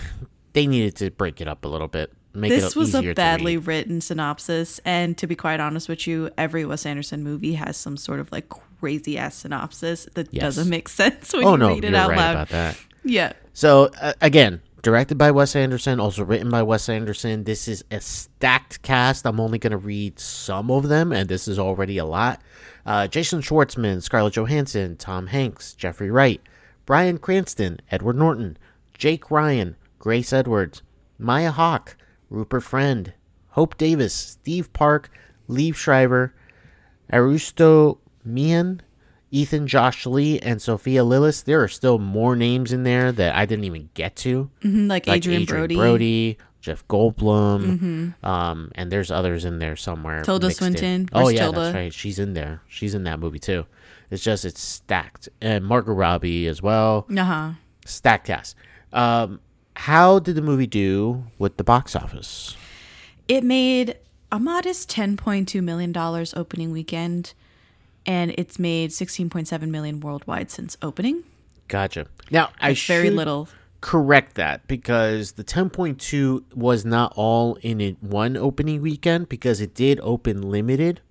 they 0.54 0.68
needed 0.68 0.96
to 0.98 1.12
break 1.12 1.40
it 1.42 1.48
up 1.48 1.64
a 1.66 1.68
little 1.68 1.88
bit. 1.88 2.12
Make 2.34 2.50
This 2.50 2.76
was 2.76 2.94
a 2.94 3.14
badly 3.14 3.56
written 3.56 4.02
synopsis, 4.02 4.82
and 4.84 5.18
to 5.20 5.26
be 5.28 5.38
quite 5.38 5.62
honest 5.62 5.88
with 5.88 6.06
you, 6.06 6.30
every 6.38 6.66
Wes 6.66 6.86
Anderson 6.86 7.24
movie 7.24 7.54
has 7.54 7.78
some 7.78 7.96
sort 7.96 8.20
of 8.20 8.30
like 8.34 8.50
crazy 8.82 9.18
ass 9.18 9.36
synopsis 9.36 10.10
that 10.16 10.28
Yes. 10.34 10.42
doesn't 10.42 10.70
make 10.70 10.90
sense 11.02 11.32
when 11.32 11.46
Oh 11.46 11.52
you 11.54 11.58
no, 11.58 11.70
read 11.70 11.86
it 11.86 11.96
out 11.96 12.10
right 12.10 12.18
loud. 12.18 12.32
about 12.32 12.50
that. 12.50 12.78
Yeah. 13.06 13.32
So 13.54 13.90
uh, 14.02 14.12
again, 14.22 14.62
directed 14.86 15.18
by 15.18 15.32
Wes 15.32 15.56
Anderson, 15.56 16.00
also 16.00 16.24
written 16.24 16.52
by 16.52 16.62
Wes 16.62 16.90
Anderson. 16.90 17.44
This 17.44 17.68
is 17.68 17.84
a 17.90 18.00
stacked 18.00 18.84
cast. 18.84 19.26
I'm 19.26 19.40
only 19.40 19.58
going 19.58 19.72
to 19.72 19.78
read 19.78 20.20
some 20.20 20.70
of 20.70 20.90
them, 20.90 21.12
and 21.12 21.28
this 21.28 21.48
is 21.48 21.58
already 21.58 21.98
a 21.98 22.06
lot. 22.06 22.40
Uh, 22.86 23.08
Jason 23.08 23.42
Schwartzman, 23.42 24.04
Scarlett 24.04 24.36
Johansson, 24.36 24.96
Tom 24.96 25.26
Hanks, 25.26 25.74
Jeffrey 25.74 26.12
Wright, 26.12 26.40
Bryan 26.86 27.18
Cranston, 27.18 27.80
Edward 27.90 28.16
Norton, 28.16 28.60
Jake 28.96 29.32
Ryan, 29.32 29.76
Grace 29.98 30.32
Edwards, 30.32 30.84
Maya 31.18 31.50
Hawke, 31.50 31.98
Rupert 32.30 32.62
Friend, 32.62 33.12
Hope 33.50 33.80
Davis, 33.80 34.14
Steve 34.14 34.72
Park, 34.72 35.10
Liev 35.50 35.74
Schreiber, 35.74 36.32
Aristou 37.12 37.98
Meehan, 38.24 38.84
Ethan 39.32 39.68
Josh 39.68 40.06
Lee, 40.06 40.40
and 40.40 40.62
Sophia 40.62 41.02
Lillis. 41.04 41.44
There 41.44 41.62
are 41.64 41.68
still 41.68 41.98
more 42.00 42.36
names 42.36 42.72
in 42.72 42.84
there 42.84 43.12
that 43.12 43.36
I 43.36 43.46
didn't 43.46 43.66
even 43.66 43.90
get 43.94 44.16
to. 44.18 44.50
Mhm, 44.64 44.88
Like, 44.90 45.08
Like 45.08 45.18
Adrien, 45.18 45.46
Brody. 45.46 45.76
Brody, 45.76 46.38
Jeff 46.62 46.88
Goldblum, 46.88 48.14
um, 48.24 48.72
and 48.76 48.92
there's 48.92 49.12
others 49.12 49.46
in 49.46 49.60
there 49.60 49.76
somewhere. 49.76 50.24
Tilda. 50.24 50.52
Swinton. 50.52 51.10
Oh 51.14 51.30
yeah, 51.30 51.42
Tilda? 51.42 51.60
that's 51.60 51.76
right. 51.76 51.94
She's 51.94 52.18
in 52.20 52.34
there. 52.34 52.62
She's 52.68 52.94
in 52.96 53.04
that 53.04 53.20
movie 53.20 53.40
too. 53.40 53.66
It's 54.12 54.24
just 54.24 54.46
it's 54.46 54.62
stacked, 54.62 55.30
and 55.42 55.66
Margot 55.66 55.94
Robbie 55.94 56.48
as 56.48 56.62
well. 56.62 57.06
Uh 57.16 57.24
huh. 57.24 57.50
Stacked 57.86 58.28
cast. 58.28 58.56
Um, 58.94 59.40
how 59.76 60.20
did 60.20 60.36
the 60.36 60.42
movie 60.42 60.68
do 60.68 61.24
with 61.38 61.58
the 61.58 61.64
box 61.64 61.96
office? 61.96 62.56
It 63.28 63.44
made 63.44 63.98
a 64.32 64.40
modest 64.40 64.90
$10.2 64.90 65.62
million 65.64 65.94
opening 66.36 66.72
weekend, 66.72 67.34
and 68.06 68.34
it's 68.38 68.60
made 68.60 68.92
16.7 68.92 69.70
million 69.70 70.00
worldwide 70.00 70.52
since 70.52 70.78
opening. 70.82 71.24
Gotcha. 71.68 72.08
Now 72.32 72.50
I 72.62 72.72
It's 72.72 72.86
very 72.86 73.08
should 73.08 73.16
little. 73.16 73.48
correct 73.82 74.36
that 74.36 74.68
because 74.68 75.34
the 75.34 75.44
10.2 75.44 76.44
was 76.56 76.86
not 76.86 77.14
all 77.16 77.56
in 77.62 77.82
it 77.82 78.02
one 78.02 78.38
opening 78.38 78.82
weekend 78.82 79.30
because 79.30 79.62
it 79.62 79.74
did 79.74 80.00
open 80.02 80.42
limited. 80.44 81.02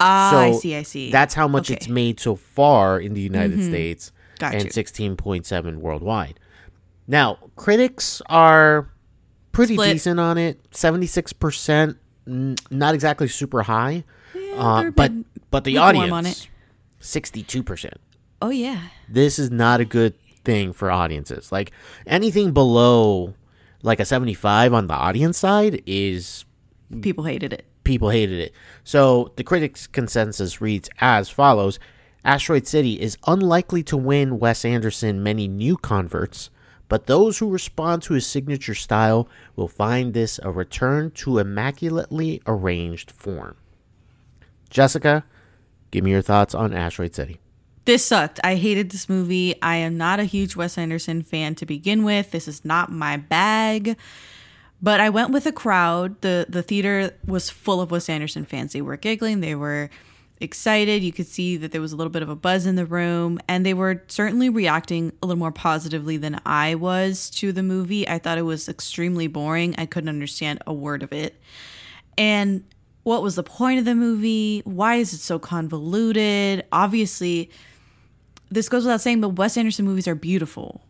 Ah, 0.00 0.40
I 0.40 0.52
see, 0.52 0.74
I 0.76 0.82
see. 0.82 1.10
That's 1.10 1.34
how 1.34 1.46
much 1.46 1.66
Okay. 1.70 1.74
it's 1.76 1.88
made 1.88 2.18
so 2.20 2.34
far 2.34 2.98
in 2.98 3.12
the 3.14 3.20
United 3.20 3.62
States 3.62 4.12
Got 4.38 4.54
and 4.54 4.64
you. 4.64 4.70
16.7 4.70 5.76
worldwide. 5.76 6.40
Now, 7.06 7.38
critics 7.56 8.22
are 8.26 8.88
pretty 9.52 9.74
Split. 9.74 9.92
decent 9.92 10.18
on 10.18 10.38
it. 10.38 10.58
76%, 10.70 11.96
n- 12.26 12.56
not 12.70 12.94
exactly 12.94 13.28
super 13.28 13.62
high. 13.62 14.04
uh, 14.56 14.90
but 14.90 15.12
mid- 15.12 15.24
but 15.50 15.64
the 15.64 15.78
audience 15.78 16.48
62%. 17.00 17.92
oh, 18.42 18.50
yeah. 18.50 18.88
This 19.08 19.38
is 19.38 19.50
not 19.50 19.80
a 19.80 19.84
good 19.84 20.14
thing 20.44 20.72
for 20.72 20.90
audiences. 20.90 21.50
Like 21.52 21.72
anything 22.06 22.52
below 22.52 23.34
like 23.82 24.00
a 24.00 24.04
75 24.04 24.72
on 24.74 24.86
the 24.86 24.94
audience 24.94 25.38
side 25.38 25.82
is 25.86 26.44
People 27.02 27.24
hated 27.24 27.52
it. 27.52 27.64
people 27.84 28.10
hated 28.10 28.38
it. 28.40 28.52
So 28.84 29.32
the 29.36 29.44
critics' 29.44 29.86
consensus 29.86 30.60
reads 30.60 30.90
as 31.00 31.28
follows 31.28 31.78
Asteroid 32.24 32.66
City 32.66 33.00
is 33.00 33.16
unlikely 33.26 33.82
to 33.84 33.96
win 33.96 34.38
Wes 34.38 34.64
Anderson 34.64 35.22
many 35.22 35.48
new 35.48 35.76
converts, 35.76 36.50
but 36.88 37.06
those 37.06 37.38
who 37.38 37.48
respond 37.48 38.02
to 38.02 38.14
his 38.14 38.26
signature 38.26 38.74
style 38.74 39.28
will 39.56 39.68
find 39.68 40.12
this 40.12 40.38
a 40.42 40.50
return 40.50 41.10
to 41.12 41.38
immaculately 41.38 42.42
arranged 42.46 43.10
form. 43.10 43.56
Jessica, 44.68 45.24
give 45.90 46.04
me 46.04 46.10
your 46.10 46.22
thoughts 46.22 46.54
on 46.54 46.72
Asteroid 46.72 47.14
City. 47.14 47.40
This 47.84 48.04
sucked. 48.04 48.38
I 48.44 48.56
hated 48.56 48.90
this 48.90 49.08
movie. 49.08 49.60
I 49.62 49.76
am 49.76 49.96
not 49.96 50.20
a 50.20 50.24
huge 50.24 50.54
Wes 50.54 50.76
Anderson 50.76 51.22
fan 51.22 51.54
to 51.56 51.66
begin 51.66 52.04
with. 52.04 52.30
This 52.30 52.46
is 52.46 52.64
not 52.64 52.92
my 52.92 53.16
bag. 53.16 53.96
But 54.82 55.00
I 55.00 55.10
went 55.10 55.30
with 55.30 55.46
a 55.46 55.52
crowd. 55.52 56.20
The 56.20 56.46
the 56.48 56.62
theater 56.62 57.12
was 57.26 57.50
full 57.50 57.80
of 57.80 57.90
Wes 57.90 58.08
Anderson 58.08 58.44
fans. 58.44 58.72
They 58.72 58.82
were 58.82 58.96
giggling, 58.96 59.40
they 59.40 59.54
were 59.54 59.90
excited. 60.40 61.02
You 61.02 61.12
could 61.12 61.26
see 61.26 61.56
that 61.58 61.70
there 61.70 61.80
was 61.80 61.92
a 61.92 61.96
little 61.96 62.10
bit 62.10 62.22
of 62.22 62.30
a 62.30 62.36
buzz 62.36 62.64
in 62.66 62.76
the 62.76 62.86
room, 62.86 63.38
and 63.46 63.64
they 63.64 63.74
were 63.74 64.02
certainly 64.08 64.48
reacting 64.48 65.12
a 65.22 65.26
little 65.26 65.38
more 65.38 65.52
positively 65.52 66.16
than 66.16 66.40
I 66.46 66.74
was 66.76 67.30
to 67.30 67.52
the 67.52 67.62
movie. 67.62 68.08
I 68.08 68.18
thought 68.18 68.38
it 68.38 68.42
was 68.42 68.68
extremely 68.68 69.26
boring. 69.26 69.74
I 69.76 69.86
couldn't 69.86 70.08
understand 70.08 70.62
a 70.66 70.72
word 70.72 71.02
of 71.02 71.12
it. 71.12 71.40
And 72.16 72.64
what 73.02 73.22
was 73.22 73.34
the 73.36 73.42
point 73.42 73.78
of 73.78 73.84
the 73.84 73.94
movie? 73.94 74.60
Why 74.64 74.96
is 74.96 75.12
it 75.12 75.18
so 75.18 75.38
convoluted? 75.38 76.64
Obviously, 76.72 77.50
this 78.50 78.68
goes 78.68 78.84
without 78.84 79.00
saying, 79.00 79.20
but 79.20 79.30
Wes 79.30 79.56
Anderson 79.56 79.84
movies 79.86 80.06
are 80.08 80.14
beautiful. 80.14 80.82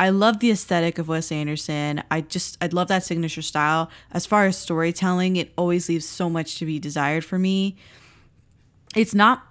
I 0.00 0.08
love 0.10 0.40
the 0.40 0.50
aesthetic 0.50 0.98
of 0.98 1.06
Wes 1.08 1.30
Anderson. 1.30 2.02
I 2.10 2.22
just, 2.22 2.56
I 2.60 2.66
love 2.68 2.88
that 2.88 3.04
signature 3.04 3.42
style. 3.42 3.90
As 4.10 4.26
far 4.26 4.46
as 4.46 4.56
storytelling, 4.56 5.36
it 5.36 5.52
always 5.56 5.88
leaves 5.88 6.08
so 6.08 6.28
much 6.30 6.58
to 6.58 6.66
be 6.66 6.78
desired 6.78 7.24
for 7.24 7.38
me. 7.38 7.76
It's 8.96 9.14
not, 9.14 9.42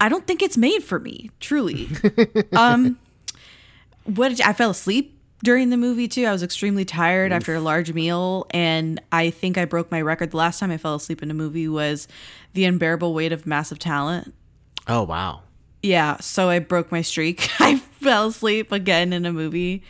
I 0.00 0.08
don't 0.08 0.26
think 0.26 0.42
it's 0.42 0.56
made 0.56 0.82
for 0.82 0.98
me, 0.98 1.30
truly. 1.40 1.88
um, 2.56 2.98
what 4.04 4.28
did 4.30 4.38
you- 4.38 4.44
I 4.46 4.52
fell 4.54 4.70
asleep 4.70 5.17
during 5.42 5.70
the 5.70 5.76
movie 5.76 6.08
too. 6.08 6.24
I 6.26 6.32
was 6.32 6.42
extremely 6.42 6.84
tired 6.84 7.32
after 7.32 7.54
a 7.54 7.60
large 7.60 7.92
meal, 7.92 8.46
and 8.50 9.00
I 9.12 9.30
think 9.30 9.56
I 9.58 9.64
broke 9.64 9.90
my 9.90 10.00
record. 10.00 10.30
The 10.32 10.36
last 10.36 10.58
time 10.60 10.70
I 10.70 10.76
fell 10.78 10.94
asleep 10.94 11.22
in 11.22 11.30
a 11.30 11.34
movie 11.34 11.68
was 11.68 12.08
The 12.54 12.64
Unbearable 12.64 13.14
Weight 13.14 13.32
of 13.32 13.46
Massive 13.46 13.78
Talent. 13.78 14.34
Oh, 14.86 15.02
wow. 15.02 15.42
Yeah, 15.82 16.16
so 16.18 16.48
I 16.48 16.58
broke 16.58 16.90
my 16.90 17.02
streak. 17.02 17.48
I 17.60 17.76
fell 17.76 18.28
asleep 18.28 18.72
again 18.72 19.12
in 19.12 19.26
a 19.26 19.32
movie. 19.32 19.82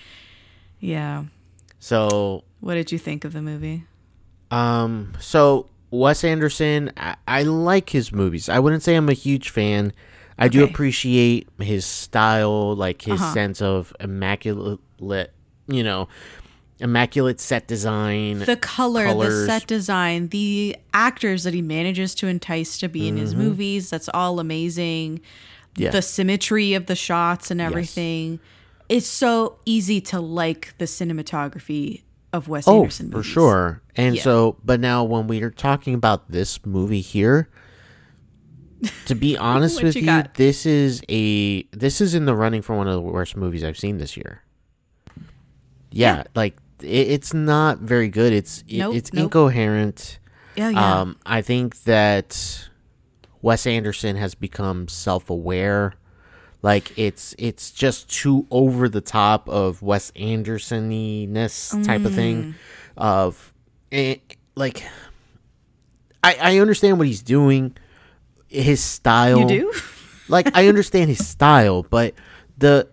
Yeah. 0.80 1.24
So 1.80 2.44
What 2.60 2.74
did 2.74 2.92
you 2.92 2.98
think 2.98 3.24
of 3.24 3.32
the 3.32 3.40
movie? 3.42 3.84
Um, 4.50 5.12
so 5.20 5.68
Wes 5.90 6.24
Anderson, 6.24 6.92
I, 6.96 7.16
I 7.26 7.42
like 7.44 7.90
his 7.90 8.12
movies. 8.12 8.48
I 8.48 8.58
wouldn't 8.58 8.82
say 8.82 8.96
I'm 8.96 9.08
a 9.08 9.12
huge 9.14 9.50
fan. 9.50 9.92
I 10.38 10.48
do 10.48 10.62
appreciate 10.62 11.48
his 11.58 11.84
style, 11.84 12.74
like 12.76 13.02
his 13.02 13.20
Uh-huh. 13.20 13.32
sense 13.34 13.60
of 13.62 13.92
immaculate, 13.98 14.78
you 15.68 15.82
know, 15.82 16.08
immaculate 16.80 17.40
set 17.40 17.66
design. 17.66 18.40
The 18.40 18.56
color, 18.56 19.12
the 19.14 19.46
set 19.46 19.66
design, 19.66 20.28
the 20.28 20.76
actors 20.94 21.44
that 21.44 21.54
he 21.54 21.62
manages 21.62 22.14
to 22.16 22.26
entice 22.26 22.78
to 22.78 22.88
be 22.88 23.08
in 23.08 23.16
his 23.16 23.34
mm-hmm. 23.34 23.42
movies, 23.42 23.90
that's 23.90 24.08
all 24.12 24.40
amazing. 24.40 25.20
Yeah. 25.76 25.90
The 25.90 26.02
symmetry 26.02 26.74
of 26.74 26.86
the 26.86 26.96
shots 26.96 27.50
and 27.50 27.60
everything. 27.60 28.40
It's 28.88 29.06
so 29.06 29.58
easy 29.64 30.00
to 30.02 30.20
like 30.20 30.74
the 30.78 30.86
cinematography 30.86 32.02
of 32.32 32.48
Wes 32.48 32.66
oh, 32.66 32.80
Anderson 32.80 33.10
for 33.10 33.22
sure. 33.22 33.82
And 33.96 34.16
Yeah. 34.16 34.22
so, 34.22 34.56
but 34.64 34.80
now 34.80 35.04
when 35.04 35.26
we 35.26 35.42
are 35.42 35.50
talking 35.50 35.94
about 35.94 36.30
this 36.30 36.64
movie 36.64 37.00
here, 37.00 37.48
to 39.06 39.14
be 39.14 39.36
honest 39.38 39.82
with 39.82 39.96
you 39.96 40.02
you, 40.02 40.24
this 40.34 40.66
is 40.66 41.02
a 41.08 41.62
this 41.64 42.00
is 42.00 42.14
in 42.14 42.24
the 42.26 42.34
running 42.34 42.62
for 42.62 42.76
one 42.76 42.88
of 42.88 42.94
the 42.94 43.00
worst 43.00 43.36
movies 43.36 43.62
I've 43.62 43.78
seen 43.78 43.98
this 43.98 44.16
year. 44.16 44.42
Yeah, 45.90 46.24
like 46.34 46.56
it, 46.82 46.86
it's 47.08 47.32
not 47.34 47.78
very 47.78 48.08
good. 48.08 48.32
It's 48.32 48.62
it- 48.68 48.78
Nope, 48.78 48.94
it's 48.96 49.12
nope. 49.12 49.24
incoherent. 49.24 50.18
Yeah, 50.56 50.70
yeah. 50.70 51.00
Um, 51.00 51.16
I 51.24 51.40
think 51.42 51.82
that 51.84 52.68
Wes 53.42 53.66
Anderson 53.66 54.16
has 54.16 54.34
become 54.34 54.88
self-aware. 54.88 55.94
Like 56.62 56.98
it's 56.98 57.34
it's 57.38 57.70
just 57.70 58.10
too 58.10 58.46
over 58.50 58.88
the 58.88 59.00
top 59.00 59.48
of 59.48 59.80
Wes 59.82 60.10
Andersoniness 60.16 61.84
type 61.84 62.04
of 62.04 62.12
Mm. 62.12 62.14
thing. 62.16 62.54
Of 62.96 63.54
eh, 63.92 64.16
like, 64.56 64.82
I 66.24 66.36
I 66.40 66.58
understand 66.58 66.98
what 66.98 67.06
he's 67.06 67.22
doing. 67.22 67.76
His 68.48 68.82
style, 68.82 69.40
you 69.40 69.46
do? 69.60 69.72
like 70.28 70.56
I 70.56 70.68
understand 70.68 71.10
his 71.10 71.24
style, 71.34 71.84
but 71.88 72.14
the 72.56 72.88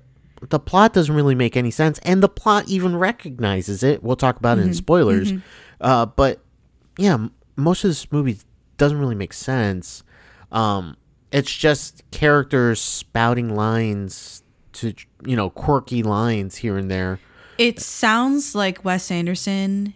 the 0.49 0.59
plot 0.59 0.93
doesn't 0.93 1.13
really 1.15 1.35
make 1.35 1.55
any 1.57 1.71
sense, 1.71 1.99
and 1.99 2.21
the 2.21 2.29
plot 2.29 2.67
even 2.67 2.95
recognizes 2.95 3.83
it. 3.83 4.03
We'll 4.03 4.15
talk 4.15 4.37
about 4.37 4.57
it 4.59 4.63
in 4.65 4.73
spoilers. 4.73 5.33
Uh, 5.81 6.05
but 6.05 6.41
yeah, 6.97 7.13
m- 7.15 7.33
most 7.55 7.83
of 7.83 7.89
this 7.89 8.11
movie 8.11 8.37
doesn't 8.77 8.97
really 8.97 9.15
make 9.15 9.33
sense. 9.33 10.03
Um, 10.51 10.97
it's 11.31 11.53
just 11.53 12.03
characters 12.11 12.79
spouting 12.79 13.55
lines 13.55 14.43
to 14.73 14.93
you 15.25 15.35
know 15.35 15.49
quirky 15.49 16.03
lines 16.03 16.57
here 16.57 16.77
and 16.77 16.89
there. 16.89 17.19
It 17.57 17.79
sounds 17.79 18.55
like 18.55 18.83
Wes 18.83 19.09
Anderson 19.11 19.93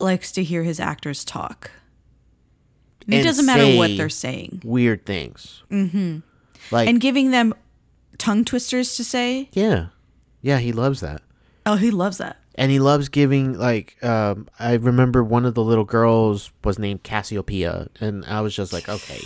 likes 0.00 0.32
to 0.32 0.42
hear 0.42 0.62
his 0.62 0.80
actors 0.80 1.24
talk. 1.24 1.70
It 3.06 3.22
doesn't 3.22 3.46
matter 3.46 3.76
what 3.76 3.96
they're 3.96 4.08
saying. 4.08 4.62
Weird 4.64 5.04
things. 5.04 5.62
Mm-hmm. 5.70 6.20
Like 6.70 6.88
And 6.88 7.00
giving 7.00 7.30
them 7.30 7.54
tongue 8.18 8.44
twisters 8.44 8.96
to 8.96 9.04
say. 9.04 9.48
yeah, 9.52 9.86
yeah, 10.42 10.58
he 10.58 10.72
loves 10.72 11.00
that. 11.00 11.22
Oh, 11.66 11.76
he 11.76 11.90
loves 11.90 12.18
that. 12.18 12.36
and 12.56 12.70
he 12.70 12.78
loves 12.78 13.08
giving 13.08 13.58
like 13.58 13.96
um 14.04 14.46
i 14.60 14.74
remember 14.74 15.24
one 15.24 15.44
of 15.46 15.54
the 15.54 15.62
little 15.64 15.84
girls 15.84 16.52
was 16.62 16.78
named 16.78 17.02
cassiopeia 17.02 17.88
and 18.00 18.24
i 18.26 18.40
was 18.40 18.54
just 18.54 18.72
like 18.72 18.88
okay 18.88 19.20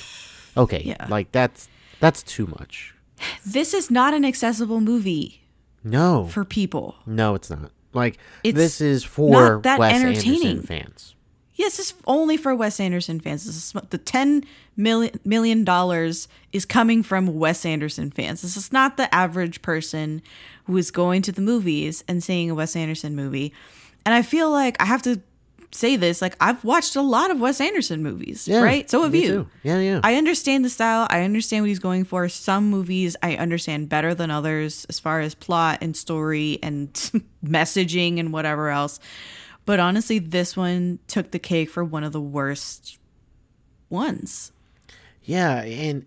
okay 0.56 0.82
Yeah. 0.84 1.04
like 1.10 1.30
that's 1.32 1.68
that's 2.00 2.22
too 2.22 2.46
much 2.46 2.94
This 3.44 3.74
is 3.74 3.90
not 3.90 4.14
an 4.14 4.24
accessible 4.24 4.80
movie 4.80 5.42
no 5.84 6.26
for 6.26 6.44
people. 6.44 6.94
no 7.06 7.34
it's 7.34 7.50
not 7.50 7.70
like 7.92 8.16
It's 8.44 8.56
this 8.56 8.80
is 8.80 9.04
for 9.04 9.58
wes 9.58 9.92
entertaining. 9.94 10.56
anderson 10.62 10.62
fans 10.62 11.14
Yes, 11.58 11.76
this 11.76 11.90
is 11.90 11.94
only 12.06 12.36
for 12.36 12.54
Wes 12.54 12.78
Anderson 12.78 13.18
fans. 13.18 13.44
This 13.44 13.56
is 13.56 13.72
the 13.90 13.98
ten 13.98 14.44
million 14.76 15.18
million 15.24 15.64
dollars 15.64 16.28
is 16.52 16.64
coming 16.64 17.02
from 17.02 17.26
Wes 17.36 17.66
Anderson 17.66 18.12
fans. 18.12 18.42
This 18.42 18.56
is 18.56 18.72
not 18.72 18.96
the 18.96 19.12
average 19.12 19.60
person 19.60 20.22
who 20.66 20.76
is 20.76 20.92
going 20.92 21.20
to 21.22 21.32
the 21.32 21.42
movies 21.42 22.04
and 22.06 22.22
seeing 22.22 22.48
a 22.48 22.54
Wes 22.54 22.76
Anderson 22.76 23.16
movie. 23.16 23.52
And 24.06 24.14
I 24.14 24.22
feel 24.22 24.52
like 24.52 24.80
I 24.80 24.84
have 24.84 25.02
to 25.02 25.20
say 25.72 25.96
this: 25.96 26.22
like 26.22 26.36
I've 26.40 26.62
watched 26.62 26.94
a 26.94 27.02
lot 27.02 27.32
of 27.32 27.40
Wes 27.40 27.60
Anderson 27.60 28.04
movies, 28.04 28.46
yeah 28.46 28.60
right? 28.62 28.88
So 28.88 29.02
have 29.02 29.14
you. 29.16 29.26
too. 29.26 29.48
yeah 29.64 29.80
yeah 29.80 30.00
I 30.04 30.14
understand 30.14 30.64
the 30.64 30.70
style. 30.70 31.08
I 31.10 31.22
understand 31.22 31.64
what 31.64 31.70
he's 31.70 31.80
going 31.80 32.04
for. 32.04 32.28
Some 32.28 32.70
movies 32.70 33.16
I 33.20 33.34
understand 33.34 33.88
better 33.88 34.14
than 34.14 34.30
others 34.30 34.86
as 34.88 35.00
far 35.00 35.18
as 35.20 35.34
plot 35.34 35.78
and 35.82 35.96
story 35.96 36.60
and 36.62 36.92
messaging 37.44 38.20
and 38.20 38.32
whatever 38.32 38.70
else. 38.70 39.00
But 39.68 39.80
honestly, 39.80 40.18
this 40.18 40.56
one 40.56 40.98
took 41.08 41.30
the 41.30 41.38
cake 41.38 41.68
for 41.68 41.84
one 41.84 42.02
of 42.02 42.12
the 42.12 42.22
worst 42.22 42.96
ones. 43.90 44.50
yeah 45.22 45.62
and 45.62 46.06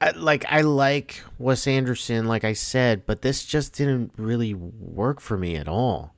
I, 0.00 0.10
like 0.10 0.44
i 0.48 0.60
like 0.62 1.22
wes 1.38 1.66
anderson 1.66 2.26
like 2.26 2.44
i 2.44 2.52
said 2.54 3.04
but 3.06 3.22
this 3.22 3.44
just 3.44 3.74
didn't 3.74 4.12
really 4.16 4.52
work 4.54 5.20
for 5.20 5.36
me 5.38 5.56
at 5.56 5.68
all 5.68 6.14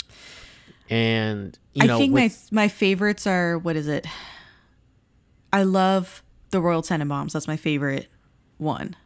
and 0.91 1.57
you 1.75 1.87
know 1.87 1.97
I 1.97 1.99
think 1.99 2.15
with- 2.15 2.49
my 2.53 2.63
my 2.63 2.69
favorites 2.69 3.27
are 3.27 3.59
what 3.59 3.77
is 3.77 3.89
it? 3.89 4.07
I 5.53 5.63
love 5.63 6.23
the 6.51 6.61
Royal 6.61 6.83
Tenenbaums. 6.83 7.33
That's 7.33 7.47
my 7.49 7.57
favorite 7.57 8.09
one. 8.59 8.97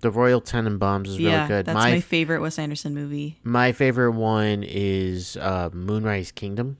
the 0.00 0.10
royal 0.10 0.40
tenenbaums 0.40 1.06
is 1.08 1.18
really 1.18 1.30
yeah, 1.30 1.48
good 1.48 1.66
that's 1.66 1.74
my 1.74 1.92
my 1.92 2.00
favorite 2.00 2.40
Wes 2.40 2.58
Anderson 2.58 2.94
movie. 2.94 3.38
My 3.42 3.72
favorite 3.72 4.12
one 4.12 4.62
is 4.66 5.36
uh, 5.38 5.70
Moonrise 5.72 6.30
Kingdom. 6.32 6.76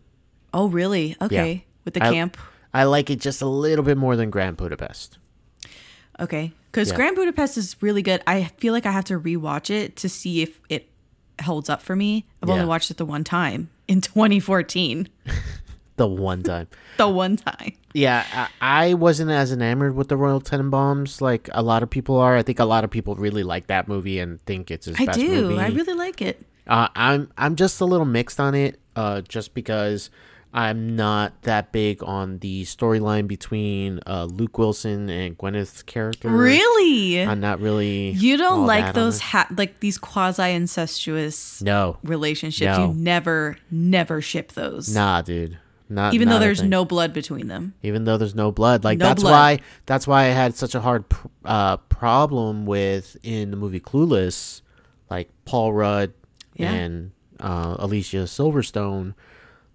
Oh, 0.56 0.68
really? 0.68 1.16
Okay, 1.20 1.64
with 1.84 1.94
the 1.94 2.02
I- 2.04 2.12
camp. 2.12 2.36
I 2.74 2.84
like 2.84 3.08
it 3.10 3.20
just 3.20 3.40
a 3.42 3.46
little 3.46 3.84
bit 3.84 3.96
more 3.96 4.16
than 4.16 4.28
Grand 4.30 4.56
Budapest. 4.56 5.18
Okay, 6.20 6.52
because 6.72 6.90
Yeah. 6.90 6.96
Grand 6.96 7.16
Budapest 7.16 7.56
is 7.58 7.76
really 7.80 8.02
good. 8.02 8.22
I 8.26 8.44
feel 8.58 8.72
like 8.72 8.86
I 8.86 8.90
have 8.90 9.04
to 9.04 9.18
rewatch 9.20 9.70
it 9.70 9.96
to 9.96 10.08
see 10.08 10.42
if 10.42 10.60
it 10.68 10.88
holds 11.42 11.68
up 11.70 11.80
for 11.82 11.94
me. 11.94 12.26
I've 12.42 12.50
only 12.50 12.64
watched 12.64 12.90
it 12.90 12.96
the 12.96 13.04
one 13.04 13.22
time 13.24 13.70
in 13.88 14.00
2014. 14.00 15.08
The 15.96 16.06
one 16.06 16.42
time. 16.42 16.68
The 16.98 17.08
one 17.08 17.36
time. 17.36 17.72
yeah, 17.94 18.48
I, 18.60 18.90
I 18.90 18.94
wasn't 18.94 19.30
as 19.30 19.50
enamored 19.50 19.94
with 19.96 20.08
the 20.08 20.16
Royal 20.18 20.42
Tenenbaums 20.42 21.22
like 21.22 21.48
a 21.52 21.62
lot 21.62 21.82
of 21.82 21.88
people 21.88 22.18
are. 22.18 22.36
I 22.36 22.42
think 22.42 22.58
a 22.58 22.66
lot 22.66 22.84
of 22.84 22.90
people 22.90 23.14
really 23.14 23.42
like 23.42 23.68
that 23.68 23.88
movie 23.88 24.18
and 24.18 24.38
think 24.44 24.70
it's 24.70 24.84
his 24.84 24.96
I 25.00 25.06
best 25.06 25.18
do. 25.18 25.26
movie. 25.48 25.58
I 25.58 25.68
really 25.68 25.94
like 25.94 26.20
it. 26.20 26.44
Uh, 26.66 26.88
I'm 26.94 27.30
I'm 27.38 27.56
just 27.56 27.80
a 27.80 27.86
little 27.86 28.04
mixed 28.04 28.38
on 28.38 28.54
it, 28.54 28.78
uh, 28.94 29.22
just 29.22 29.54
because 29.54 30.10
I'm 30.56 30.96
not 30.96 31.42
that 31.42 31.70
big 31.70 32.02
on 32.02 32.38
the 32.38 32.62
storyline 32.64 33.28
between 33.28 34.00
uh, 34.06 34.24
Luke 34.24 34.56
Wilson 34.56 35.10
and 35.10 35.36
Gwyneth's 35.36 35.82
character. 35.82 36.30
Really? 36.30 37.22
I'm 37.22 37.40
not 37.40 37.60
really. 37.60 38.10
You 38.12 38.38
don't 38.38 38.64
like 38.66 38.94
those 38.94 39.20
ha- 39.20 39.48
like 39.54 39.80
these 39.80 39.98
quasi 39.98 40.52
incestuous 40.52 41.60
No, 41.60 41.98
relationships. 42.02 42.78
No. 42.78 42.88
You 42.88 42.94
never, 42.94 43.58
never 43.70 44.22
ship 44.22 44.52
those. 44.52 44.92
nah, 44.94 45.20
dude. 45.20 45.58
Not 45.88 46.14
Even 46.14 46.28
though 46.28 46.36
not 46.36 46.42
a 46.42 46.44
there's 46.46 46.62
no 46.62 46.84
blood 46.84 47.12
between 47.12 47.46
them. 47.46 47.74
even 47.82 48.04
though 48.04 48.16
there's 48.16 48.34
no 48.34 48.50
blood 48.50 48.82
like 48.82 48.98
No 48.98 49.06
that's 49.06 49.22
blood. 49.22 49.30
why 49.30 49.58
that's 49.84 50.04
why 50.04 50.22
i 50.24 50.28
had 50.30 50.56
such 50.56 50.74
a 50.74 50.80
hard 50.80 51.08
pr- 51.08 51.28
uh, 51.44 51.76
problem 51.76 52.66
with 52.66 53.16
in 53.22 53.52
the 53.52 53.56
movie 53.56 53.78
clueless 53.78 54.62
like 55.10 55.30
paul 55.44 55.72
rudd 55.72 56.12
Yeah. 56.56 56.72
and 56.72 57.12
uh, 57.38 57.76
alicia 57.78 58.24
silverstone 58.26 59.14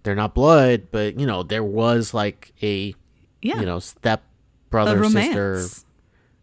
they're 0.02 0.14
not 0.14 0.34
blood 0.34 0.88
but 0.90 1.18
you 1.18 1.26
know 1.26 1.42
there 1.42 1.64
was 1.64 2.12
like 2.14 2.52
a 2.62 2.94
Yeah. 3.40 3.60
you 3.60 3.66
know 3.66 3.78
step 3.78 4.22
brother 4.70 5.02
sister 5.04 5.64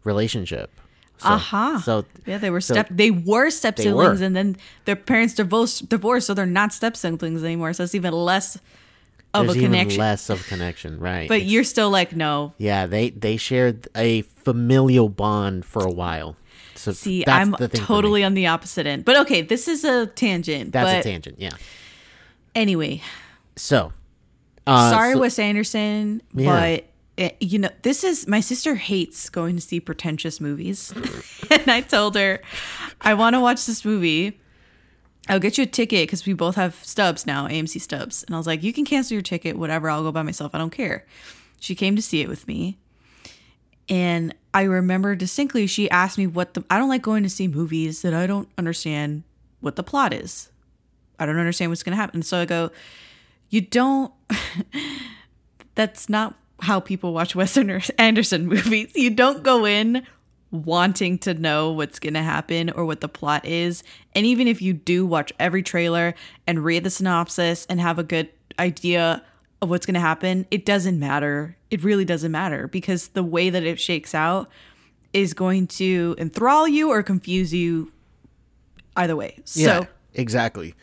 relationship 0.04 0.70
so, 1.18 1.28
Aha. 1.28 1.82
so 1.84 2.04
Yeah, 2.24 2.38
they 2.38 2.48
were 2.48 2.62
so- 2.62 2.72
step. 2.72 2.88
They 2.90 3.10
were 3.10 3.50
step 3.50 3.76
They 3.76 3.82
siblings, 3.84 4.20
were. 4.20 4.24
and 4.26 4.34
then 4.34 4.56
their 4.86 4.96
parents 4.96 5.34
divorced. 5.34 5.86
Divorced, 5.86 6.26
so 6.26 6.32
they're 6.32 6.46
not 6.46 6.72
step 6.72 6.96
siblings 6.96 7.44
anymore. 7.44 7.74
So 7.74 7.84
it's 7.84 7.94
even 7.94 8.14
less 8.14 8.56
of 9.34 9.44
there's 9.44 9.56
a 9.56 9.58
even 9.58 9.70
connection. 9.72 10.00
less 10.00 10.30
of 10.30 10.40
a 10.40 10.44
connection 10.44 10.98
right 10.98 11.28
but 11.28 11.36
It's- 11.38 11.50
you're 11.52 11.62
still 11.64 11.90
like, 11.90 12.16
no. 12.16 12.54
yeah 12.56 12.86
they 12.86 13.10
they 13.10 13.36
shared 13.36 13.86
a 13.94 14.22
familial 14.22 15.10
bond 15.10 15.66
for 15.66 15.84
a 15.84 15.90
while 15.92 16.36
so 16.74 16.92
See, 16.92 17.22
that's 17.26 17.46
I'm 17.48 17.68
totally 17.68 18.24
on 18.24 18.32
the 18.32 18.46
opposite 18.46 18.86
end. 18.86 19.04
But 19.04 19.16
okay, 19.18 19.42
this 19.42 19.68
is 19.68 19.84
a 19.84 20.06
tangent. 20.06 20.72
that's 20.72 21.04
a 21.06 21.08
tangent 21.08 21.36
yeah 21.38 21.50
Anyway, 22.54 23.02
So, 23.60 23.92
uh, 24.66 24.90
sorry, 24.90 25.12
so- 25.14 25.20
Wes 25.20 25.38
Anderson, 25.38 26.22
Yeah. 26.34 26.50
but 26.50 26.86
it, 27.16 27.36
you 27.40 27.58
know, 27.58 27.68
this 27.82 28.02
is 28.04 28.26
my 28.26 28.40
sister 28.40 28.74
hates 28.76 29.28
going 29.28 29.56
to 29.56 29.60
see 29.62 29.80
pretentious 29.80 30.40
movies, 30.40 30.92
and 31.50 31.70
I 31.70 31.82
told 31.82 32.16
her 32.16 32.40
I 33.00 33.14
want 33.14 33.34
to 33.34 33.40
watch 33.40 33.66
this 33.66 33.84
movie. 33.84 34.40
I'll 35.28 35.38
get 35.38 35.58
you 35.58 35.64
a 35.64 35.66
ticket 35.66 36.08
because 36.08 36.24
we 36.26 36.32
both 36.32 36.56
have 36.56 36.74
stubs 36.82 37.26
now, 37.26 37.46
AMC 37.46 37.80
stubs, 37.80 38.24
and 38.24 38.34
I 38.34 38.38
was 38.38 38.46
like, 38.46 38.62
you 38.62 38.72
can 38.72 38.84
cancel 38.86 39.14
your 39.14 39.22
ticket, 39.22 39.58
whatever. 39.58 39.88
I'll 39.90 40.02
go 40.02 40.10
by 40.10 40.22
myself. 40.22 40.54
I 40.54 40.58
don't 40.58 40.70
care. 40.70 41.04
She 41.60 41.74
came 41.74 41.94
to 41.94 42.02
see 42.02 42.22
it 42.22 42.28
with 42.28 42.48
me, 42.48 42.78
and 43.88 44.34
I 44.54 44.62
remember 44.62 45.14
distinctly 45.14 45.66
she 45.66 45.90
asked 45.90 46.16
me 46.16 46.26
what 46.26 46.54
the 46.54 46.64
I 46.70 46.78
don't 46.78 46.88
like 46.88 47.02
going 47.02 47.22
to 47.24 47.30
see 47.30 47.46
movies 47.48 48.02
that 48.02 48.14
I 48.14 48.26
don't 48.26 48.48
understand 48.56 49.24
what 49.60 49.76
the 49.76 49.82
plot 49.82 50.12
is. 50.14 50.50
I 51.18 51.26
don't 51.26 51.38
understand 51.38 51.70
what's 51.70 51.82
going 51.82 51.92
to 51.92 52.00
happen. 52.00 52.22
So 52.22 52.38
I 52.38 52.46
go, 52.46 52.70
you 53.50 53.60
don't 53.60 54.12
that's 55.74 56.08
not 56.08 56.34
how 56.60 56.80
people 56.80 57.12
watch 57.12 57.34
Wes 57.34 57.56
Anderson 57.98 58.46
movies. 58.46 58.92
You 58.94 59.10
don't 59.10 59.42
go 59.42 59.66
in 59.66 60.06
wanting 60.50 61.16
to 61.16 61.34
know 61.34 61.70
what's 61.72 61.98
going 61.98 62.14
to 62.14 62.22
happen 62.22 62.70
or 62.70 62.84
what 62.84 63.00
the 63.00 63.08
plot 63.08 63.44
is. 63.44 63.82
And 64.14 64.26
even 64.26 64.48
if 64.48 64.60
you 64.60 64.72
do 64.72 65.06
watch 65.06 65.32
every 65.38 65.62
trailer 65.62 66.14
and 66.46 66.64
read 66.64 66.84
the 66.84 66.90
synopsis 66.90 67.66
and 67.70 67.80
have 67.80 67.98
a 67.98 68.02
good 68.02 68.28
idea 68.58 69.22
of 69.62 69.70
what's 69.70 69.86
going 69.86 69.94
to 69.94 70.00
happen, 70.00 70.46
it 70.50 70.66
doesn't 70.66 70.98
matter. 70.98 71.56
It 71.70 71.84
really 71.84 72.04
doesn't 72.04 72.32
matter 72.32 72.66
because 72.68 73.08
the 73.08 73.22
way 73.22 73.50
that 73.50 73.62
it 73.62 73.78
shakes 73.78 74.14
out 74.14 74.50
is 75.12 75.34
going 75.34 75.66
to 75.66 76.14
enthrall 76.18 76.66
you 76.66 76.90
or 76.90 77.02
confuse 77.02 77.54
you 77.54 77.92
either 78.96 79.16
way. 79.16 79.36
Yeah, 79.54 79.80
So, 79.80 79.86
exactly. 80.14 80.74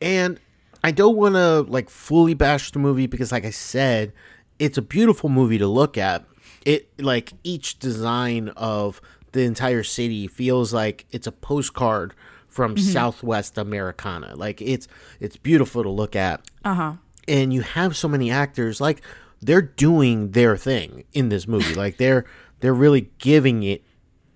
And 0.00 0.38
I 0.84 0.90
don't 0.90 1.16
want 1.16 1.34
to 1.34 1.62
like 1.62 1.88
fully 1.88 2.34
bash 2.34 2.70
the 2.70 2.78
movie 2.78 3.06
because, 3.06 3.32
like 3.32 3.46
I 3.46 3.50
said, 3.50 4.12
it's 4.58 4.76
a 4.76 4.82
beautiful 4.82 5.30
movie 5.30 5.56
to 5.56 5.66
look 5.66 5.96
at. 5.96 6.26
It 6.66 6.90
like 7.00 7.32
each 7.42 7.78
design 7.78 8.50
of 8.50 9.00
the 9.32 9.44
entire 9.44 9.82
city 9.82 10.26
feels 10.26 10.74
like 10.74 11.06
it's 11.10 11.26
a 11.26 11.32
postcard 11.32 12.12
from 12.48 12.76
Southwest 12.76 13.56
Americana. 13.56 14.34
Like 14.36 14.60
it's 14.60 14.86
it's 15.20 15.38
beautiful 15.38 15.82
to 15.82 15.88
look 15.88 16.14
at. 16.14 16.42
uh-huh. 16.66 16.94
and 17.26 17.54
you 17.54 17.62
have 17.62 17.96
so 17.96 18.06
many 18.06 18.30
actors 18.30 18.78
like 18.78 19.00
they're 19.40 19.62
doing 19.62 20.32
their 20.32 20.54
thing 20.54 21.04
in 21.14 21.30
this 21.30 21.48
movie 21.48 21.74
like 21.84 21.96
they're 21.96 22.26
they're 22.60 22.74
really 22.74 23.10
giving 23.18 23.62
it 23.62 23.82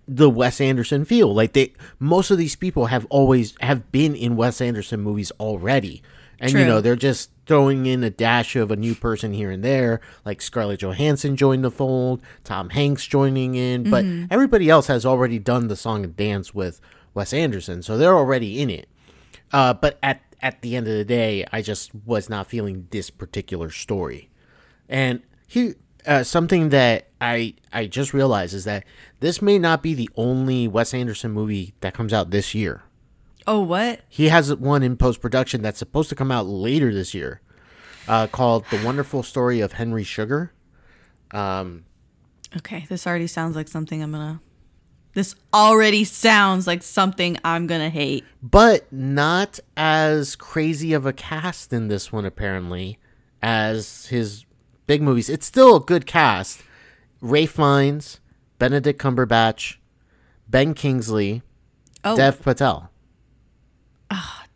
the 0.07 0.31
Wes 0.31 0.61
Anderson 0.63 1.05
feel 1.05 1.35
like 1.35 1.53
they 1.53 1.75
most 1.99 2.31
of 2.31 2.39
these 2.39 2.57
people 2.57 2.87
have 2.87 3.07
always 3.11 3.55
have 3.61 3.93
been 3.93 4.15
in 4.15 4.37
Wes 4.37 4.63
Anderson 4.63 5.01
movies 5.03 5.31
already 5.33 6.03
and 6.41 6.51
you 6.53 6.59
know 6.67 6.81
they're 6.81 6.97
just 6.97 7.31
throwing 7.47 7.87
in 7.87 8.05
a 8.05 8.11
dash 8.11 8.57
of 8.57 8.71
a 8.71 8.77
new 8.77 8.95
person 8.95 9.33
here 9.33 9.51
and 9.51 9.65
there 9.65 10.01
like 10.25 10.41
Scarlett 10.43 10.81
Johansson 10.81 11.37
joined 11.37 11.65
the 11.65 11.71
fold 11.71 12.23
Tom 12.45 12.71
Hanks 12.71 13.07
joining 13.07 13.55
in 13.55 13.91
but 13.91 14.05
everybody 14.31 14.69
else 14.71 14.87
has 14.89 15.05
already 15.07 15.39
done 15.39 15.69
the 15.69 15.77
song 15.77 16.05
and 16.05 16.17
dance 16.17 16.55
with 16.55 16.81
Wes 17.15 17.33
Anderson 17.33 17.83
so 17.83 17.97
they're 17.97 18.17
already 18.17 18.61
in 18.61 18.71
it 18.71 18.89
Uh, 19.53 19.73
but 19.75 19.99
at 20.03 20.21
at 20.41 20.63
the 20.63 20.77
end 20.77 20.87
of 20.87 20.95
the 20.95 21.05
day, 21.05 21.45
I 21.51 21.63
just 21.63 21.91
was 22.07 22.29
not 22.29 22.47
feeling 22.47 22.87
this 22.91 23.11
particular 23.11 23.71
story. 23.71 24.31
And 24.89 25.23
he 25.49 25.75
uh, 26.07 26.23
something 26.23 26.69
that 26.69 27.09
I 27.21 27.55
I 27.73 27.87
just 27.87 28.15
realized 28.15 28.55
is 28.55 28.65
that 28.65 28.85
this 29.21 29.43
may 29.43 29.59
not 29.59 29.83
be 29.83 29.95
the 29.95 30.09
only 30.15 30.69
Wes 30.69 30.95
Anderson 30.95 31.33
movie 31.33 31.75
that 31.81 31.93
comes 31.95 32.13
out 32.13 32.31
this 32.31 32.55
year. 32.55 32.83
Oh, 33.51 33.61
what? 33.61 34.01
He 34.11 34.29
has 34.29 34.55
one 34.55 34.83
in 34.83 34.97
post 34.99 35.21
production 35.23 35.63
that's 35.63 35.79
supposed 35.79 36.11
to 36.11 36.15
come 36.15 36.31
out 36.31 36.47
later 36.47 36.93
this 36.93 37.15
year, 37.15 37.41
uh, 38.07 38.27
called 38.27 38.65
"The 38.71 38.85
Wonderful 38.85 39.23
Story 39.23 39.61
of 39.61 39.73
Henry 39.73 40.05
Sugar." 40.05 40.53
Um, 41.31 41.85
Okay, 42.59 42.87
this 42.89 43.07
already 43.07 43.27
sounds 43.27 43.57
like 43.57 43.69
something 43.69 44.03
I'm 44.03 44.13
gonna. 44.13 44.41
This 45.15 45.35
already 45.53 46.05
sounds 46.05 46.67
like 46.67 46.83
something 46.83 47.39
I'm 47.43 47.67
gonna 47.67 47.89
hate. 47.91 48.25
but 48.43 48.91
not 48.93 49.59
as 49.77 50.37
crazy 50.37 50.93
of 50.93 51.07
a 51.07 51.13
cast 51.13 51.73
in 51.73 51.89
this 51.89 52.13
one 52.13 52.25
apparently 52.27 52.99
as 53.43 54.07
his 54.07 54.45
big 54.87 55.01
movies. 55.03 55.29
It's 55.31 55.47
still 55.47 55.77
a 55.77 55.81
good 55.81 56.05
cast. 56.07 56.61
Ray 57.21 57.47
Fiennes, 57.47 58.21
Benedict 58.59 59.01
Cumberbatch, 59.01 59.77
Ben 60.49 60.73
Kingsley, 60.75 61.43
Oh, 62.05 62.17
Dev 62.17 62.41
Patel. 62.43 62.91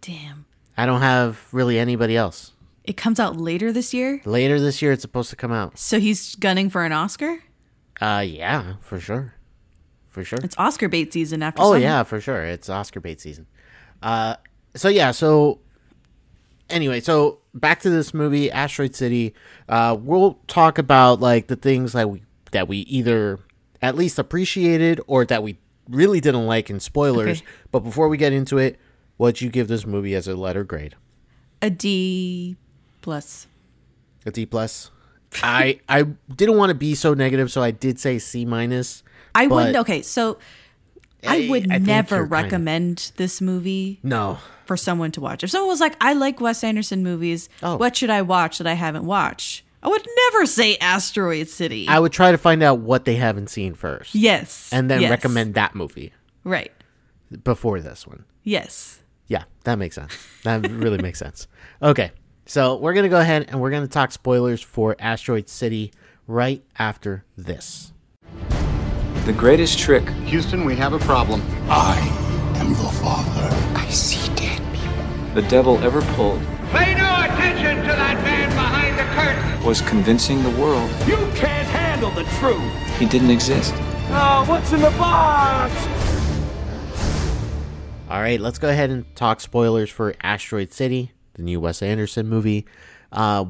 Damn! 0.02 0.44
I 0.76 0.84
don't 0.86 1.00
have 1.00 1.40
really 1.52 1.78
anybody 1.78 2.16
else. 2.16 2.52
It 2.84 2.96
comes 2.96 3.18
out 3.20 3.36
later 3.36 3.72
this 3.72 3.94
year, 3.94 4.20
Later 4.24 4.60
this 4.60 4.82
year, 4.82 4.92
it's 4.92 5.02
supposed 5.02 5.30
to 5.30 5.36
come 5.36 5.52
out. 5.52 5.78
so 5.78 5.98
he's 6.00 6.34
gunning 6.36 6.68
for 6.68 6.84
an 6.84 6.92
Oscar. 6.92 7.38
Uh, 8.00 8.24
yeah, 8.26 8.74
for 8.80 8.98
sure, 9.00 9.34
for 10.10 10.24
sure. 10.24 10.38
It's 10.42 10.56
Oscar 10.58 10.88
bait 10.88 11.12
season 11.12 11.42
after. 11.42 11.62
Oh 11.62 11.72
summer. 11.72 11.78
yeah, 11.78 12.02
for 12.02 12.20
sure. 12.20 12.44
It's 12.44 12.68
Oscar 12.68 13.00
bait 13.00 13.20
season. 13.20 13.46
Uh, 14.02 14.34
so 14.74 14.88
yeah, 14.88 15.12
so 15.12 15.60
anyway, 16.68 17.00
so 17.00 17.38
back 17.54 17.80
to 17.80 17.90
this 17.90 18.12
movie, 18.12 18.50
Asteroid 18.50 18.96
City. 18.96 19.34
Uh, 19.68 19.96
we'll 19.98 20.38
talk 20.48 20.78
about 20.78 21.20
like 21.20 21.46
the 21.46 21.56
things 21.56 21.92
that 21.92 22.10
we 22.10 22.22
that 22.50 22.66
we 22.66 22.78
either 22.78 23.38
at 23.80 23.94
least 23.96 24.18
appreciated 24.18 25.00
or 25.06 25.24
that 25.24 25.42
we 25.42 25.58
really 25.88 26.20
didn't 26.20 26.46
like 26.46 26.68
in 26.70 26.80
spoilers. 26.80 27.38
Okay. 27.40 27.46
But 27.70 27.80
before 27.80 28.08
we 28.08 28.16
get 28.16 28.32
into 28.32 28.58
it, 28.58 28.78
what'd 29.22 29.40
you 29.40 29.48
give 29.50 29.68
this 29.68 29.86
movie 29.86 30.14
as 30.16 30.26
a 30.26 30.34
letter 30.34 30.64
grade? 30.64 30.96
a 31.62 31.70
D 31.70 32.56
plus. 33.02 33.46
A 34.26 34.32
D 34.32 34.44
plus. 34.46 34.90
I 35.42 35.78
I 35.88 36.02
didn't 36.34 36.56
want 36.56 36.70
to 36.70 36.74
be 36.74 36.94
so 36.96 37.14
negative, 37.14 37.50
so 37.52 37.62
I 37.62 37.70
did 37.70 38.00
say 38.00 38.18
C 38.18 38.44
minus. 38.44 39.04
I 39.34 39.46
wouldn't. 39.46 39.76
Okay, 39.76 40.02
so 40.02 40.38
I 41.26 41.44
I- 41.44 41.48
would 41.48 41.70
I 41.70 41.78
never 41.78 42.16
you're 42.16 42.24
kinda- 42.24 42.34
recommend 42.42 43.12
this 43.16 43.40
movie 43.40 44.00
No, 44.02 44.38
for 44.66 44.76
someone 44.76 45.12
to 45.12 45.20
watch. 45.20 45.44
If 45.44 45.50
someone 45.50 45.68
was 45.68 45.80
like, 45.80 45.96
"I 46.00 46.12
like 46.14 46.40
Wes 46.40 46.64
Anderson 46.64 47.02
movies. 47.04 47.48
Oh. 47.62 47.76
What 47.76 47.96
should 47.96 48.10
I 48.10 48.22
watch 48.22 48.58
that 48.58 48.66
I 48.66 48.74
haven't 48.74 49.04
watched?" 49.06 49.62
I 49.84 49.88
would 49.88 50.06
never 50.32 50.46
say 50.46 50.76
Asteroid 50.78 51.48
City. 51.48 51.86
I 51.88 51.98
would 52.00 52.12
try 52.12 52.30
to 52.32 52.38
find 52.38 52.62
out 52.62 52.80
what 52.80 53.04
they 53.04 53.14
haven't 53.16 53.48
seen 53.50 53.74
first, 53.74 54.14
yes, 54.14 54.68
and 54.72 54.90
then 54.90 55.00
yes. 55.00 55.10
recommend 55.10 55.54
that 55.54 55.74
movie. 55.76 56.12
Right. 56.44 56.72
before 57.44 57.80
this 57.80 58.06
one. 58.06 58.24
Yes. 58.44 58.98
Yeah, 59.64 59.72
that 59.72 59.78
makes 59.78 59.94
sense. 59.96 60.16
That 60.44 60.68
really 60.70 60.98
makes 61.00 61.18
sense. 61.18 61.46
Okay, 61.82 62.10
so 62.46 62.76
we're 62.76 62.94
going 62.94 63.04
to 63.04 63.08
go 63.08 63.20
ahead 63.20 63.46
and 63.48 63.60
we're 63.60 63.70
going 63.70 63.82
to 63.84 63.88
talk 63.88 64.12
spoilers 64.12 64.62
for 64.62 64.96
Asteroid 64.98 65.48
City 65.48 65.92
right 66.26 66.62
after 66.78 67.24
this. 67.36 67.92
The 69.24 69.32
greatest 69.32 69.78
trick 69.78 70.08
Houston, 70.26 70.64
we 70.64 70.74
have 70.76 70.92
a 70.92 70.98
problem. 71.00 71.42
I 71.70 71.98
am 72.56 72.70
the 72.70 72.90
father. 73.00 73.48
I 73.78 73.88
see 73.88 74.32
dead 74.34 74.60
people. 74.74 75.34
the 75.34 75.42
devil 75.48 75.78
ever 75.78 76.02
pulled 76.16 76.40
Pay 76.72 76.94
no 76.94 77.22
attention 77.24 77.76
to 77.82 77.92
that 77.92 78.18
man 78.24 78.48
behind 78.50 78.98
the 78.98 79.04
curtain. 79.14 79.64
was 79.64 79.80
convincing 79.82 80.42
the 80.42 80.50
world 80.60 80.90
You 81.06 81.16
can't 81.36 81.68
handle 81.68 82.10
the 82.10 82.24
truth. 82.40 82.98
he 82.98 83.06
didn't 83.06 83.30
exist. 83.30 83.72
Oh, 84.14 84.44
what's 84.48 84.72
in 84.72 84.80
the 84.80 84.90
box? 84.92 85.72
All 88.22 88.28
right, 88.28 88.40
let's 88.40 88.60
go 88.60 88.68
ahead 88.68 88.90
and 88.90 89.04
talk 89.16 89.40
spoilers 89.40 89.90
for 89.90 90.14
Asteroid 90.22 90.72
City, 90.72 91.10
the 91.34 91.42
new 91.42 91.58
Wes 91.58 91.82
Anderson 91.82 92.28
movie. 92.28 92.66
Uh, 93.10 93.46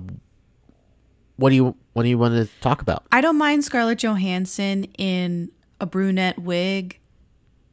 what 1.36 1.50
do 1.50 1.56
you 1.56 1.76
what 1.92 2.04
do 2.04 2.08
you 2.08 2.16
want 2.16 2.32
to 2.36 2.50
talk 2.62 2.80
about? 2.80 3.04
I 3.12 3.20
don't 3.20 3.36
mind 3.36 3.66
Scarlett 3.66 3.98
Johansson 3.98 4.84
in 4.96 5.52
a 5.78 5.84
brunette 5.84 6.38
wig 6.38 6.98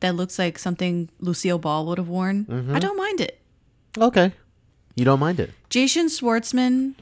that 0.01 0.15
looks 0.15 0.37
like 0.37 0.59
something 0.59 1.09
Lucille 1.21 1.57
Ball 1.57 1.85
would 1.85 1.99
have 1.99 2.09
worn. 2.09 2.43
Mm-hmm. 2.43 2.75
I 2.75 2.79
don't 2.79 2.97
mind 2.97 3.21
it. 3.21 3.39
Okay, 3.97 4.33
you 4.95 5.05
don't 5.05 5.21
mind 5.21 5.39
it. 5.39 5.51
Jason 5.69 6.07
Schwartzman 6.07 6.95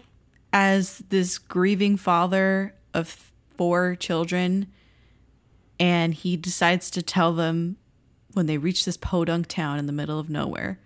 as 0.54 1.00
this 1.10 1.40
grieving 1.40 1.98
father 1.98 2.76
of 2.94 3.32
four 3.56 3.96
children, 3.96 4.68
and 5.80 6.14
he 6.14 6.38
decides 6.38 6.92
to 6.92 7.02
tell 7.02 7.34
them 7.34 7.78
when 8.38 8.46
they 8.46 8.58
reach 8.58 8.86
this 8.86 8.96
podunk 8.96 9.48
town 9.48 9.80
in 9.80 9.88
the 9.88 9.92
middle 9.92 10.20
of 10.20 10.30
nowhere 10.30 10.80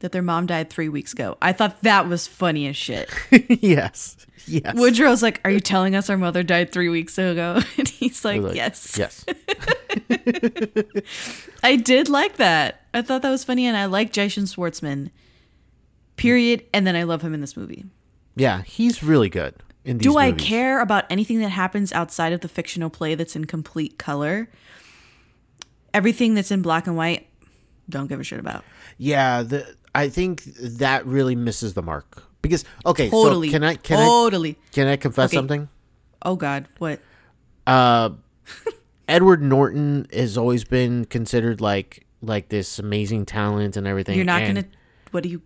that 0.00 0.12
their 0.12 0.22
mom 0.22 0.46
died 0.46 0.70
three 0.70 0.88
weeks 0.88 1.12
ago. 1.12 1.36
I 1.42 1.52
thought 1.52 1.82
that 1.82 2.08
was 2.08 2.26
funny 2.28 2.68
as 2.68 2.76
shit. 2.76 3.10
yes, 3.48 4.16
yes. 4.46 4.76
Woodrow's 4.76 5.22
like, 5.22 5.40
Are 5.44 5.50
you 5.50 5.60
telling 5.60 5.96
us 5.96 6.08
our 6.08 6.16
mother 6.16 6.42
died 6.42 6.70
three 6.70 6.88
weeks 6.88 7.18
ago? 7.18 7.60
And 7.78 7.88
he's 7.88 8.24
like, 8.24 8.42
Like, 8.42 8.54
Yes. 8.54 8.96
yes. 8.96 9.24
I 11.64 11.76
did 11.76 12.08
like 12.08 12.36
that. 12.36 12.82
I 12.94 13.02
thought 13.02 13.22
that 13.22 13.30
was 13.30 13.44
funny, 13.44 13.66
and 13.66 13.76
I 13.76 13.86
like 13.86 14.12
Jason 14.12 14.44
Schwartzman. 14.44 15.10
Period. 16.16 16.64
And 16.72 16.86
then 16.86 16.94
I 16.96 17.02
love 17.04 17.22
him 17.22 17.34
in 17.34 17.40
this 17.40 17.56
movie. 17.56 17.84
Yeah, 18.36 18.62
he's 18.62 19.02
really 19.02 19.28
good 19.28 19.54
in 19.84 19.98
these. 19.98 20.04
Do 20.04 20.16
I 20.16 20.32
care 20.32 20.80
about 20.80 21.04
anything 21.10 21.40
that 21.40 21.48
happens 21.50 21.92
outside 21.92 22.32
of 22.32 22.40
the 22.40 22.48
fictional 22.48 22.90
play 22.90 23.14
that's 23.14 23.34
in 23.34 23.46
complete 23.46 23.98
color? 23.98 24.48
Everything 25.94 26.34
that's 26.34 26.50
in 26.50 26.62
black 26.62 26.86
and 26.86 26.96
white, 26.96 27.26
don't 27.88 28.06
give 28.06 28.20
a 28.20 28.24
shit 28.24 28.38
about. 28.40 28.64
Yeah, 28.98 29.42
the 29.42 29.74
I 29.94 30.08
think 30.08 30.44
that 30.44 31.06
really 31.06 31.34
misses 31.34 31.74
the 31.74 31.82
mark 31.82 32.22
because 32.42 32.64
okay, 32.86 33.08
Totally. 33.10 33.48
so 33.48 33.52
can 33.52 33.64
I 33.64 33.74
can 33.74 33.98
totally. 33.98 34.50
I 34.50 34.74
can 34.74 34.86
I 34.88 34.96
confess 34.96 35.30
Okay. 35.30 35.36
something? 35.36 35.68
Oh 36.22 36.36
God, 36.36 36.66
what? 36.78 37.00
Uh, 37.66 38.10
Edward 39.08 39.42
Norton 39.42 40.06
has 40.12 40.36
always 40.36 40.64
been 40.64 41.04
considered 41.06 41.60
like 41.60 42.06
like 42.22 42.48
this 42.48 42.78
amazing 42.78 43.26
talent 43.26 43.76
and 43.76 43.86
everything. 43.86 44.16
You're 44.16 44.24
not 44.24 44.42
gonna. 44.42 44.64
What 45.10 45.22
do 45.22 45.28
you? 45.30 45.42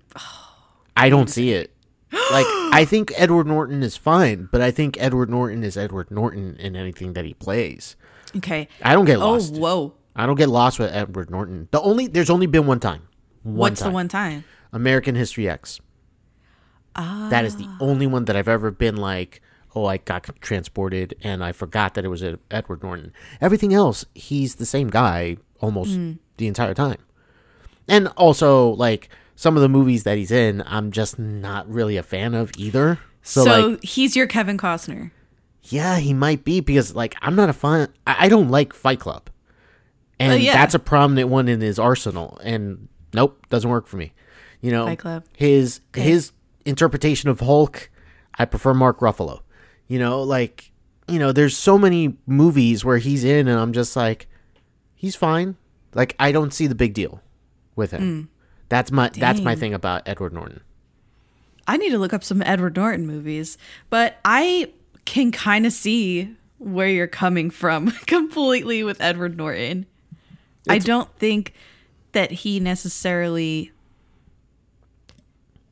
I 0.97 1.09
don't 1.09 1.29
see 1.31 1.53
it. 1.53 1.75
Like 2.13 2.47
I 2.73 2.85
think 2.89 3.13
Edward 3.17 3.47
Norton 3.47 3.83
is 3.83 3.97
fine, 3.97 4.49
but 4.51 4.61
I 4.61 4.71
think 4.71 4.97
Edward 5.01 5.31
Norton 5.31 5.63
is 5.63 5.77
Edward 5.77 6.11
Norton 6.11 6.57
in 6.59 6.75
anything 6.77 7.13
that 7.13 7.25
he 7.25 7.35
plays. 7.35 7.97
Okay. 8.37 8.69
I 8.83 8.95
don't 8.95 9.05
get 9.05 9.19
lost. 9.19 9.53
Oh 9.55 9.59
lost. 9.59 9.61
whoa. 9.61 9.95
I 10.15 10.27
don't 10.27 10.37
get 10.37 10.49
lost 10.49 10.79
with 10.79 10.93
Edward 10.93 11.31
Norton. 11.31 11.69
The 11.71 11.81
only 11.81 12.07
there's 12.07 12.31
only 12.31 12.47
been 12.47 12.67
one 12.67 12.81
time. 12.81 13.03
One 13.43 13.57
What's 13.57 13.81
time. 13.81 13.91
the 13.91 13.95
one 13.95 14.09
time? 14.09 14.45
American 14.73 15.15
History 15.15 15.49
X. 15.49 15.81
Ah. 16.95 17.29
That 17.31 17.45
is 17.45 17.57
the 17.57 17.67
Ah. 17.67 17.77
only 17.81 18.07
one 18.07 18.27
that 18.27 18.37
I've 18.37 18.49
ever 18.49 18.71
been 18.71 18.97
like, 18.97 19.41
oh, 19.75 19.87
I 19.87 19.97
got 19.97 20.29
transported 20.41 21.15
and 21.23 21.43
I 21.43 21.53
forgot 21.53 21.95
that 21.95 22.05
it 22.05 22.09
was 22.09 22.23
Ed- 22.23 22.39
Edward 22.51 22.83
Norton. 22.83 23.13
Everything 23.41 23.73
else, 23.73 24.05
he's 24.15 24.57
the 24.57 24.67
same 24.67 24.89
guy 24.89 25.39
almost 25.61 25.95
Hmm. 25.95 26.13
the 26.37 26.47
entire 26.47 26.75
time. 26.75 26.99
And 27.89 28.09
also, 28.09 28.71
like, 28.71 29.09
some 29.35 29.57
of 29.57 29.63
the 29.63 29.69
movies 29.69 30.05
that 30.05 30.19
he's 30.19 30.31
in, 30.31 30.63
I'm 30.67 30.91
just 30.93 31.19
not 31.19 31.69
really 31.73 31.97
a 31.97 32.03
fan 32.03 32.35
of 32.35 32.51
either. 32.59 32.99
So, 33.23 33.45
So, 33.45 33.69
like, 33.71 33.83
he's 33.85 34.15
your 34.15 34.27
Kevin 34.27 34.59
Costner. 34.59 35.11
yeah, 35.65 35.97
he 35.99 36.13
might 36.13 36.45
be 36.45 36.61
because, 36.61 36.95
like, 36.95 37.17
I'm 37.23 37.35
not 37.35 37.49
a 37.49 37.53
fan. 37.55 37.89
I, 38.07 38.27
I 38.27 38.29
don't 38.29 38.51
like 38.51 38.73
Fight 38.75 39.01
Club. 39.01 39.31
And 40.23 40.33
Oh, 40.33 40.37
yeah. 40.37 40.53
that's 40.53 40.75
a 40.75 40.79
prominent 40.79 41.29
one 41.29 41.49
in 41.49 41.61
his 41.61 41.79
arsenal. 41.79 42.39
And 42.45 42.89
nope, 43.13 43.45
doesn't 43.51 43.69
work 43.69 43.87
for 43.87 43.97
me. 43.97 44.13
You 44.61 44.71
know, 44.71 44.87
Fight 44.87 44.99
Club. 44.99 45.25
his 45.37 45.81
his 45.95 46.33
interpretation 46.65 47.29
of 47.29 47.41
Hulk, 47.41 47.91
I 48.39 48.45
prefer 48.45 48.75
Mark 48.75 49.01
Ruffalo. 49.01 49.41
You 49.89 49.99
know, 49.99 50.23
like 50.23 50.71
you 51.09 51.19
know, 51.19 51.33
there's 51.33 51.57
so 51.57 51.77
many 51.77 52.17
movies 52.27 52.85
where 52.85 52.99
he's 52.99 53.25
in, 53.25 53.49
and 53.49 53.59
I'm 53.59 53.73
just 53.73 53.97
like, 53.97 54.29
he's 54.95 55.17
fine. 55.17 55.57
Like 55.95 56.15
I 56.21 56.31
don't 56.33 56.55
see 56.55 56.67
the 56.69 56.75
big 56.77 56.95
deal 56.95 57.21
with 57.75 57.91
him. 57.91 58.01
Hmm. 58.03 58.27
That's 58.69 58.91
my 58.93 59.09
that's 59.11 59.41
my. 59.41 59.57
Thing 59.57 59.75
about 59.75 60.09
Edward 60.09 60.33
Norton. 60.33 60.61
I 61.67 61.77
need 61.77 61.91
to 61.91 61.99
look 61.99 62.13
up 62.13 62.25
some 62.25 62.43
Edward 62.43 62.77
Norton 62.77 63.07
movies, 63.07 63.59
but 63.91 64.17
I 64.25 64.73
can 65.05 65.31
kind 65.33 65.67
of 65.67 65.73
see 65.73 66.35
where 66.59 66.89
you're 66.89 67.07
coming 67.09 67.51
from 67.51 67.91
completely 68.07 68.83
with 68.85 69.01
Edward 69.01 69.37
Norton. 69.37 69.87
I 70.69 70.79
don't 70.79 71.09
think 71.19 71.53
that 72.13 72.31
he 72.31 72.61
necessarily 72.61 73.73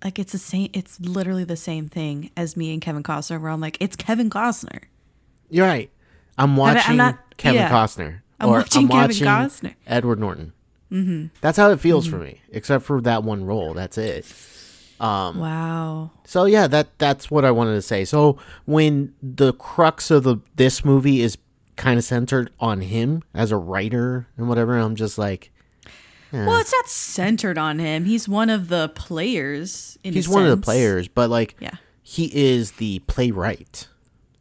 like 0.03 0.18
it's 0.18 0.32
the 0.32 0.38
same 0.38 0.70
it's 0.72 0.99
literally 1.01 1.45
the 1.45 1.57
same 1.57 1.88
thing 1.88 2.30
as 2.36 2.57
me 2.57 2.72
and 2.72 2.80
Kevin 2.80 3.03
Costner 3.03 3.41
where 3.41 3.51
I'm 3.51 3.61
like 3.61 3.76
it's 3.80 3.97
Kevin 3.97 4.30
Costner. 4.30 4.82
You're 5.51 5.66
right. 5.66 5.91
I'm 6.38 6.57
watching 6.57 6.82
I'm 6.93 6.97
not- 6.97 7.36
Kevin 7.36 7.61
yeah. 7.61 7.70
Costner. 7.70 8.20
I'm 8.38 8.49
or 8.49 8.53
watching 8.59 8.84
I'm 8.84 8.88
Kevin 8.88 9.01
watching 9.03 9.26
Costner. 9.26 9.74
Edward 9.86 10.18
Norton. 10.18 10.53
Mm-hmm. 10.91 11.26
That's 11.41 11.57
how 11.59 11.70
it 11.70 11.78
feels 11.78 12.07
for 12.07 12.16
me, 12.18 12.41
except 12.51 12.84
for 12.84 13.01
that 13.03 13.22
one 13.22 13.45
role. 13.45 13.74
That's 13.74 13.97
it. 13.99 14.26
wow. 14.99 16.11
So 16.24 16.47
yeah, 16.47 16.66
that 16.66 16.99
that's 16.99 17.30
what 17.30 17.45
I 17.45 17.51
wanted 17.51 17.74
to 17.74 17.82
say. 17.82 18.05
So 18.05 18.38
when 18.64 19.14
the 19.22 19.53
crux 19.53 20.11
of 20.11 20.24
the 20.24 20.38
this 20.57 20.84
movie 20.84 21.20
is 21.20 21.36
kind 21.81 21.99
of 21.99 22.05
centered 22.05 22.51
on 22.61 22.83
him 22.83 23.22
as 23.35 23.51
a 23.51 23.57
writer 23.57 24.26
and 24.37 24.49
whatever, 24.51 24.76
I'm 24.76 24.97
just 24.97 25.16
like, 25.16 25.51
Well, 26.31 26.59
it's 26.59 26.72
not 26.72 26.87
centered 26.89 27.57
on 27.57 27.78
him. 27.78 28.05
He's 28.05 28.28
one 28.28 28.51
of 28.51 28.68
the 28.68 28.91
players. 28.91 29.97
In 30.05 30.12
he's 30.12 30.28
one 30.28 30.45
of 30.45 30.51
the 30.51 30.62
players, 30.62 31.09
but 31.09 31.31
like, 31.31 31.57
Yeah. 31.59 31.76
he 32.03 32.26
is 32.35 32.72
the 32.72 32.99
playwright, 33.07 33.89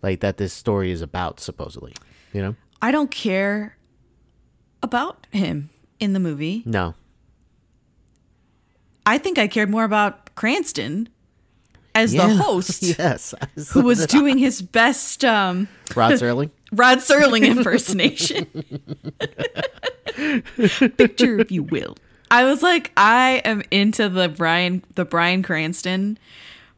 like 0.02 0.20
that 0.20 0.36
this 0.36 0.52
story 0.54 0.92
is 0.92 1.02
about 1.02 1.40
supposedly. 1.40 1.94
You 2.34 2.42
know? 2.42 2.56
I 2.82 2.92
don't 2.92 3.10
care 3.10 3.78
about 4.84 5.26
him 5.32 5.70
in 6.00 6.12
the 6.12 6.20
movie. 6.20 6.62
No, 6.66 6.94
I 9.06 9.18
think 9.18 9.38
I 9.38 9.48
cared 9.48 9.70
more 9.70 9.84
about 9.86 10.36
Cranston 10.36 11.08
as 11.96 12.14
Yeah. 12.14 12.28
the 12.28 12.36
host, 12.44 12.84
yes, 12.84 13.34
who 13.72 13.82
was 13.82 14.06
doing 14.18 14.38
his 14.38 14.62
best 14.62 15.24
um, 15.26 15.68
Rod 15.96 16.14
Serling. 16.14 16.52
Rod 16.72 17.00
Serling 17.00 17.46
impersonation. 17.48 18.46
Picture, 20.98 21.40
if 21.40 21.52
you 21.52 21.64
will. 21.64 21.96
I 22.32 22.44
was 22.46 22.62
like, 22.62 22.92
I 22.96 23.42
am 23.46 23.64
into 23.72 24.08
the 24.10 24.30
Bryan, 24.30 24.84
the 24.96 25.06
Bryan 25.06 25.42
Cranston 25.44 26.18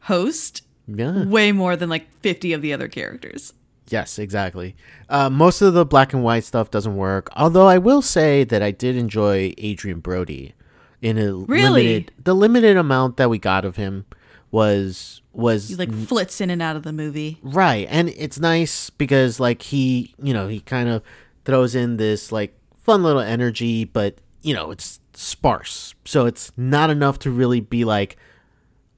host 0.00 0.62
Yeah. 0.88 1.24
way 1.24 1.52
more 1.52 1.76
than 1.76 1.88
like 1.90 2.10
50 2.20 2.52
of 2.54 2.62
the 2.62 2.72
other 2.72 2.88
characters. 2.88 3.52
Yes, 3.88 4.18
exactly. 4.18 4.74
Uh, 5.10 5.28
most 5.28 5.60
of 5.60 5.74
the 5.74 5.84
black 5.84 6.14
and 6.14 6.24
white 6.24 6.44
stuff 6.44 6.70
doesn't 6.70 6.96
work. 6.96 7.28
Although 7.36 7.66
I 7.68 7.76
will 7.78 8.00
say 8.00 8.44
that 8.44 8.62
I 8.62 8.70
did 8.70 8.96
enjoy 8.96 9.52
Adrien 9.62 10.00
Brody 10.00 10.54
in 11.02 11.18
a 11.18 11.34
Really? 11.34 11.82
limited. 11.88 12.12
The 12.24 12.34
limited 12.34 12.76
amount 12.78 13.18
that 13.18 13.28
we 13.28 13.38
got 13.38 13.66
of 13.66 13.76
him 13.76 14.06
was 14.52 15.22
was 15.32 15.70
He 15.70 15.74
like 15.74 15.92
flits 15.92 16.40
in 16.40 16.50
and 16.50 16.62
out 16.62 16.76
of 16.76 16.84
the 16.84 16.92
movie. 16.92 17.38
right, 17.42 17.88
and 17.90 18.10
it's 18.10 18.38
nice 18.38 18.90
because 18.90 19.40
like 19.40 19.62
he, 19.62 20.14
you 20.22 20.32
know, 20.32 20.46
he 20.46 20.60
kind 20.60 20.88
of 20.88 21.02
throws 21.44 21.74
in 21.74 21.96
this 21.96 22.30
like 22.30 22.56
fun 22.76 23.02
little 23.02 23.22
energy, 23.22 23.84
but 23.84 24.18
you 24.42 24.54
know, 24.54 24.70
it's 24.70 25.00
sparse, 25.14 25.94
so 26.04 26.26
it's 26.26 26.52
not 26.56 26.90
enough 26.90 27.18
to 27.20 27.30
really 27.30 27.60
be 27.60 27.84
like, 27.84 28.16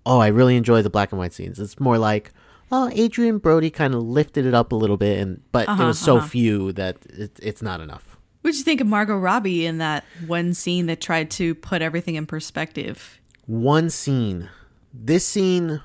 oh, 0.04 0.18
I 0.18 0.26
really 0.26 0.56
enjoy 0.56 0.82
the 0.82 0.90
black 0.90 1.12
and 1.12 1.18
white 1.18 1.32
scenes. 1.32 1.58
It's 1.58 1.78
more 1.78 1.98
like, 1.98 2.32
oh, 2.72 2.90
Adrien 2.98 3.38
Brody 3.38 3.70
kind 3.70 3.94
of 3.94 4.02
lifted 4.02 4.44
it 4.46 4.54
up 4.54 4.72
a 4.72 4.76
little 4.76 4.96
bit, 4.96 5.20
and 5.20 5.40
but 5.52 5.62
it 5.62 5.68
uh-huh, 5.70 5.86
was 5.86 5.98
so 5.98 6.18
uh-huh. 6.18 6.26
few 6.26 6.72
that 6.72 6.98
it, 7.06 7.38
it's 7.40 7.62
not 7.62 7.80
enough. 7.80 8.18
What'd 8.42 8.58
you 8.58 8.64
think 8.64 8.82
of 8.82 8.86
Margot 8.86 9.16
Robbie 9.16 9.64
in 9.64 9.78
that 9.78 10.04
one 10.26 10.52
scene 10.52 10.84
that 10.86 11.00
tried 11.00 11.30
to 11.32 11.54
put 11.54 11.80
everything 11.80 12.16
in 12.16 12.26
perspective? 12.26 13.20
One 13.46 13.88
scene, 13.88 14.50
this 14.96 15.26
scene, 15.26 15.82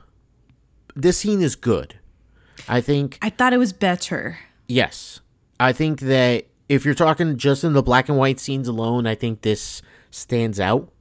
this 0.95 1.17
scene 1.17 1.41
is 1.41 1.55
good. 1.55 1.95
I 2.67 2.81
think 2.81 3.17
I 3.21 3.29
thought 3.29 3.53
it 3.53 3.57
was 3.57 3.73
better. 3.73 4.37
yes, 4.67 5.21
I 5.59 5.73
think 5.73 6.01
that 6.01 6.45
if 6.69 6.85
you're 6.85 6.93
talking 6.93 7.35
just 7.37 7.63
in 7.63 7.73
the 7.73 7.81
black 7.81 8.07
and 8.09 8.17
white 8.17 8.39
scenes 8.39 8.67
alone, 8.67 9.07
I 9.07 9.15
think 9.15 9.41
this 9.41 9.81
stands 10.11 10.59
out 10.59 10.91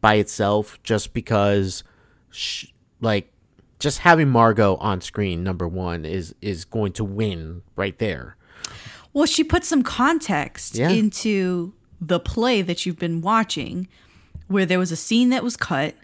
by 0.00 0.14
itself, 0.14 0.78
just 0.82 1.12
because, 1.12 1.82
sh- 2.30 2.66
like, 3.00 3.32
just 3.80 3.98
having 3.98 4.28
Margot 4.28 4.76
on 4.76 5.00
screen, 5.00 5.42
number 5.42 5.66
one, 5.66 6.04
is 6.04 6.34
is 6.40 6.64
going 6.64 6.92
to 6.92 7.04
win 7.04 7.62
right 7.76 7.98
there. 7.98 8.36
Well, 9.12 9.26
she 9.26 9.42
put 9.42 9.64
some 9.64 9.82
context 9.82 10.76
Yeah. 10.76 10.90
into 10.90 11.72
the 12.00 12.20
play 12.20 12.62
that 12.62 12.86
you've 12.86 12.98
been 12.98 13.20
watching, 13.20 13.88
where 14.46 14.64
there 14.64 14.78
was 14.78 14.92
a 14.92 14.96
scene 14.96 15.30
that 15.30 15.42
was 15.42 15.56
cut. 15.56 15.94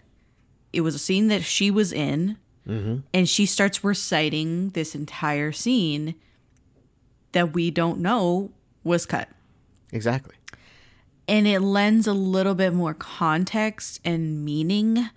It 0.73 0.81
was 0.81 0.95
a 0.95 0.99
scene 0.99 1.27
that 1.27 1.43
she 1.43 1.71
was 1.71 1.93
in, 1.93 2.37
mm-hmm. 2.67 2.97
and 3.13 3.27
she 3.27 3.45
starts 3.45 3.83
reciting 3.83 4.69
this 4.71 4.95
entire 4.95 5.51
scene 5.51 6.15
that 7.31 7.53
we 7.53 7.71
don't 7.71 7.99
know 7.99 8.51
was 8.83 9.05
cut. 9.05 9.29
Exactly. 9.91 10.35
And 11.27 11.47
it 11.47 11.59
lends 11.59 12.07
a 12.07 12.13
little 12.13 12.55
bit 12.55 12.73
more 12.73 12.93
context 12.93 13.99
and 14.05 14.45
meaning 14.45 15.09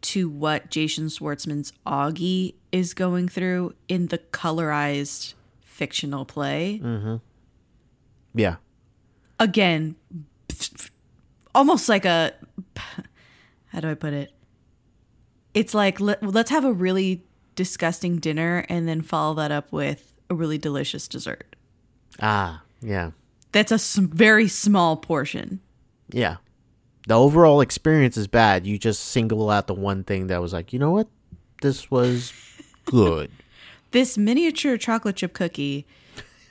to 0.00 0.28
what 0.28 0.70
Jason 0.70 1.06
Schwartzman's 1.06 1.72
Augie 1.84 2.54
is 2.70 2.94
going 2.94 3.28
through 3.28 3.74
in 3.88 4.06
the 4.06 4.18
colorized 4.18 5.34
fictional 5.62 6.24
play. 6.24 6.80
Mm-hmm. 6.82 7.16
Yeah. 8.34 8.56
again 9.40 9.96
almost 11.54 11.88
like 11.88 12.04
a 12.04 12.32
how 13.66 13.80
do 13.80 13.88
i 13.88 13.94
put 13.94 14.12
it 14.12 14.32
it's 15.58 15.74
like 15.74 16.00
let, 16.00 16.22
let's 16.22 16.50
have 16.50 16.64
a 16.64 16.72
really 16.72 17.22
disgusting 17.54 18.18
dinner 18.18 18.64
and 18.68 18.86
then 18.88 19.02
follow 19.02 19.34
that 19.34 19.50
up 19.50 19.72
with 19.72 20.12
a 20.30 20.34
really 20.34 20.58
delicious 20.58 21.08
dessert 21.08 21.56
Ah. 22.20 22.62
Yeah. 22.80 23.10
that's 23.52 23.72
a 23.72 23.76
s- 23.76 23.96
very 23.96 24.48
small 24.48 24.96
portion 24.96 25.60
Yeah. 26.10 26.36
The 27.06 27.14
overall 27.18 27.62
experience 27.62 28.18
is 28.18 28.26
bad. 28.28 28.66
You 28.66 28.76
just 28.78 29.02
single 29.02 29.48
out 29.48 29.66
the 29.66 29.72
one 29.74 30.04
thing 30.04 30.26
that 30.26 30.42
was 30.42 30.52
like, 30.52 30.74
you 30.74 30.78
know 30.78 30.90
what? 30.90 31.08
This 31.62 31.90
was 31.90 32.32
good. 32.84 33.30
this 33.92 34.18
miniature 34.18 34.76
chocolate 34.76 35.16
chip 35.16 35.32
cookie 35.32 35.86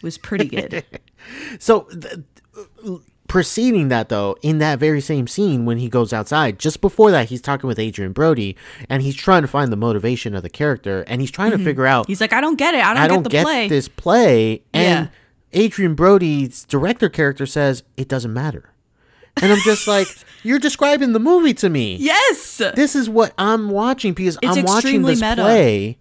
was 0.01 0.17
pretty 0.17 0.45
good 0.47 0.83
so, 1.59 1.81
th- 1.81 3.01
preceding 3.27 3.89
that, 3.89 4.09
though, 4.09 4.37
in 4.41 4.57
that 4.59 4.79
very 4.79 5.01
same 5.01 5.27
scene 5.27 5.65
when 5.65 5.77
he 5.77 5.89
goes 5.89 6.13
outside, 6.13 6.59
just 6.59 6.81
before 6.81 7.11
that, 7.11 7.29
he's 7.29 7.41
talking 7.41 7.67
with 7.67 7.79
Adrien 7.79 8.13
Brody 8.13 8.55
and 8.89 9.01
he's 9.01 9.15
trying 9.15 9.41
to 9.41 9.47
find 9.47 9.71
the 9.71 9.77
motivation 9.77 10.35
of 10.35 10.43
the 10.43 10.49
character 10.49 11.03
and 11.07 11.21
he's 11.21 11.31
trying 11.31 11.51
to 11.51 11.57
mm-hmm. 11.57 11.65
figure 11.65 11.85
out, 11.85 12.07
he's 12.07 12.21
like 12.21 12.33
i 12.33 12.41
don't 12.41 12.57
get 12.57 12.73
it 12.73 12.83
i 12.83 12.93
don't, 12.93 13.03
I 13.03 13.07
don't 13.07 13.17
get 13.17 13.23
the 13.23 13.29
get 13.29 13.43
play 13.43 13.67
this 13.67 13.87
play. 13.87 14.63
And 14.73 15.09
Yeah. 15.53 15.63
Adrien 15.65 15.95
Brody's 15.95 16.65
director 16.65 17.09
character 17.09 17.45
says, 17.45 17.83
it 17.95 18.07
doesn't 18.07 18.33
matter. 18.33 18.71
And 19.41 19.51
I'm 19.51 19.59
just 19.59 19.87
like, 19.87 20.07
you're 20.43 20.59
describing 20.59 21.13
the 21.13 21.19
movie 21.19 21.53
to 21.55 21.69
me. 21.69 21.97
yes 21.97 22.57
this 22.75 22.95
is 22.95 23.09
what 23.09 23.33
I'm 23.37 23.69
watching 23.69 24.13
because 24.13 24.37
It's 24.41 24.57
I'm 24.57 24.65
watching 24.65 25.03
this 25.03 25.21
meta. 25.21 25.41
play, 25.41 25.97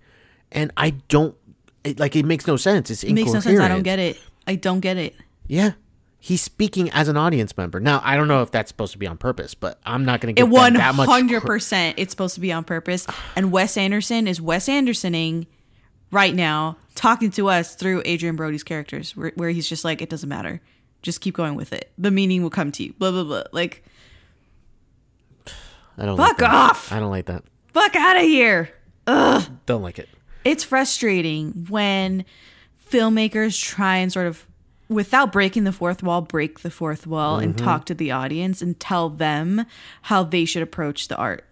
and 0.53 0.72
I 0.77 0.91
don't 1.09 1.37
it, 1.85 1.99
like 1.99 2.16
it 2.16 2.24
makes 2.24 2.47
no 2.47 2.57
sense. 2.57 2.91
It's 2.91 3.05
it 3.05 3.12
makes 3.12 3.33
no 3.33 3.41
sense 3.41 3.61
i 3.61 3.68
don't 3.68 3.83
get 3.83 3.99
it 3.99 4.20
i 4.47 4.57
don't 4.57 4.81
get 4.81 4.97
it 4.97 5.14
Yeah, 5.47 5.72
he's 6.18 6.42
speaking 6.42 6.90
as 6.90 7.08
an 7.08 7.16
audience 7.16 7.56
member. 7.56 7.80
Now 7.80 8.00
I 8.04 8.16
don't 8.16 8.28
know 8.28 8.42
if 8.42 8.50
that's 8.50 8.68
supposed 8.68 8.92
to 8.92 8.98
be 8.98 9.06
on 9.06 9.16
purpose, 9.16 9.54
but 9.54 9.78
I'm 9.84 10.04
not 10.04 10.20
going 10.20 10.34
to 10.34 10.40
get 10.40 10.48
It 10.48 10.52
one 10.52 10.72
that, 10.74 10.78
that 10.80 10.94
much. 10.94 11.08
one 11.08 11.20
hundred 11.28 11.42
percent. 11.42 11.98
It's 11.98 12.12
supposed 12.12 12.34
to 12.34 12.40
be 12.40 12.52
on 12.52 12.64
purpose. 12.64 13.06
And 13.36 13.52
Wes 13.52 13.76
Anderson 13.76 14.26
is 14.28 14.40
Wes 14.40 14.68
Andersoning 14.68 15.46
right 16.10 16.34
now, 16.34 16.76
talking 16.94 17.30
to 17.32 17.48
us 17.48 17.74
through 17.74 18.02
Adrien 18.06 18.36
Brody's 18.36 18.62
characters, 18.62 19.16
where, 19.16 19.32
where 19.34 19.50
he's 19.50 19.68
just 19.68 19.84
like, 19.84 20.00
it 20.00 20.08
doesn't 20.08 20.28
matter, 20.28 20.60
just 21.02 21.20
keep 21.20 21.34
going 21.34 21.54
with 21.54 21.72
it. 21.72 21.90
The 21.98 22.10
meaning 22.10 22.42
will 22.42 22.50
come 22.50 22.70
to 22.72 22.84
you. 22.84 22.92
Blah 22.94 23.10
blah 23.10 23.24
blah. 23.24 23.42
Like, 23.52 23.84
I 25.98 26.04
don't 26.06 26.16
Fuck 26.16 26.28
like 26.28 26.36
that. 26.38 26.50
off! 26.50 26.92
I 26.92 27.00
don't 27.00 27.10
like 27.10 27.26
that. 27.26 27.44
fuck 27.72 27.94
out 27.96 28.16
of 28.16 28.22
here. 28.22 28.70
Ugh. 29.06 29.44
Don't 29.66 29.82
like 29.82 29.98
it. 29.98 30.08
It's 30.44 30.62
frustrating 30.64 31.66
when 31.68 32.24
filmmakers 32.90 33.60
try 33.60 33.96
and 33.96 34.12
sort 34.12 34.26
of, 34.26 34.46
without 34.89 35.32
breaking 35.32 35.64
the 35.64 35.72
fourth 35.72 36.03
wall, 36.03 36.22
break 36.22 36.61
the 36.61 36.70
fourth 36.70 37.07
wall 37.07 37.39
and 37.39 37.55
mm-hmm. 37.55 37.64
talk 37.64 37.84
to 37.87 37.95
the 37.95 38.11
audience 38.11 38.62
and 38.62 38.78
tell 38.78 39.09
them 39.09 39.66
how 40.03 40.22
they 40.22 40.45
should 40.45 40.62
approach 40.62 41.09
the 41.09 41.16
art. 41.16 41.45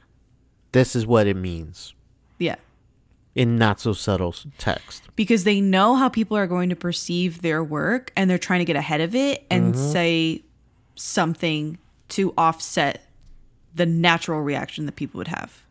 This 0.72 0.96
is 0.96 1.06
what 1.06 1.26
it 1.26 1.36
means 1.36 1.94
Yeah. 2.38 2.56
in 3.34 3.56
not 3.56 3.80
so 3.80 3.92
subtle 3.92 4.34
text. 4.58 5.08
because 5.16 5.44
they 5.44 5.60
know 5.60 5.94
how 5.94 6.08
people 6.08 6.36
are 6.36 6.46
going 6.46 6.68
to 6.70 6.76
perceive 6.76 7.42
their 7.42 7.62
work 7.62 8.12
and 8.16 8.28
they're 8.28 8.38
trying 8.38 8.60
to 8.60 8.64
get 8.64 8.76
ahead 8.76 9.00
of 9.00 9.14
it 9.14 9.44
and 9.50 9.74
mm-hmm. 9.74 9.92
say 9.92 10.42
something 10.94 11.78
to 12.10 12.32
offset 12.36 13.06
the 13.74 13.86
natural 13.86 14.40
reaction 14.40 14.86
that 14.86 14.96
people 14.96 15.18
would 15.18 15.28
have. 15.28 15.64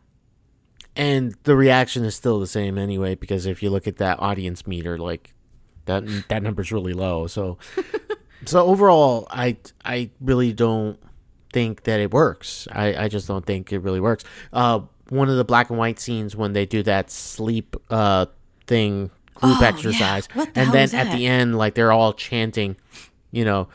And 0.96 1.34
the 1.42 1.56
reaction 1.56 2.04
is 2.04 2.14
still 2.14 2.38
the 2.38 2.46
same 2.46 2.78
anyway 2.78 3.14
because 3.14 3.46
if 3.46 3.62
you 3.62 3.70
look 3.70 3.86
at 3.86 3.96
that 3.96 4.20
audience 4.20 4.66
meter, 4.66 4.98
like 4.98 5.33
that 5.86 6.04
that 6.28 6.42
number's 6.42 6.72
really 6.72 6.92
low. 6.92 7.26
So 7.26 7.58
so 8.46 8.64
overall, 8.66 9.26
I 9.30 9.56
I 9.84 10.10
really 10.20 10.52
don't 10.52 10.98
think 11.52 11.84
that 11.84 12.00
it 12.00 12.12
works. 12.12 12.66
I 12.72 13.04
I 13.04 13.08
just 13.08 13.28
don't 13.28 13.44
think 13.46 13.72
it 13.72 13.78
really 13.80 14.00
works. 14.00 14.24
Uh, 14.52 14.80
one 15.10 15.28
of 15.28 15.36
the 15.36 15.44
black 15.44 15.70
and 15.70 15.78
white 15.78 16.00
scenes 16.00 16.34
when 16.34 16.52
they 16.54 16.66
do 16.66 16.82
that 16.82 17.10
sleep 17.10 17.76
uh 17.90 18.26
thing 18.66 19.10
group 19.34 19.56
Oh, 19.56 19.58
yeah. 19.60 19.68
exercise, 19.68 20.28
What 20.32 20.54
the 20.54 20.60
and 20.60 20.70
hell 20.70 20.72
then 20.86 20.94
at 20.94 21.12
the 21.16 21.26
end, 21.26 21.58
like 21.58 21.74
they're 21.74 21.92
all 21.92 22.12
chanting, 22.14 22.76
you 23.32 23.44
know, 23.44 23.68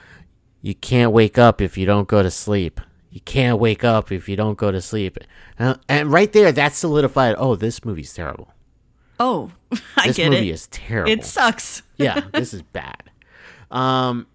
you 0.62 0.74
can't 0.74 1.12
wake 1.12 1.38
up 1.38 1.62
if 1.62 1.78
you 1.78 1.86
don't 1.86 2.08
go 2.08 2.24
to 2.24 2.32
sleep. 2.32 2.82
You 3.12 3.22
can't 3.22 3.60
wake 3.60 3.84
up 3.84 4.12
if 4.12 4.30
you 4.30 4.36
don't 4.36 4.58
go 4.58 4.72
to 4.72 4.82
sleep. 4.82 5.18
Uh, 5.60 5.76
and 5.88 6.12
right 6.12 6.32
there, 6.32 6.52
that 6.52 6.74
solidified. 6.74 7.36
Oh, 7.38 7.56
this 7.56 7.84
movie's 7.84 8.14
terrible. 8.14 8.54
Oh, 9.20 9.52
I 9.98 10.08
This 10.08 10.18
get 10.18 10.32
movie 10.32 10.50
it. 10.50 10.54
is 10.54 10.68
terrible. 10.68 11.12
It 11.12 11.26
sucks. 11.26 11.82
yeah, 11.98 12.22
this 12.34 12.54
is 12.54 12.62
bad. 12.62 13.10
Um, 13.72 14.28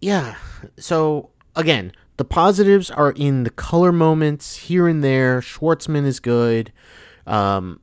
yeah. 0.00 0.36
So 0.78 1.30
again, 1.56 1.92
the 2.16 2.24
positives 2.24 2.90
are 2.90 3.12
in 3.12 3.44
the 3.44 3.50
color 3.50 3.92
moments 3.92 4.56
here 4.56 4.86
and 4.86 5.02
there. 5.02 5.40
Schwartzman 5.40 6.04
is 6.04 6.20
good. 6.20 6.72
Um, 7.26 7.80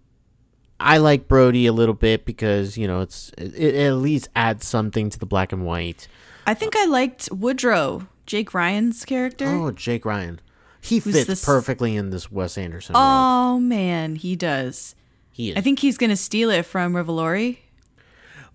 I 0.79 0.97
like 0.97 1.27
Brody 1.27 1.65
a 1.65 1.73
little 1.73 1.95
bit 1.95 2.23
because 2.25 2.77
you 2.77 2.88
know 2.88 3.01
it's 3.01 3.31
it, 3.38 3.55
it 3.55 3.75
at 3.75 3.95
least 3.95 4.29
adds 4.35 4.67
something 4.67 5.09
to 5.09 5.17
the 5.19 5.25
black 5.25 5.51
and 5.51 5.65
white. 5.65 6.07
I 6.45 6.53
think 6.53 6.75
I 6.75 6.85
liked 6.85 7.29
Woodrow, 7.31 8.07
Jake 8.25 8.53
Ryan's 8.53 9.03
character. 9.03 9.47
Oh, 9.47 9.71
Jake 9.71 10.05
Ryan, 10.05 10.39
he 10.79 10.99
Who's 10.99 11.15
fits 11.15 11.27
this- 11.27 11.45
perfectly 11.45 11.95
in 11.95 12.11
this 12.11 12.31
Wes 12.31 12.57
Anderson 12.59 12.93
world. 12.93 13.05
Oh 13.07 13.59
man, 13.59 14.15
he 14.15 14.35
does. 14.35 14.93
He 15.38 15.51
is. 15.51 15.55
I 15.55 15.61
think 15.61 15.77
he's 15.77 15.99
gonna 15.99 16.15
steal 16.15 16.49
it 16.49 16.63
from 16.63 16.93
Revolori. 16.93 17.59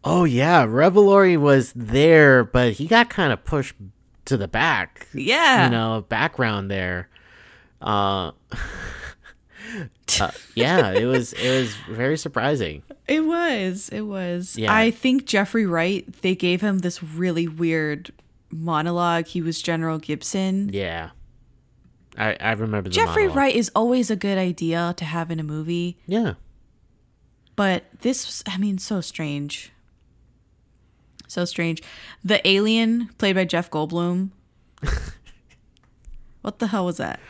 Oh 0.03 0.25
yeah, 0.25 0.67
Revolori 0.67 1.39
was 1.39 1.73
there, 1.77 2.43
but 2.43 2.73
he 2.73 2.89
got 2.89 3.09
kind 3.09 3.33
of 3.33 3.45
pushed 3.45 3.77
to 4.25 4.37
the 4.37 4.49
back. 4.49 5.07
Yeah. 5.15 5.67
you 5.67 5.71
know, 5.71 6.05
background 6.09 6.73
there. 6.73 7.09
Uh, 7.81 8.33
uh, 10.21 10.31
yeah, 10.57 10.91
it 10.91 11.05
was 11.05 11.33
it 11.35 11.57
was 11.61 11.73
very 11.89 12.19
surprising. 12.19 12.83
It 13.07 13.21
was. 13.21 13.89
It 13.91 14.03
was. 14.03 14.57
Yeah. 14.59 14.75
I 14.75 14.91
think 14.91 15.25
Jeffrey 15.25 15.67
Wright, 15.67 16.05
they 16.23 16.35
gave 16.35 16.63
him 16.63 16.81
this 16.81 17.01
really 17.01 17.47
weird 17.47 18.11
monologue. 18.51 19.27
He 19.27 19.41
was 19.41 19.63
General 19.63 19.99
Gibson. 19.99 20.71
Yeah, 20.73 21.11
I 22.19 22.37
I 22.41 22.53
remember 22.55 22.89
the 22.89 22.95
Jeffrey 22.95 23.23
monologue. 23.23 23.37
Wright 23.37 23.55
is 23.55 23.71
always 23.77 24.11
a 24.11 24.17
good 24.17 24.37
idea 24.37 24.95
to 24.97 25.05
have 25.05 25.31
in 25.31 25.39
a 25.39 25.45
movie, 25.45 25.99
Yeah, 26.09 26.35
but 27.57 27.85
this 28.01 28.43
I 28.47 28.59
mean, 28.59 28.79
so 28.79 29.01
strange. 29.01 29.73
So 31.29 31.45
strange. 31.45 31.83
The 32.23 32.47
alien 32.47 33.09
played 33.19 33.37
by 33.37 33.45
Jeff 33.45 33.71
Goldblum. 33.71 34.31
what 36.43 36.59
the 36.59 36.67
hell 36.67 36.85
was 36.85 36.97
that? 36.99 37.21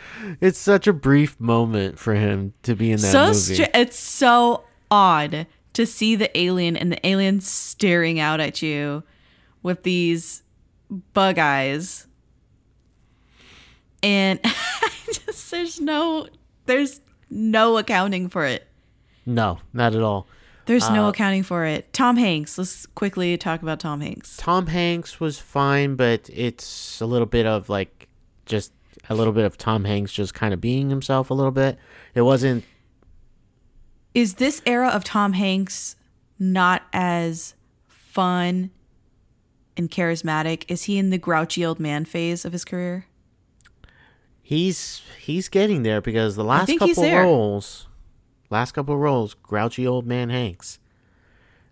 it's 0.41 0.59
such 0.59 0.87
a 0.87 0.93
brief 0.93 1.39
moment 1.39 1.99
for 1.99 2.14
him 2.14 2.53
to 2.62 2.75
be 2.75 2.91
in 2.91 3.01
that 3.01 3.12
so 3.12 3.27
movie. 3.27 3.55
stra- 3.55 3.68
it's 3.75 3.99
so 3.99 4.64
odd 4.91 5.47
to 5.75 5.87
see 5.87 6.16
the 6.16 6.37
alien 6.39 6.77
and 6.77 6.93
the 6.93 7.07
alien 7.07 7.41
staring 7.41 8.18
out 8.18 8.41
at 8.41 8.62
you 8.62 9.03
with 9.62 9.83
these 9.85 10.43
bug 11.14 11.39
eyes 11.39 12.07
and 14.03 14.41
just 15.12 15.51
there's 15.51 15.81
no 15.81 16.27
there's 16.66 17.01
no 17.31 17.79
accounting 17.79 18.29
for 18.29 18.45
it 18.45 18.66
no, 19.27 19.59
not 19.73 19.95
at 19.95 20.03
all. 20.03 20.27
there's 20.66 20.85
Uh, 20.85 20.95
no 20.95 21.09
accounting 21.09 21.43
for 21.43 21.64
it. 21.64 21.93
Tom 21.93 22.16
hanks 22.16 22.57
let's 22.59 22.87
quickly 22.87 23.37
talk 23.37 23.62
about 23.62 23.81
tom 23.81 24.01
hanks. 24.01 24.37
Tom 24.37 24.66
Hanks 24.68 25.18
was 25.20 25.39
fine, 25.39 25.97
but 25.97 26.31
it's 26.33 27.01
a 27.01 27.07
little 27.07 27.27
bit 27.27 27.47
of 27.47 27.68
like 27.68 28.09
just 28.47 28.73
a 29.11 29.14
little 29.14 29.33
bit 29.33 29.45
of 29.45 29.57
Tom 29.59 29.85
Hanks 29.85 30.12
just 30.12 30.33
kind 30.35 30.55
of 30.55 30.61
being 30.61 30.89
himself 30.89 31.31
a 31.31 31.35
little 31.35 31.51
bit. 31.53 31.79
It 32.14 32.23
wasn't 32.23 32.64
is 34.14 34.35
this 34.35 34.61
era 34.66 34.89
of 34.89 35.05
tom 35.05 35.33
hanks 35.33 35.97
not 36.39 36.83
as 36.93 37.55
fun 37.89 38.70
and 39.77 39.91
charismatic? 39.91 40.64
Is 40.68 40.83
he 40.85 40.99
in 40.99 41.09
the 41.11 41.16
grouchy 41.18 41.64
old 41.64 41.81
man 41.81 42.05
phase 42.05 42.45
of 42.45 42.53
his 42.53 42.64
career? 42.64 43.07
He's 44.43 45.03
he's 45.18 45.49
getting 45.49 45.83
there 45.83 46.01
because 46.01 46.37
the 46.37 46.45
last 46.45 46.70
couple 46.79 47.11
roles, 47.11 47.89
last 48.53 48.72
couple 48.72 48.96
roles, 48.96 49.34
grouchy 49.34 49.86
old 49.86 50.07
man 50.07 50.30
Hanks. 50.30 50.78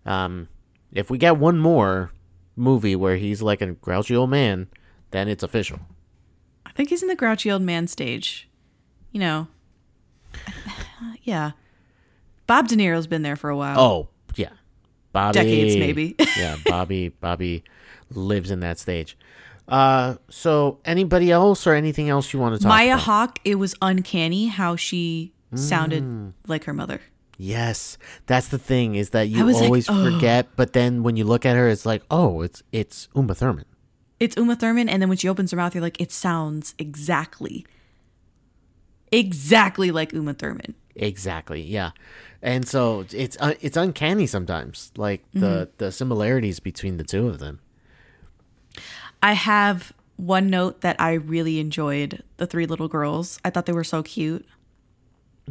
Um, 0.05 0.49
if 0.91 1.09
we 1.09 1.17
get 1.17 1.37
one 1.37 1.59
more 1.59 2.11
movie 2.57 2.95
where 2.95 3.15
he's 3.15 3.41
like 3.41 3.61
a 3.61 3.67
grouchy 3.67 4.15
old 4.15 4.31
man, 4.31 4.67
then 5.11 5.29
it's 5.29 5.43
official. 5.43 5.79
I 6.65 6.71
think 6.71 6.89
he's 6.89 7.01
in 7.01 7.07
the 7.07 7.15
grouchy 7.15 7.49
old 7.51 7.61
man 7.61 7.87
stage. 7.87 8.49
You 9.11 9.19
know. 9.19 9.47
yeah. 11.23 11.51
Bob 12.47 12.67
De 12.67 12.75
Niro's 12.75 13.07
been 13.07 13.21
there 13.21 13.35
for 13.37 13.49
a 13.49 13.55
while. 13.55 13.79
Oh 13.79 14.07
yeah, 14.35 14.49
Bobby. 15.13 15.33
Decades, 15.33 15.77
maybe. 15.77 16.15
yeah, 16.37 16.57
Bobby. 16.65 17.09
Bobby 17.09 17.63
lives 18.09 18.51
in 18.51 18.59
that 18.61 18.79
stage. 18.79 19.17
Uh, 19.67 20.15
so 20.29 20.79
anybody 20.83 21.31
else 21.31 21.65
or 21.65 21.73
anything 21.73 22.09
else 22.09 22.33
you 22.33 22.39
want 22.39 22.55
to 22.55 22.59
talk 22.59 22.67
Maya 22.67 22.93
about? 22.93 23.03
Hawke, 23.03 23.39
it 23.45 23.55
was 23.55 23.73
uncanny 23.81 24.47
how 24.47 24.75
she 24.75 25.33
sounded 25.55 26.03
Mm. 26.03 26.33
like 26.47 26.63
her 26.65 26.73
mother. 26.73 27.01
Yes, 27.37 27.97
that's 28.27 28.49
the 28.49 28.59
thing 28.59 28.95
is 28.95 29.09
that 29.11 29.27
you 29.29 29.43
was 29.45 29.55
like, 29.55 29.65
always 29.65 29.89
"Oh." 29.89 30.03
forget, 30.11 30.47
but 30.55 30.73
then 30.73 31.01
when 31.03 31.15
you 31.15 31.23
look 31.23 31.45
at 31.45 31.55
her, 31.55 31.67
it's 31.69 31.85
like, 31.85 32.03
oh, 32.11 32.41
it's 32.41 32.61
it's 32.71 33.07
Uma 33.15 33.33
Thurman. 33.33 33.65
It's 34.19 34.37
Uma 34.37 34.55
Thurman, 34.55 34.87
and 34.87 35.01
then 35.01 35.09
when 35.09 35.17
she 35.17 35.27
opens 35.27 35.49
her 35.51 35.57
mouth, 35.57 35.73
you're 35.73 35.81
like, 35.81 35.99
it 35.99 36.11
sounds 36.11 36.75
exactly, 36.77 37.65
exactly 39.11 39.91
like 39.91 40.13
Uma 40.13 40.33
Thurman. 40.33 40.75
Exactly. 40.95 41.61
Yeah. 41.61 41.91
And 42.41 42.67
so 42.67 43.05
it's 43.11 43.37
uh, 43.39 43.53
it's 43.61 43.77
uncanny 43.77 44.27
sometimes, 44.27 44.91
like 44.97 45.23
the 45.33 45.39
Mm-hmm. 45.39 45.71
the 45.77 45.91
similarities 45.91 46.59
between 46.59 46.97
the 46.97 47.03
two 47.03 47.27
of 47.27 47.39
them. 47.39 47.59
I 49.23 49.33
have 49.33 49.93
one 50.17 50.49
note 50.49 50.81
that 50.81 50.99
I 50.99 51.13
really 51.13 51.59
enjoyed 51.59 52.23
the 52.37 52.45
three 52.47 52.65
little 52.65 52.87
girls. 52.87 53.39
I 53.45 53.49
thought 53.49 53.65
they 53.65 53.73
were 53.73 53.83
so 53.83 54.03
cute. 54.03 54.45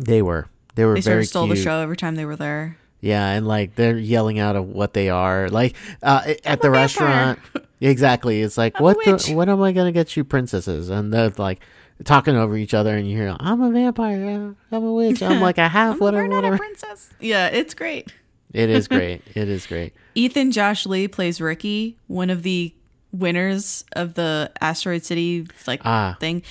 They 0.05 0.23
were 0.23 0.49
they 0.75 0.85
were 0.85 0.95
They 0.95 1.01
sort 1.03 1.19
of 1.19 1.27
stole 1.27 1.47
cute. 1.47 1.59
the 1.59 1.63
show 1.63 1.81
every 1.81 1.97
time 1.97 2.17
they 2.17 2.25
were 2.25 2.37
there. 2.37 2.77
Yeah, 3.01 3.27
and 3.31 3.47
like 3.47 3.75
they're 3.77 3.97
yelling 3.99 4.39
out 4.39 4.57
of 4.57 4.67
what 4.69 4.93
they 4.95 5.09
are. 5.11 5.49
Like 5.49 5.75
uh, 6.03 6.35
at 6.45 6.61
the 6.63 6.71
restaurant. 6.71 7.39
Exactly. 7.81 8.43
It's 8.43 8.59
like 8.59 8.77
I'm 8.77 8.85
what 8.85 8.99
the, 9.05 9.33
what 9.35 9.49
am 9.49 9.63
I 9.63 9.73
gonna 9.73 9.93
get 9.93 10.17
you 10.17 10.25
princesses? 10.25 10.91
And 10.91 11.13
they're 11.13 11.33
like 11.39 11.61
talking 12.05 12.37
over 12.37 12.57
each 12.57 12.75
other, 12.75 12.97
and 12.97 13.09
you 13.09 13.17
hear, 13.17 13.35
"I'm 13.41 13.61
a 13.63 13.71
vampire. 13.71 14.55
I'm 14.73 14.85
a 14.85 14.93
witch. 14.93 15.23
I'm 15.23 15.41
like 15.41 15.57
a 15.59 15.69
half 15.79 15.99
whatever, 16.01 16.25
We're 16.25 16.29
not 16.29 16.45
a 16.45 16.49
whatever." 16.49 16.59
princess. 16.59 17.11
Yeah, 17.21 17.47
it's 17.49 17.73
great. 17.75 18.13
It 18.53 18.69
is 18.69 18.87
great. 18.97 19.23
It 19.35 19.49
is 19.49 19.67
great. 19.67 19.95
Ethan 20.15 20.51
Josh 20.53 20.85
Lee 20.87 21.09
plays 21.09 21.41
Ricky, 21.41 21.97
one 22.07 22.29
of 22.31 22.43
the 22.43 22.75
winners 23.13 23.85
of 23.93 24.15
the 24.15 24.51
Asteroid 24.61 25.05
City 25.05 25.47
like 25.67 25.81
Ah. 25.85 26.17
thing. 26.21 26.43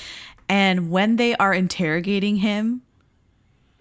And 0.47 0.89
when 0.89 1.18
they 1.18 1.36
are 1.36 1.54
interrogating 1.54 2.38
him 2.38 2.82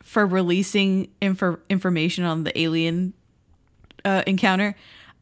for 0.09 0.25
releasing 0.25 1.11
info- 1.21 1.59
information 1.69 2.25
on 2.25 2.45
the 2.45 2.59
alien 2.59 3.13
uh, 4.07 4.23
encounter, 4.27 4.75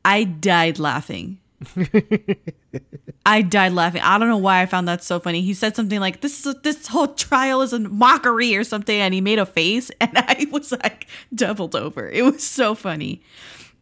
I 0.05 0.23
died 0.23 0.79
laughing. 0.79 1.41
I 3.27 3.43
died 3.43 3.73
laughing. 3.73 4.01
I 4.03 4.17
don't 4.17 4.29
know 4.29 4.37
why 4.37 4.63
I 4.63 4.67
found 4.67 4.87
that 4.87 5.03
so 5.03 5.19
funny. 5.19 5.43
He 5.43 5.55
said 5.55 5.75
something 5.75 5.99
like, 5.99 6.21
"This 6.21 6.39
is 6.39 6.55
a, 6.55 6.59
this 6.61 6.87
whole 6.87 7.09
trial 7.09 7.63
is 7.63 7.73
a 7.73 7.81
mockery" 7.81 8.55
or 8.55 8.63
something, 8.63 8.97
and 8.97 9.13
he 9.13 9.21
made 9.21 9.41
a 9.41 9.47
face, 9.47 9.91
and 10.01 10.13
I 10.15 10.47
was 10.53 10.71
like 10.71 11.09
doubled 11.35 11.75
over. 11.75 12.09
It 12.09 12.23
was 12.23 12.45
so 12.47 12.77
funny. 12.77 13.23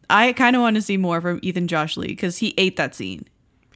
I 0.09 0.33
kind 0.33 0.55
of 0.55 0.63
want 0.63 0.75
to 0.75 0.81
see 0.81 0.97
more 0.97 1.21
from 1.21 1.39
Ethan 1.43 1.67
Josh 1.67 1.97
Lee 1.97 2.07
because 2.07 2.39
he 2.39 2.55
ate 2.57 2.77
that 2.77 2.95
scene. 2.95 3.27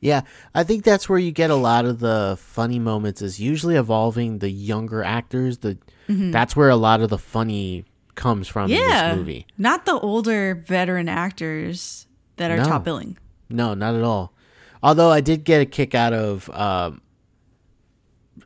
Yeah, 0.01 0.21
I 0.55 0.63
think 0.63 0.83
that's 0.83 1.07
where 1.07 1.19
you 1.19 1.31
get 1.31 1.51
a 1.51 1.55
lot 1.55 1.85
of 1.85 1.99
the 1.99 2.37
funny 2.39 2.79
moments. 2.79 3.21
Is 3.21 3.39
usually 3.39 3.75
evolving 3.75 4.39
the 4.39 4.49
younger 4.49 5.03
actors. 5.03 5.59
The 5.59 5.77
that's 6.09 6.55
where 6.55 6.69
a 6.69 6.75
lot 6.75 7.01
of 7.01 7.09
the 7.09 7.17
funny 7.19 7.85
comes 8.15 8.47
from 8.47 8.71
in 8.71 8.77
Yeah, 8.77 9.09
this 9.11 9.17
movie. 9.19 9.45
not 9.57 9.85
the 9.85 9.93
older 9.99 10.55
veteran 10.55 11.07
actors 11.07 12.07
that 12.37 12.49
are 12.51 12.57
No. 12.57 12.63
top 12.65 12.83
billing. 12.83 13.17
No, 13.49 13.73
not 13.75 13.95
at 13.95 14.03
all. 14.03 14.33
Although 14.81 15.11
I 15.11 15.21
did 15.21 15.43
get 15.43 15.61
a 15.61 15.65
kick 15.65 15.93
out 15.95 16.13
of 16.13 16.49
um, 16.49 17.01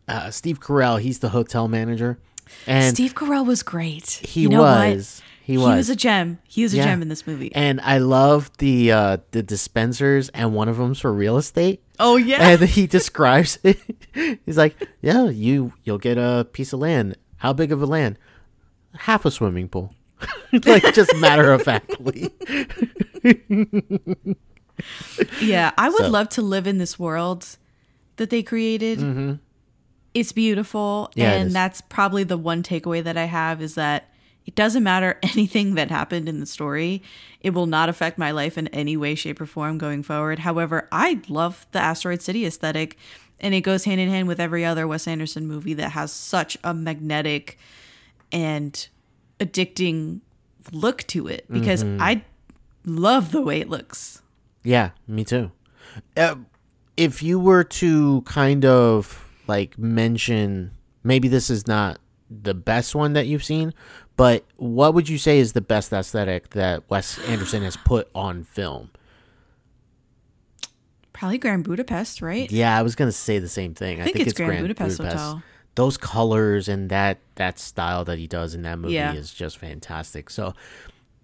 uh, 0.08 0.30
Steve 0.32 0.60
Carell. 0.60 1.00
He's 1.00 1.20
the 1.20 1.30
hotel 1.30 1.68
manager, 1.68 2.20
and 2.68 2.94
Steve 2.96 3.14
Carell 3.16 3.46
was 3.46 3.64
great. 3.64 4.10
he 4.24 4.42
You 4.42 4.50
know 4.50 4.62
was 4.62 5.22
he 5.44 5.54
He 5.54 5.58
was 5.58 5.76
was 5.78 5.90
a 5.90 5.96
gem. 5.96 6.40
He 6.48 6.64
was 6.64 6.74
a 6.74 6.78
Yeah. 6.78 6.86
gem 6.86 7.02
in 7.02 7.10
this 7.10 7.28
movie. 7.28 7.54
And 7.54 7.80
I 7.82 7.98
love 8.00 8.52
the 8.58 8.92
uh, 8.92 9.18
the 9.32 9.44
dispensers, 9.44 10.30
and 10.30 10.54
one 10.54 10.68
of 10.70 10.78
them's 10.78 11.00
for 11.00 11.14
real 11.14 11.38
estate. 11.38 11.82
oh 12.00 12.18
yeah, 12.18 12.50
And 12.50 12.62
he 12.64 12.88
describes 13.00 13.60
it. 13.64 13.78
He's 14.46 14.58
like, 14.58 14.76
"Yeah, 15.02 15.30
you 15.30 15.74
you'll 15.84 15.98
get 16.00 16.18
a 16.18 16.48
piece 16.52 16.74
of 16.74 16.80
land. 16.80 17.18
How 17.44 17.52
big 17.54 17.72
of 17.72 17.82
a 17.82 17.86
land? 17.86 18.18
Half 18.96 19.26
a 19.26 19.32
swimming 19.32 19.68
pool." 19.68 19.94
like 20.66 20.94
just 20.94 21.14
matter 21.18 21.52
of 21.52 21.62
factly. 21.64 22.32
Yeah, 25.42 25.72
I 25.78 25.90
would 25.90 25.98
So- 26.06 26.10
love 26.10 26.30
to 26.30 26.42
live 26.42 26.66
in 26.68 26.78
this 26.78 26.98
world 26.98 27.58
that 28.18 28.30
they 28.30 28.42
created. 28.44 29.40
It's 30.14 30.32
beautiful, 30.32 31.10
Mm-hmm. 31.12 31.20
Yeah, 31.20 31.32
and 31.34 31.48
is. 31.48 31.54
that's 31.54 31.82
probably 31.82 32.24
the 32.24 32.38
one 32.38 32.64
takeaway 32.64 33.04
that 33.04 33.18
I 33.18 33.26
have 33.26 33.62
is 33.62 33.76
that 33.76 34.10
it 34.46 34.56
doesn't 34.56 34.84
matter 34.84 35.18
anything 35.24 35.76
that 35.76 35.90
happened 35.90 36.30
in 36.30 36.40
the 36.40 36.46
story. 36.46 37.02
It 37.42 37.52
will 37.52 37.66
not 37.66 37.90
affect 37.90 38.18
my 38.18 38.32
life 38.32 38.58
in 38.58 38.68
any 38.70 38.96
way, 38.96 39.16
shape, 39.16 39.42
or 39.42 39.46
form 39.46 39.78
going 39.78 40.04
forward. 40.04 40.40
However, 40.40 40.88
I 40.92 41.22
love 41.28 41.66
the 41.72 41.80
Asteroid 41.80 42.22
City 42.22 42.46
aesthetic, 42.46 42.98
and 43.44 43.54
it 43.54 43.62
goes 43.62 43.84
hand 43.84 44.02
in 44.02 44.10
hand 44.10 44.28
with 44.28 44.40
every 44.40 44.66
other 44.66 44.88
Wes 44.88 45.08
Anderson 45.08 45.46
movie 45.48 45.76
that 45.76 45.90
has 45.92 46.12
such 46.12 46.58
a 46.64 46.74
magnetic 46.74 47.60
and 48.32 48.88
addicting 49.40 50.22
look 50.72 51.04
to 51.04 51.28
it 51.28 51.46
because 51.52 51.84
Mm-hmm. 51.84 52.02
I 52.02 52.24
love 52.86 53.32
the 53.32 53.42
way 53.42 53.60
it 53.60 53.70
looks. 53.70 54.22
Yeah, 54.64 54.92
me 55.08 55.24
too. 55.24 55.52
Uh, 56.18 56.36
if 56.98 57.22
you 57.22 57.40
were 57.40 57.64
to 57.66 58.22
kind 58.22 58.66
of 58.66 59.30
like 59.48 59.78
mention 59.78 60.72
maybe 61.04 61.28
this 61.28 61.50
is 61.50 61.68
not 61.68 62.00
the 62.30 62.54
best 62.54 62.96
one 62.96 63.14
that 63.14 63.28
you've 63.28 63.44
seen, 63.44 63.74
but 64.16 64.46
what 64.56 64.94
would 64.94 65.10
you 65.10 65.18
say 65.18 65.40
is 65.40 65.54
the 65.54 65.62
best 65.62 65.92
aesthetic 65.92 66.52
that 66.52 66.90
Wes 66.90 67.20
Anderson 67.28 67.64
has 67.64 67.76
put 67.78 68.10
on 68.16 68.44
film? 68.44 68.90
Probably 71.14 71.38
Grand 71.38 71.64
Budapest, 71.64 72.22
right? 72.22 72.52
Yeah, 72.52 72.78
I 72.78 72.82
was 72.82 72.96
gonna 72.96 73.12
say 73.12 73.40
the 73.40 73.48
same 73.50 73.74
thing. 73.74 74.02
I 74.02 74.06
think 74.06 74.18
it's 74.20 74.34
Grand 74.34 74.62
Budapest 74.62 74.98
Hotel. 75.00 75.42
Those 75.76 75.98
colors 75.98 76.68
and 76.68 76.90
that 76.90 77.20
that 77.36 77.58
style 77.60 78.04
that 78.06 78.20
he 78.20 78.28
does 78.28 78.54
in 78.54 78.62
that 78.64 78.78
movie 78.80 78.94
Yeah. 78.96 79.14
is 79.14 79.34
just 79.34 79.58
fantastic. 79.58 80.30
So 80.30 80.54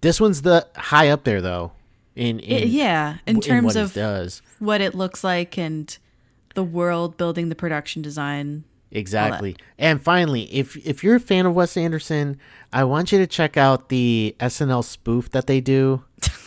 this 0.00 0.20
one's 0.20 0.42
the 0.42 0.66
high 0.76 1.08
up 1.10 1.24
there 1.24 1.40
though. 1.40 1.72
In, 2.16 2.40
in 2.40 2.62
It- 2.64 2.68
yeah, 2.68 3.18
in 3.26 3.36
in 3.36 3.40
terms 3.40 3.66
what 3.66 3.76
of 3.76 3.92
does 3.94 4.42
what 4.58 4.80
it 4.80 4.94
looks 4.94 5.22
like 5.22 5.56
and 5.58 5.96
the 6.54 6.64
world 6.64 7.16
building, 7.16 7.48
the 7.48 7.54
production 7.54 8.02
design. 8.02 8.64
exactly. 8.90 9.56
And 9.78 10.02
finally, 10.02 10.52
if 10.52 10.76
if 10.84 11.04
you're 11.04 11.14
a 11.16 11.20
fan 11.20 11.46
of 11.46 11.54
Wes 11.54 11.76
Anderson, 11.76 12.36
I 12.72 12.82
want 12.84 13.12
you 13.12 13.18
to 13.18 13.26
check 13.28 13.56
out 13.56 13.88
the 13.88 14.34
SNL 14.40 14.82
spoof 14.84 15.30
that 15.30 15.46
they 15.46 15.60
do. 15.60 16.02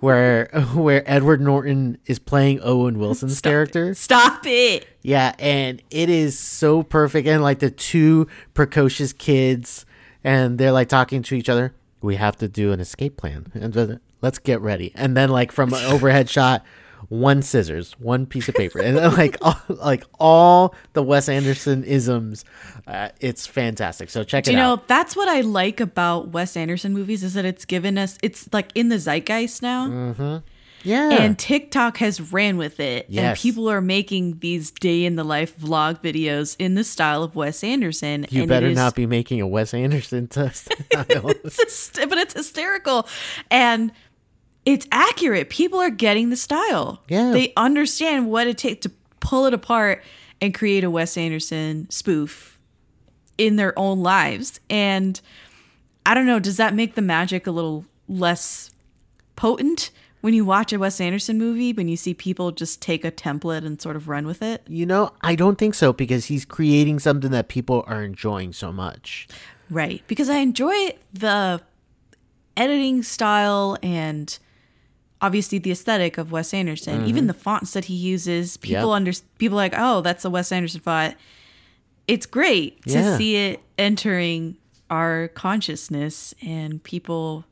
where 0.00 0.46
where 0.74 1.02
Edward 1.10 1.40
Norton 1.40 1.98
is 2.06 2.18
playing 2.18 2.60
Owen 2.62 2.98
Wilson's 2.98 3.40
character. 3.40 3.94
Stop 3.94 4.46
it! 4.46 4.86
Yeah, 5.02 5.34
and 5.38 5.82
it 5.90 6.08
is 6.08 6.38
so 6.38 6.82
perfect. 6.82 7.26
And 7.28 7.42
like 7.42 7.58
the 7.58 7.70
two 7.70 8.26
precocious 8.54 9.12
kids, 9.12 9.86
and 10.24 10.58
they're 10.58 10.72
like 10.72 10.88
talking 10.88 11.22
to 11.24 11.34
each 11.34 11.48
other. 11.48 11.74
We 12.02 12.16
have 12.16 12.36
to 12.36 12.48
do 12.48 12.72
an 12.72 12.80
escape 12.80 13.16
plan, 13.16 13.46
and 13.54 13.76
uh, 13.76 13.96
let's 14.22 14.38
get 14.38 14.60
ready. 14.60 14.92
And 14.94 15.16
then 15.16 15.30
like 15.30 15.52
from 15.52 15.72
an 15.72 15.84
overhead 15.86 16.28
shot, 16.28 16.64
one 17.08 17.42
scissors, 17.42 17.92
one 17.98 18.26
piece 18.26 18.48
of 18.48 18.54
paper, 18.54 18.80
and 18.80 18.96
then 18.96 19.12
like 19.16 19.36
all, 19.40 19.60
like 19.68 20.04
all 20.18 20.74
the 20.92 21.02
Wes 21.02 21.28
Anderson 21.28 21.84
isms. 21.84 22.44
Uh, 22.86 23.08
it's 23.20 23.46
fantastic. 23.46 24.10
So 24.10 24.24
check 24.24 24.44
Do 24.44 24.50
it 24.50 24.54
you 24.54 24.58
know 24.58 24.82
that's 24.86 25.16
what 25.16 25.28
I 25.28 25.40
like 25.40 25.80
about 25.80 26.28
Wes 26.28 26.56
Anderson 26.56 26.92
movies 26.92 27.22
is 27.22 27.34
that 27.34 27.44
it's 27.44 27.64
given 27.64 27.98
us 27.98 28.18
it's 28.22 28.48
like 28.52 28.70
in 28.74 28.88
the 28.88 28.98
zeitgeist 28.98 29.62
now. 29.62 30.42
Yeah, 30.82 31.10
And 31.10 31.36
TikTok 31.36 31.96
has 31.96 32.32
ran 32.32 32.58
with 32.58 32.78
it, 32.78 33.08
and 33.12 33.36
people 33.36 33.68
are 33.68 33.80
making 33.80 34.38
these 34.38 34.70
day 34.70 35.04
in 35.04 35.16
the 35.16 35.24
life 35.24 35.58
vlog 35.58 36.00
videos 36.00 36.54
in 36.60 36.76
the 36.76 36.84
style 36.84 37.24
of 37.24 37.34
Wes 37.34 37.64
Anderson. 37.64 38.24
you 38.30 38.42
and 38.42 38.48
better 38.48 38.68
is- 38.68 38.76
not 38.76 38.94
be 38.94 39.04
making 39.04 39.40
a 39.40 39.48
Wes 39.48 39.74
Anderson 39.74 40.28
test. 40.28 40.68
it's 40.92 41.90
but 41.90 42.18
it's 42.18 42.34
hysterical 42.34 43.08
and 43.50 43.90
it's 44.66 44.86
accurate. 44.90 45.48
People 45.48 45.78
are 45.78 45.90
getting 45.90 46.28
the 46.30 46.36
style. 46.36 47.02
Yeah. 47.08 47.30
They 47.30 47.52
understand 47.56 48.28
what 48.28 48.48
it 48.48 48.58
takes 48.58 48.80
to 48.82 48.90
pull 49.20 49.46
it 49.46 49.54
apart 49.54 50.02
and 50.40 50.52
create 50.52 50.84
a 50.84 50.90
Wes 50.90 51.16
Anderson 51.16 51.88
spoof 51.88 52.58
in 53.38 53.56
their 53.56 53.78
own 53.78 54.02
lives. 54.02 54.60
And 54.68 55.18
I 56.04 56.14
don't 56.14 56.26
know, 56.26 56.40
does 56.40 56.56
that 56.58 56.74
make 56.74 56.94
the 56.94 57.02
magic 57.02 57.46
a 57.46 57.52
little 57.52 57.86
less 58.08 58.70
potent 59.36 59.90
when 60.20 60.34
you 60.34 60.44
watch 60.44 60.72
a 60.72 60.78
Wes 60.78 61.00
Anderson 61.00 61.38
movie 61.38 61.72
when 61.72 61.88
you 61.88 61.96
see 61.96 62.12
people 62.12 62.50
just 62.50 62.82
take 62.82 63.04
a 63.04 63.12
template 63.12 63.64
and 63.64 63.80
sort 63.80 63.94
of 63.94 64.08
run 64.08 64.26
with 64.26 64.42
it? 64.42 64.62
you 64.66 64.84
know, 64.84 65.12
I 65.20 65.36
don't 65.36 65.56
think 65.56 65.74
so 65.74 65.92
because 65.92 66.26
he's 66.26 66.44
creating 66.44 66.98
something 66.98 67.30
that 67.30 67.48
people 67.48 67.84
are 67.86 68.02
enjoying 68.02 68.52
so 68.52 68.72
much. 68.72 69.28
Right. 69.70 70.02
Because 70.08 70.28
I 70.28 70.38
enjoy 70.38 70.96
the 71.12 71.60
editing 72.56 73.02
style 73.02 73.76
and 73.82 74.36
obviously 75.22 75.58
the 75.58 75.70
aesthetic 75.72 76.18
of 76.18 76.30
Wes 76.32 76.52
Anderson. 76.54 77.06
Even 77.06 77.26
the 77.26 77.34
fonts 77.34 77.72
that 77.72 77.86
he 77.86 77.94
uses, 77.94 78.56
people 78.56 78.76
Mm-hmm. 78.76 78.88
Yep. 78.90 78.96
under 78.96 79.12
people 79.38 79.56
like, 79.56 79.74
"Oh, 79.76 80.00
that's 80.00 80.24
a 80.24 80.30
Wes 80.30 80.52
Anderson 80.52 80.80
font." 80.80 81.16
It's 82.08 82.26
great 82.26 82.82
to 82.84 82.92
Yeah. 82.92 83.16
see 83.16 83.36
it 83.36 83.60
entering 83.78 84.56
our 84.90 85.28
consciousness 85.34 86.34
and 86.40 86.82
people 86.82 87.44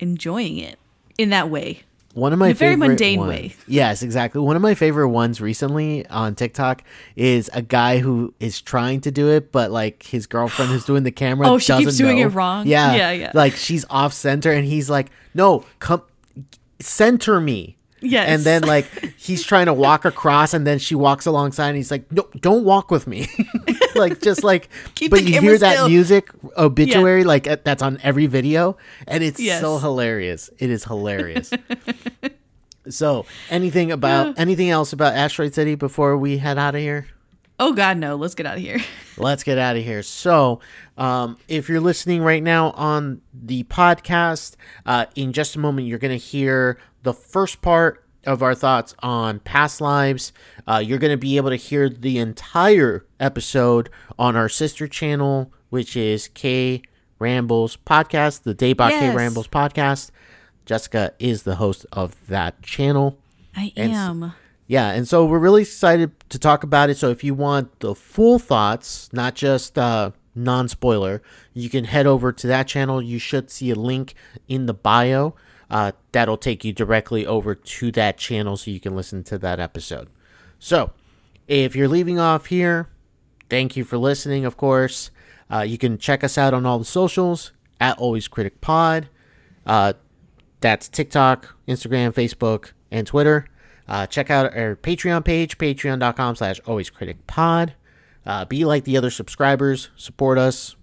enjoying 0.00 0.58
it 0.58 0.78
in 1.16 1.30
that 1.30 1.48
way. 1.48 1.80
One 2.12 2.32
of 2.32 2.38
my 2.38 2.52
very 2.52 2.74
favorite 2.74 2.88
mundane 2.88 3.18
ones- 3.20 3.28
way. 3.28 3.54
Yes, 3.66 4.02
exactly. 4.02 4.40
One 4.40 4.54
of 4.54 4.62
my 4.62 4.74
favorite 4.74 5.08
ones 5.08 5.40
recently 5.40 6.06
on 6.08 6.34
TikTok 6.36 6.82
is 7.16 7.50
a 7.52 7.62
guy 7.62 7.98
who 7.98 8.32
is 8.38 8.60
trying 8.60 9.00
to 9.00 9.10
do 9.10 9.30
it, 9.30 9.50
but 9.50 9.72
like 9.72 10.04
his 10.04 10.26
girlfriend 10.28 10.70
who's 10.70 10.84
doing 10.92 11.02
the 11.02 11.10
camera. 11.10 11.48
Oh, 11.48 11.58
she 11.58 11.72
keeps 11.76 11.96
doing 11.96 12.18
know. 12.20 12.26
it 12.26 12.28
wrong? 12.28 12.66
Yeah, 12.68 12.94
Yeah, 12.94 13.10
yeah. 13.12 13.30
Like 13.34 13.54
she's 13.56 13.84
off 13.90 14.12
center, 14.12 14.52
and 14.52 14.64
he's 14.64 14.88
like, 14.90 15.10
"No, 15.34 15.64
come 15.80 16.02
center 16.80 17.40
me." 17.40 17.76
Yes. 18.00 18.28
And 18.28 18.42
then 18.42 18.62
like 18.62 18.84
he's 19.16 19.42
trying 19.44 19.66
to 19.66 19.72
walk 19.72 20.04
across, 20.04 20.52
and 20.52 20.66
then 20.66 20.78
she 20.78 20.94
walks 20.94 21.24
alongside, 21.24 21.68
and 21.68 21.76
he's 21.76 21.90
like, 21.90 22.10
"No, 22.12 22.28
don't 22.40 22.64
walk 22.64 22.90
with 22.90 23.06
me." 23.06 23.26
like 23.94 24.20
just 24.20 24.44
like, 24.44 24.68
Keep 24.94 25.10
but 25.10 25.22
you 25.24 25.40
hear 25.40 25.56
that 25.56 25.74
still. 25.74 25.88
music 25.88 26.28
obituary 26.58 27.24
like 27.24 27.46
uh, 27.46 27.56
that's 27.64 27.82
on 27.82 27.98
every 28.02 28.26
video, 28.26 28.76
and 29.08 29.24
it's 29.24 29.40
Yes. 29.40 29.60
so 29.62 29.78
hilarious. 29.78 30.50
It 30.58 30.70
is 30.70 30.84
hilarious. 30.84 31.50
So, 32.86 33.24
anything 33.48 33.90
about 33.92 34.38
anything 34.38 34.68
else 34.68 34.92
about 34.92 35.14
Asteroid 35.14 35.54
City 35.54 35.74
before 35.74 36.18
we 36.18 36.36
head 36.36 36.58
out 36.58 36.74
of 36.74 36.82
here? 36.82 37.06
Oh 37.58 37.72
god, 37.72 37.98
no, 37.98 38.16
let's 38.16 38.34
get 38.34 38.46
out 38.46 38.56
of 38.56 38.62
here. 38.62 38.78
Let's 39.16 39.44
get 39.44 39.58
out 39.58 39.76
of 39.76 39.84
here. 39.84 40.02
So, 40.02 40.58
um, 40.98 41.36
if 41.46 41.68
you're 41.68 41.80
listening 41.80 42.22
right 42.22 42.42
now 42.42 42.70
on 42.72 43.20
the 43.32 43.62
podcast, 43.62 44.56
uh, 44.84 45.06
in 45.14 45.32
just 45.32 45.54
a 45.54 45.60
moment, 45.60 45.86
you're 45.86 46.00
going 46.00 46.10
to 46.10 46.16
hear 46.24 46.78
the 47.04 47.14
first 47.14 47.62
part 47.62 48.04
of 48.26 48.42
our 48.42 48.56
thoughts 48.56 48.92
on 49.04 49.38
past 49.38 49.80
lives. 49.80 50.32
Uh, 50.66 50.82
you're 50.84 50.98
going 50.98 51.12
to 51.12 51.16
be 51.16 51.36
able 51.36 51.50
to 51.50 51.56
hear 51.56 51.88
the 51.88 52.18
entire 52.18 53.06
episode 53.20 53.88
on 54.18 54.34
our 54.34 54.48
sister 54.48 54.88
channel, 54.88 55.52
which 55.70 55.96
is 55.96 56.26
K 56.34 56.82
Rambles 57.20 57.76
Podcast, 57.86 58.42
the 58.42 58.54
Daebak 58.54 58.90
K 58.90 59.00
Yes. 59.06 59.16
Rambles 59.16 59.46
Podcast. 59.46 60.10
Jessica 60.66 61.12
is 61.20 61.44
the 61.44 61.54
host 61.56 61.86
of 61.92 62.16
that 62.26 62.62
channel. 62.62 63.16
I 63.54 63.72
And 63.76 63.92
am. 63.92 64.32
Yeah, 64.66 64.90
and 64.90 65.06
so 65.06 65.26
we're 65.26 65.38
really 65.38 65.62
excited 65.62 66.12
to 66.30 66.38
talk 66.38 66.64
about 66.64 66.88
it. 66.88 66.96
So 66.96 67.10
if 67.10 67.22
you 67.22 67.34
want 67.34 67.80
the 67.80 67.94
full 67.94 68.38
thoughts, 68.38 69.12
not 69.12 69.34
just 69.34 69.78
uh, 69.78 70.12
non 70.34 70.68
spoiler, 70.68 71.22
you 71.52 71.68
can 71.68 71.84
head 71.84 72.06
over 72.06 72.32
to 72.32 72.46
that 72.46 72.66
channel. 72.66 73.02
You 73.02 73.18
should 73.18 73.50
see 73.50 73.70
a 73.70 73.74
link 73.74 74.14
in 74.48 74.66
the 74.66 74.74
bio 74.74 75.34
uh, 75.70 75.92
that'll 76.12 76.36
take 76.36 76.64
you 76.64 76.72
directly 76.72 77.26
over 77.26 77.54
to 77.54 77.92
that 77.92 78.16
channel 78.16 78.56
so 78.56 78.70
you 78.70 78.80
can 78.80 78.96
listen 78.96 79.22
to 79.24 79.38
that 79.38 79.60
episode. 79.60 80.08
So 80.58 80.92
if 81.46 81.76
you're 81.76 81.88
leaving 81.88 82.18
off 82.18 82.46
here, 82.46 82.88
thank 83.50 83.76
you 83.76 83.84
for 83.84 83.98
listening, 83.98 84.44
of 84.44 84.56
course. 84.56 85.10
Uh, 85.50 85.60
you 85.60 85.76
can 85.76 85.98
check 85.98 86.24
us 86.24 86.38
out 86.38 86.54
on 86.54 86.64
all 86.64 86.78
the 86.78 86.84
socials 86.84 87.52
at 87.80 87.98
Always 87.98 88.28
Critic 88.28 88.60
Pod. 88.60 89.08
Uh, 89.66 89.92
that's 90.60 90.88
TikTok, 90.88 91.54
Instagram, 91.68 92.12
Facebook, 92.12 92.72
and 92.90 93.06
Twitter. 93.06 93.46
Uh, 93.88 94.06
check 94.06 94.30
out 94.30 94.56
our 94.56 94.76
Patreon 94.76 95.24
page, 95.24 95.58
patreon.com 95.58 96.36
slash 96.36 96.60
alwayscriticpod. 96.62 97.72
Uh, 98.26 98.44
be 98.44 98.64
like 98.64 98.84
the 98.84 98.96
other 98.96 99.10
subscribers. 99.10 99.90
Support 99.96 100.38
us. 100.38 100.76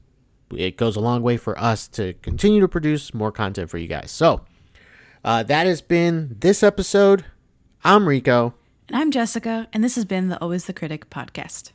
It 0.56 0.78
goes 0.78 0.96
a 0.96 1.00
long 1.00 1.24
way 1.24 1.38
for 1.38 1.58
us 1.58 1.88
to 1.90 2.14
continue 2.22 2.60
to 2.62 2.68
produce 2.68 3.14
more 3.14 3.32
content 3.32 3.70
for 3.70 3.78
you 3.78 3.88
guys. 3.88 4.12
So, 4.12 4.42
uh, 5.24 5.44
that 5.44 5.66
has 5.66 5.82
been 5.82 6.36
this 6.40 6.62
episode. 6.62 7.26
I'm 7.84 8.08
Rico. 8.08 8.54
And 8.88 8.98
I'm 8.98 9.12
Jessica, 9.12 9.68
and 9.72 9.84
this 9.84 9.96
has 9.96 10.06
been 10.06 10.30
the 10.30 10.40
Always 10.42 10.66
the 10.66 10.74
Critic 10.74 11.10
podcast. 11.10 11.72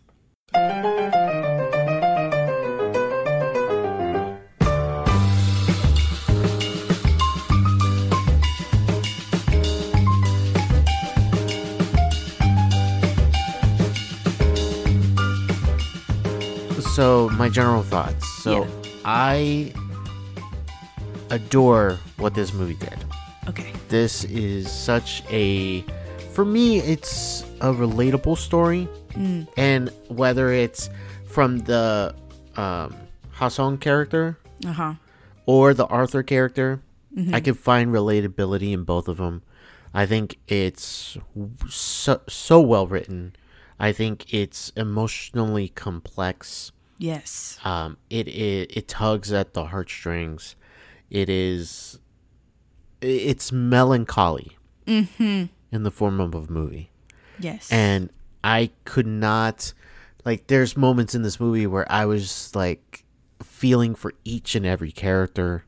So, 16.97 17.29
my 17.37 17.51
general 17.51 17.83
thoughts. 17.83 18.27
So, 18.43 18.65
Yeah. 18.65 18.71
I 19.05 19.71
adore 21.29 21.99
what 22.17 22.33
this 22.35 22.55
movie 22.55 22.75
did. 22.81 22.97
Okay. 23.49 23.71
this 23.89 24.25
is 24.25 24.69
such 24.73 25.23
a 25.31 25.85
for 26.33 26.45
me 26.45 26.79
it's 26.81 27.45
a 27.61 27.71
relatable 27.71 28.37
story 28.37 28.89
and 29.57 29.91
whether 30.09 30.51
it's 30.53 30.91
from 31.27 31.59
the 31.71 32.13
um 32.57 32.97
Hae 33.39 33.49
Sung 33.51 33.79
character 33.79 34.37
Uh 34.67 34.73
huh. 34.73 34.95
or 35.47 35.75
the 35.75 35.87
Arthur 35.87 36.23
character 36.25 36.81
I 37.33 37.39
can 37.41 37.55
find 37.55 37.93
relatability 37.93 38.73
in 38.73 38.83
both 38.85 39.07
of 39.07 39.19
them 39.19 39.43
I 39.95 40.07
think 40.07 40.39
it's 40.49 41.17
so, 41.69 42.21
so 42.29 42.61
well 42.61 42.87
written 42.89 43.37
I 43.79 43.93
think 43.93 44.33
it's 44.35 44.73
emotionally 44.77 45.69
complex 45.69 46.73
Yes. 46.99 47.59
um, 47.65 47.97
it, 48.11 48.27
it 48.29 48.77
it 48.77 48.89
tugs 48.89 49.33
at 49.33 49.55
the 49.55 49.67
heartstrings. 49.67 50.57
It 51.11 51.29
is 51.29 51.99
it's 53.01 53.53
melancholy 53.53 54.57
in 54.87 55.49
the 55.71 55.91
form 55.91 56.21
of 56.21 56.35
a 56.35 56.51
movie, 56.51 56.91
Yes. 57.39 57.71
and 57.71 58.11
I 58.43 58.71
could 58.85 59.07
not 59.07 59.73
like 60.25 60.47
there's 60.47 60.77
moments 60.77 61.15
in 61.15 61.23
this 61.23 61.39
movie 61.39 61.67
where 61.67 61.91
I 61.91 62.07
was 62.07 62.55
like 62.55 63.05
feeling 63.43 63.95
for 63.95 64.13
each 64.25 64.55
and 64.55 64.65
every 64.65 64.93
character. 64.93 65.65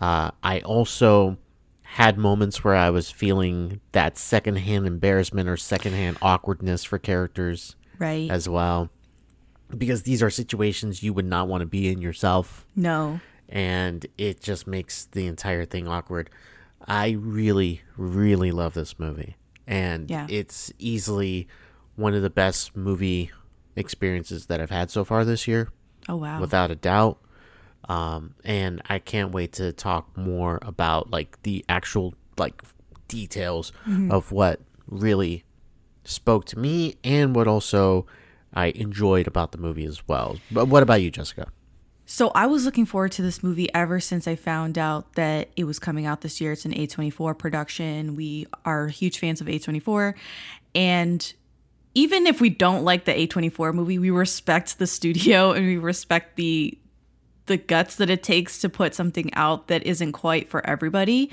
Uh, 0.00 0.30
I 0.42 0.60
also 0.60 1.36
had 1.82 2.18
moments 2.18 2.62
where 2.64 2.74
I 2.76 2.90
was 2.90 3.10
feeling 3.10 3.80
that 3.92 4.18
secondhand 4.18 4.86
embarrassment 4.86 5.48
or 5.48 5.56
secondhand 5.56 6.18
awkwardness 6.22 6.84
for 6.84 6.98
characters 6.98 7.76
Right. 7.98 8.30
as 8.30 8.48
well. 8.48 8.90
Because 9.76 10.02
these 10.04 10.22
are 10.22 10.30
situations 10.30 11.02
you 11.02 11.12
would 11.12 11.26
not 11.26 11.46
want 11.48 11.60
to 11.60 11.66
be 11.66 11.88
in 11.88 12.00
yourself 12.00 12.64
no. 12.74 13.20
and 13.48 14.06
it 14.16 14.40
just 14.40 14.66
makes 14.66 15.04
the 15.06 15.26
entire 15.26 15.64
thing 15.66 15.86
awkward. 15.86 16.30
I 16.86 17.10
really, 17.10 17.82
really 17.96 18.50
love 18.50 18.72
this 18.74 18.98
movie, 18.98 19.36
and 19.66 20.10
Yeah. 20.10 20.26
it's 20.30 20.72
easily 20.78 21.48
one 21.96 22.14
of 22.14 22.22
the 22.22 22.30
best 22.30 22.74
movie 22.76 23.30
experiences 23.76 24.46
that 24.46 24.60
I've 24.60 24.70
had 24.70 24.90
so 24.90 25.04
far 25.04 25.24
this 25.24 25.46
year, 25.46 25.68
Oh 26.08 26.16
wow. 26.16 26.40
without 26.40 26.70
a 26.70 26.76
doubt. 26.76 27.18
Um, 27.88 28.34
and 28.44 28.80
I 28.88 28.98
can't 28.98 29.32
wait 29.32 29.52
to 29.54 29.72
talk 29.72 30.16
more 30.16 30.58
about 30.62 31.10
like 31.10 31.42
the 31.42 31.64
actual 31.68 32.14
like 32.38 32.62
details 33.08 33.72
of 34.10 34.30
what 34.32 34.60
really 34.86 35.44
spoke 36.04 36.44
to 36.46 36.58
me 36.58 36.96
and 37.04 37.34
what 37.34 37.46
also 37.48 38.06
I 38.54 38.66
enjoyed 38.66 39.26
about 39.26 39.52
the 39.52 39.58
movie 39.58 39.84
as 39.84 40.06
well. 40.08 40.38
But 40.50 40.66
what 40.66 40.82
about 40.82 41.02
you, 41.02 41.10
Jessica? 41.10 41.48
So 42.06 42.30
I 42.34 42.46
was 42.46 42.64
looking 42.64 42.86
forward 42.86 43.12
to 43.12 43.22
this 43.22 43.42
movie 43.42 43.72
ever 43.74 44.00
since 44.00 44.26
I 44.26 44.34
found 44.34 44.78
out 44.78 45.12
that 45.14 45.50
it 45.56 45.64
was 45.64 45.78
coming 45.78 46.06
out 46.06 46.22
this 46.22 46.40
year. 46.40 46.52
It's 46.52 46.64
an 46.64 46.72
A24 46.72 47.36
production. 47.36 48.16
We 48.16 48.46
are 48.64 48.88
huge 48.88 49.18
fans 49.18 49.42
of 49.42 49.46
A24 49.46 50.14
and 50.74 51.32
even 51.94 52.26
if 52.26 52.40
we 52.40 52.48
don't 52.48 52.84
like 52.84 53.06
the 53.06 53.12
A24 53.12 53.74
movie, 53.74 53.98
we 53.98 54.10
respect 54.10 54.78
the 54.78 54.86
studio 54.86 55.52
and 55.54 55.66
we 55.66 55.76
respect 55.76 56.36
the 56.36 56.78
the 57.46 57.56
guts 57.56 57.96
that 57.96 58.10
it 58.10 58.22
takes 58.22 58.58
to 58.58 58.68
put 58.68 58.94
something 58.94 59.32
out 59.32 59.68
that 59.68 59.86
isn't 59.86 60.12
quite 60.12 60.50
for 60.50 60.64
everybody. 60.66 61.30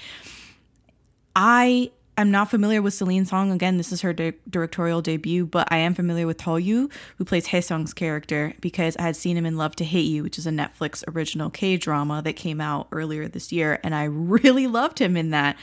I 1.35 1.91
am 2.21 2.31
not 2.31 2.49
familiar 2.49 2.81
with 2.81 2.93
Celine 2.93 3.25
Song. 3.25 3.51
Again, 3.51 3.77
this 3.77 3.91
is 3.91 4.01
her 4.01 4.13
di- 4.13 4.33
directorial 4.49 5.01
debut, 5.01 5.45
but 5.45 5.67
I 5.71 5.77
am 5.77 5.93
familiar 5.93 6.25
with 6.25 6.45
Yoo, 6.45 6.89
who 7.17 7.25
plays 7.25 7.47
Hae 7.47 7.61
Sung's 7.61 7.93
character, 7.93 8.53
because 8.61 8.95
I 8.97 9.03
had 9.03 9.15
seen 9.15 9.37
him 9.37 9.45
in 9.45 9.57
Love 9.57 9.75
to 9.77 9.85
Hate 9.85 10.05
You, 10.05 10.23
which 10.23 10.37
is 10.37 10.47
a 10.47 10.51
Netflix 10.51 11.03
original 11.07 11.49
K 11.49 11.77
drama 11.77 12.21
that 12.23 12.33
came 12.33 12.61
out 12.61 12.87
earlier 12.91 13.27
this 13.27 13.51
year, 13.51 13.79
and 13.83 13.93
I 13.93 14.03
really 14.09 14.67
loved 14.67 14.99
him 14.99 15.17
in 15.17 15.31
that. 15.31 15.57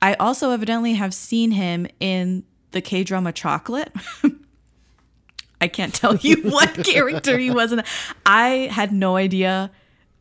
I 0.00 0.14
also 0.14 0.50
evidently 0.50 0.94
have 0.94 1.14
seen 1.14 1.50
him 1.50 1.86
in 2.00 2.44
the 2.70 2.80
K 2.80 3.02
drama 3.04 3.32
Chocolate. 3.32 3.92
I 5.60 5.68
can't 5.68 5.94
tell 5.94 6.16
you 6.16 6.36
what 6.50 6.84
character 6.84 7.38
he 7.38 7.50
was 7.50 7.72
in. 7.72 7.78
that. 7.78 7.88
I 8.24 8.68
had 8.70 8.92
no 8.92 9.16
idea. 9.16 9.70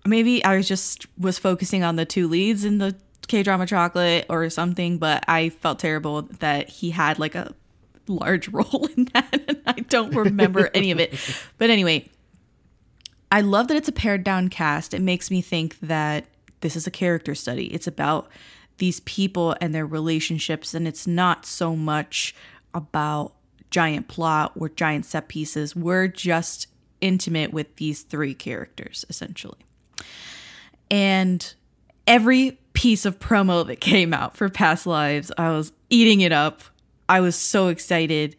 Maybe 0.05 0.43
I 0.43 0.55
was 0.57 0.67
just 0.67 1.07
was 1.17 1.37
focusing 1.37 1.83
on 1.83 1.95
the 1.95 2.05
two 2.05 2.27
leads 2.27 2.63
in 2.63 2.77
the 2.77 2.95
K 3.25 3.43
drama 3.43 3.65
Chocolate 3.65 4.25
or 4.29 4.49
something, 4.49 4.97
but 4.97 5.23
I 5.27 5.49
felt 5.49 5.79
terrible 5.79 6.23
that 6.39 6.69
he 6.69 6.91
had 6.91 7.19
like 7.19 7.35
a 7.35 7.53
large 8.07 8.47
role 8.53 8.89
in 8.95 9.05
that, 9.13 9.43
and 9.47 9.61
I 9.65 9.73
don't 9.73 10.15
remember 10.15 10.69
any 10.73 10.91
of 10.91 10.99
it. 10.99 11.13
But 11.57 11.69
anyway, 11.69 12.09
I 13.31 13.41
love 13.41 13.67
that 13.69 13.77
it's 13.77 13.87
a 13.87 13.93
pared 13.93 14.23
down 14.23 14.49
cast. 14.49 14.93
It 14.93 15.01
makes 15.01 15.31
me 15.31 15.41
think 15.41 15.79
that 15.79 16.25
this 16.61 16.75
is 16.75 16.87
a 16.87 16.91
character 16.91 17.35
study. 17.35 17.73
It's 17.73 17.87
about 17.87 18.29
these 18.77 18.99
people 19.01 19.55
and 19.61 19.73
their 19.73 19.85
relationships, 19.85 20.73
and 20.73 20.87
it's 20.87 21.07
not 21.07 21.45
so 21.45 21.75
much 21.75 22.35
about 22.73 23.33
giant 23.71 24.07
plot 24.07 24.51
or 24.55 24.69
giant 24.69 25.05
set 25.05 25.27
pieces. 25.27 25.75
We're 25.75 26.07
just 26.07 26.67
intimate 27.01 27.53
with 27.53 27.75
these 27.77 28.01
three 28.01 28.33
characters, 28.33 29.05
essentially. 29.09 29.59
And 30.91 31.53
every 32.07 32.59
piece 32.73 33.05
of 33.05 33.19
promo 33.19 33.65
that 33.67 33.79
came 33.79 34.13
out 34.13 34.35
for 34.35 34.49
Past 34.49 34.85
Lives, 34.85 35.31
I 35.37 35.51
was 35.51 35.71
eating 35.89 36.21
it 36.21 36.31
up. 36.31 36.61
I 37.07 37.19
was 37.19 37.35
so 37.35 37.67
excited. 37.67 38.35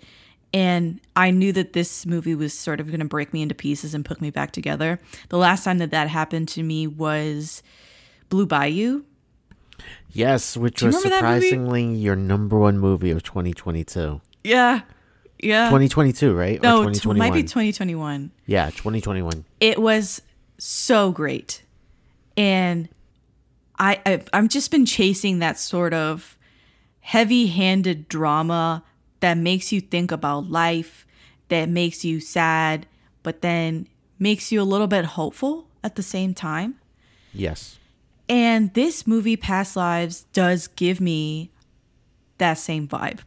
And 0.53 1.01
I 1.15 1.33
knew 1.33 1.53
that 1.53 1.73
this 1.73 2.07
movie 2.07 2.35
was 2.35 2.55
sort 2.55 2.81
of 2.81 2.87
going 2.87 3.01
to 3.01 3.07
break 3.07 3.33
me 3.33 3.43
into 3.43 3.55
pieces 3.55 3.95
and 3.95 4.05
put 4.05 4.21
me 4.21 4.31
back 4.31 4.53
together. 4.53 5.01
The 5.29 5.37
last 5.37 5.65
time 5.65 5.79
that 5.79 5.91
that 5.91 6.09
happened 6.09 6.49
to 6.51 6.63
me 6.63 6.87
was 6.87 7.63
Blue 8.29 8.47
Bayou. 8.47 9.03
Yes, 10.13 10.57
which 10.57 10.83
was 10.83 10.95
remember 10.95 11.11
that 11.11 11.25
movie? 11.35 11.49
surprisingly 11.51 11.95
your 11.97 12.17
number 12.17 12.59
one 12.59 12.79
movie 12.79 13.11
of 13.11 13.23
2022. 13.23 14.21
Yeah. 14.45 14.81
Yeah. 15.43 15.67
2022, 15.67 16.35
right? 16.35 16.63
no, 16.63 16.83
it 16.83 16.95
2021? 16.95 17.19
might 17.19 17.35
be 17.35 17.43
2021. 17.43 18.31
yeah, 18.47 18.71
2021. 18.71 19.45
it 19.61 19.79
was 19.79 20.23
so 20.57 21.11
great 21.13 21.63
and 22.39 22.89
I, 23.79 24.01
I 24.07 24.23
i've 24.33 24.49
just 24.49 24.71
been 24.71 24.87
chasing 24.87 25.39
that 25.41 25.59
sort 25.59 25.93
of 25.95 26.37
heavy-handed 27.01 28.09
drama 28.09 28.83
that 29.21 29.37
makes 29.39 29.73
you 29.73 29.81
think 29.81 30.11
about 30.13 30.51
life 30.51 31.07
that 31.49 31.69
makes 31.69 32.05
you 32.05 32.21
sad 32.21 32.87
but 33.23 33.43
then 33.43 33.87
makes 34.19 34.51
you 34.51 34.61
a 34.61 34.65
little 34.65 34.87
bit 34.87 35.05
hopeful 35.05 35.69
at 35.85 35.95
the 35.97 36.03
same 36.03 36.35
time 36.35 36.77
Yes. 37.33 37.79
and 38.29 38.73
this 38.75 39.07
movie 39.07 39.37
past 39.37 39.77
lives 39.77 40.25
does 40.33 40.69
give 40.69 41.01
me 41.01 41.51
that 42.39 42.55
same 42.55 42.89
vibe 42.89 43.21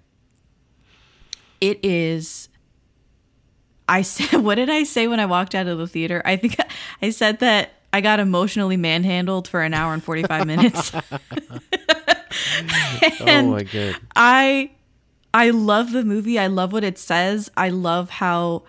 it 1.61 1.79
is 1.83 2.49
I 3.87 4.01
said, 4.03 4.41
what 4.43 4.55
did 4.55 4.69
I 4.69 4.83
say 4.83 5.07
when 5.07 5.19
I 5.19 5.25
walked 5.25 5.55
out 5.55 5.65
of 5.65 5.79
the 5.79 5.87
theater? 5.87 6.21
I 6.23 6.35
think 6.35 6.55
I 7.01 7.09
said 7.09 7.39
that 7.39 7.71
I 7.91 8.01
got 8.01 8.19
emotionally 8.19 8.77
manhandled 8.77 9.47
for 9.47 9.61
an 9.61 9.73
hour 9.73 9.93
and 9.93 10.03
45 10.03 10.47
minutes. 10.47 10.91
Oh, 13.21 13.25
and 13.25 13.47
oh 13.47 13.51
my 13.51 13.63
god. 13.63 13.95
I 14.15 14.71
I 15.33 15.49
love 15.49 15.91
the 15.91 16.03
movie. 16.03 16.37
I 16.39 16.47
love 16.47 16.71
what 16.71 16.83
it 16.83 16.97
says. 16.97 17.49
I 17.57 17.69
love 17.69 18.09
how 18.09 18.63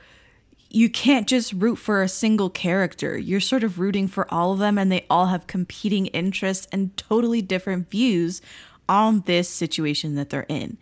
you 0.71 0.89
can't 0.89 1.27
just 1.27 1.53
root 1.53 1.77
for 1.77 2.03
a 2.03 2.09
single 2.09 2.51
character. 2.51 3.18
You're 3.18 3.41
sort 3.41 3.64
of 3.64 3.79
rooting 3.79 4.07
for 4.09 4.33
all 4.33 4.53
of 4.53 4.59
them 4.59 4.79
and 4.79 4.91
they 4.91 5.05
all 5.11 5.27
have 5.27 5.47
competing 5.47 6.07
interests 6.07 6.68
and 6.73 6.97
totally 6.97 7.43
different 7.43 7.91
views 7.91 8.41
on 8.89 9.23
this 9.23 9.49
situation 9.49 10.14
that 10.14 10.31
they're 10.31 10.47
in. 10.49 10.79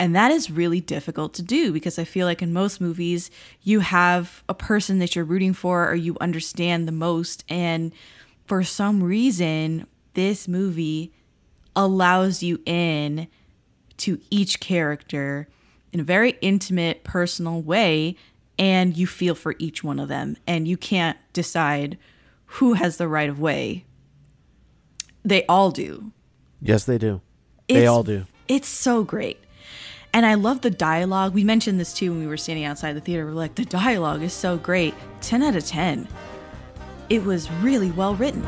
And 0.00 0.16
that 0.16 0.32
is 0.32 0.50
really 0.50 0.80
difficult 0.80 1.34
to 1.34 1.42
do 1.42 1.72
because 1.72 1.98
I 1.98 2.04
feel 2.04 2.26
like 2.26 2.40
in 2.40 2.54
most 2.54 2.80
movies, 2.80 3.30
you 3.62 3.80
have 3.80 4.42
a 4.48 4.54
person 4.54 4.98
that 4.98 5.14
you're 5.14 5.26
rooting 5.26 5.52
for 5.52 5.86
or 5.86 5.94
you 5.94 6.16
understand 6.22 6.88
the 6.88 6.92
most. 6.92 7.44
And 7.50 7.92
for 8.46 8.64
some 8.64 9.02
reason, 9.02 9.86
this 10.14 10.48
movie 10.48 11.12
allows 11.76 12.42
you 12.42 12.62
in 12.64 13.28
to 13.98 14.18
each 14.30 14.58
character 14.58 15.48
in 15.92 16.00
a 16.00 16.04
very 16.04 16.38
intimate, 16.40 17.04
personal 17.04 17.60
way. 17.60 18.16
And 18.58 18.96
you 18.96 19.06
feel 19.06 19.34
for 19.34 19.54
each 19.58 19.84
one 19.84 19.98
of 19.98 20.08
them. 20.08 20.38
And 20.46 20.66
you 20.66 20.78
can't 20.78 21.18
decide 21.34 21.98
who 22.46 22.72
has 22.72 22.96
the 22.96 23.06
right 23.06 23.28
of 23.28 23.38
way. 23.38 23.84
They 25.26 25.44
all 25.44 25.70
do. 25.70 26.10
Yes, 26.62 26.84
they 26.84 26.96
do. 26.96 27.20
they 27.68 27.86
all 27.86 28.02
do. 28.02 28.24
It's 28.48 28.66
so 28.66 29.04
great. 29.04 29.38
And 30.12 30.26
I 30.26 30.34
love 30.34 30.60
the 30.62 30.70
dialogue. 30.70 31.34
We 31.34 31.44
mentioned 31.44 31.78
this 31.78 31.94
too 31.94 32.10
when 32.10 32.20
we 32.20 32.26
were 32.26 32.36
standing 32.36 32.64
outside 32.64 32.94
the 32.94 33.00
theater. 33.00 33.26
We're 33.26 33.32
like, 33.32 33.54
the 33.54 33.64
dialogue 33.64 34.22
is 34.22 34.32
so 34.32 34.56
great. 34.56 34.94
10 35.20 35.42
out 35.42 35.56
of 35.56 35.64
10. 35.64 36.08
It 37.08 37.24
was 37.24 37.50
really 37.50 37.90
well 37.92 38.14
written. 38.14 38.46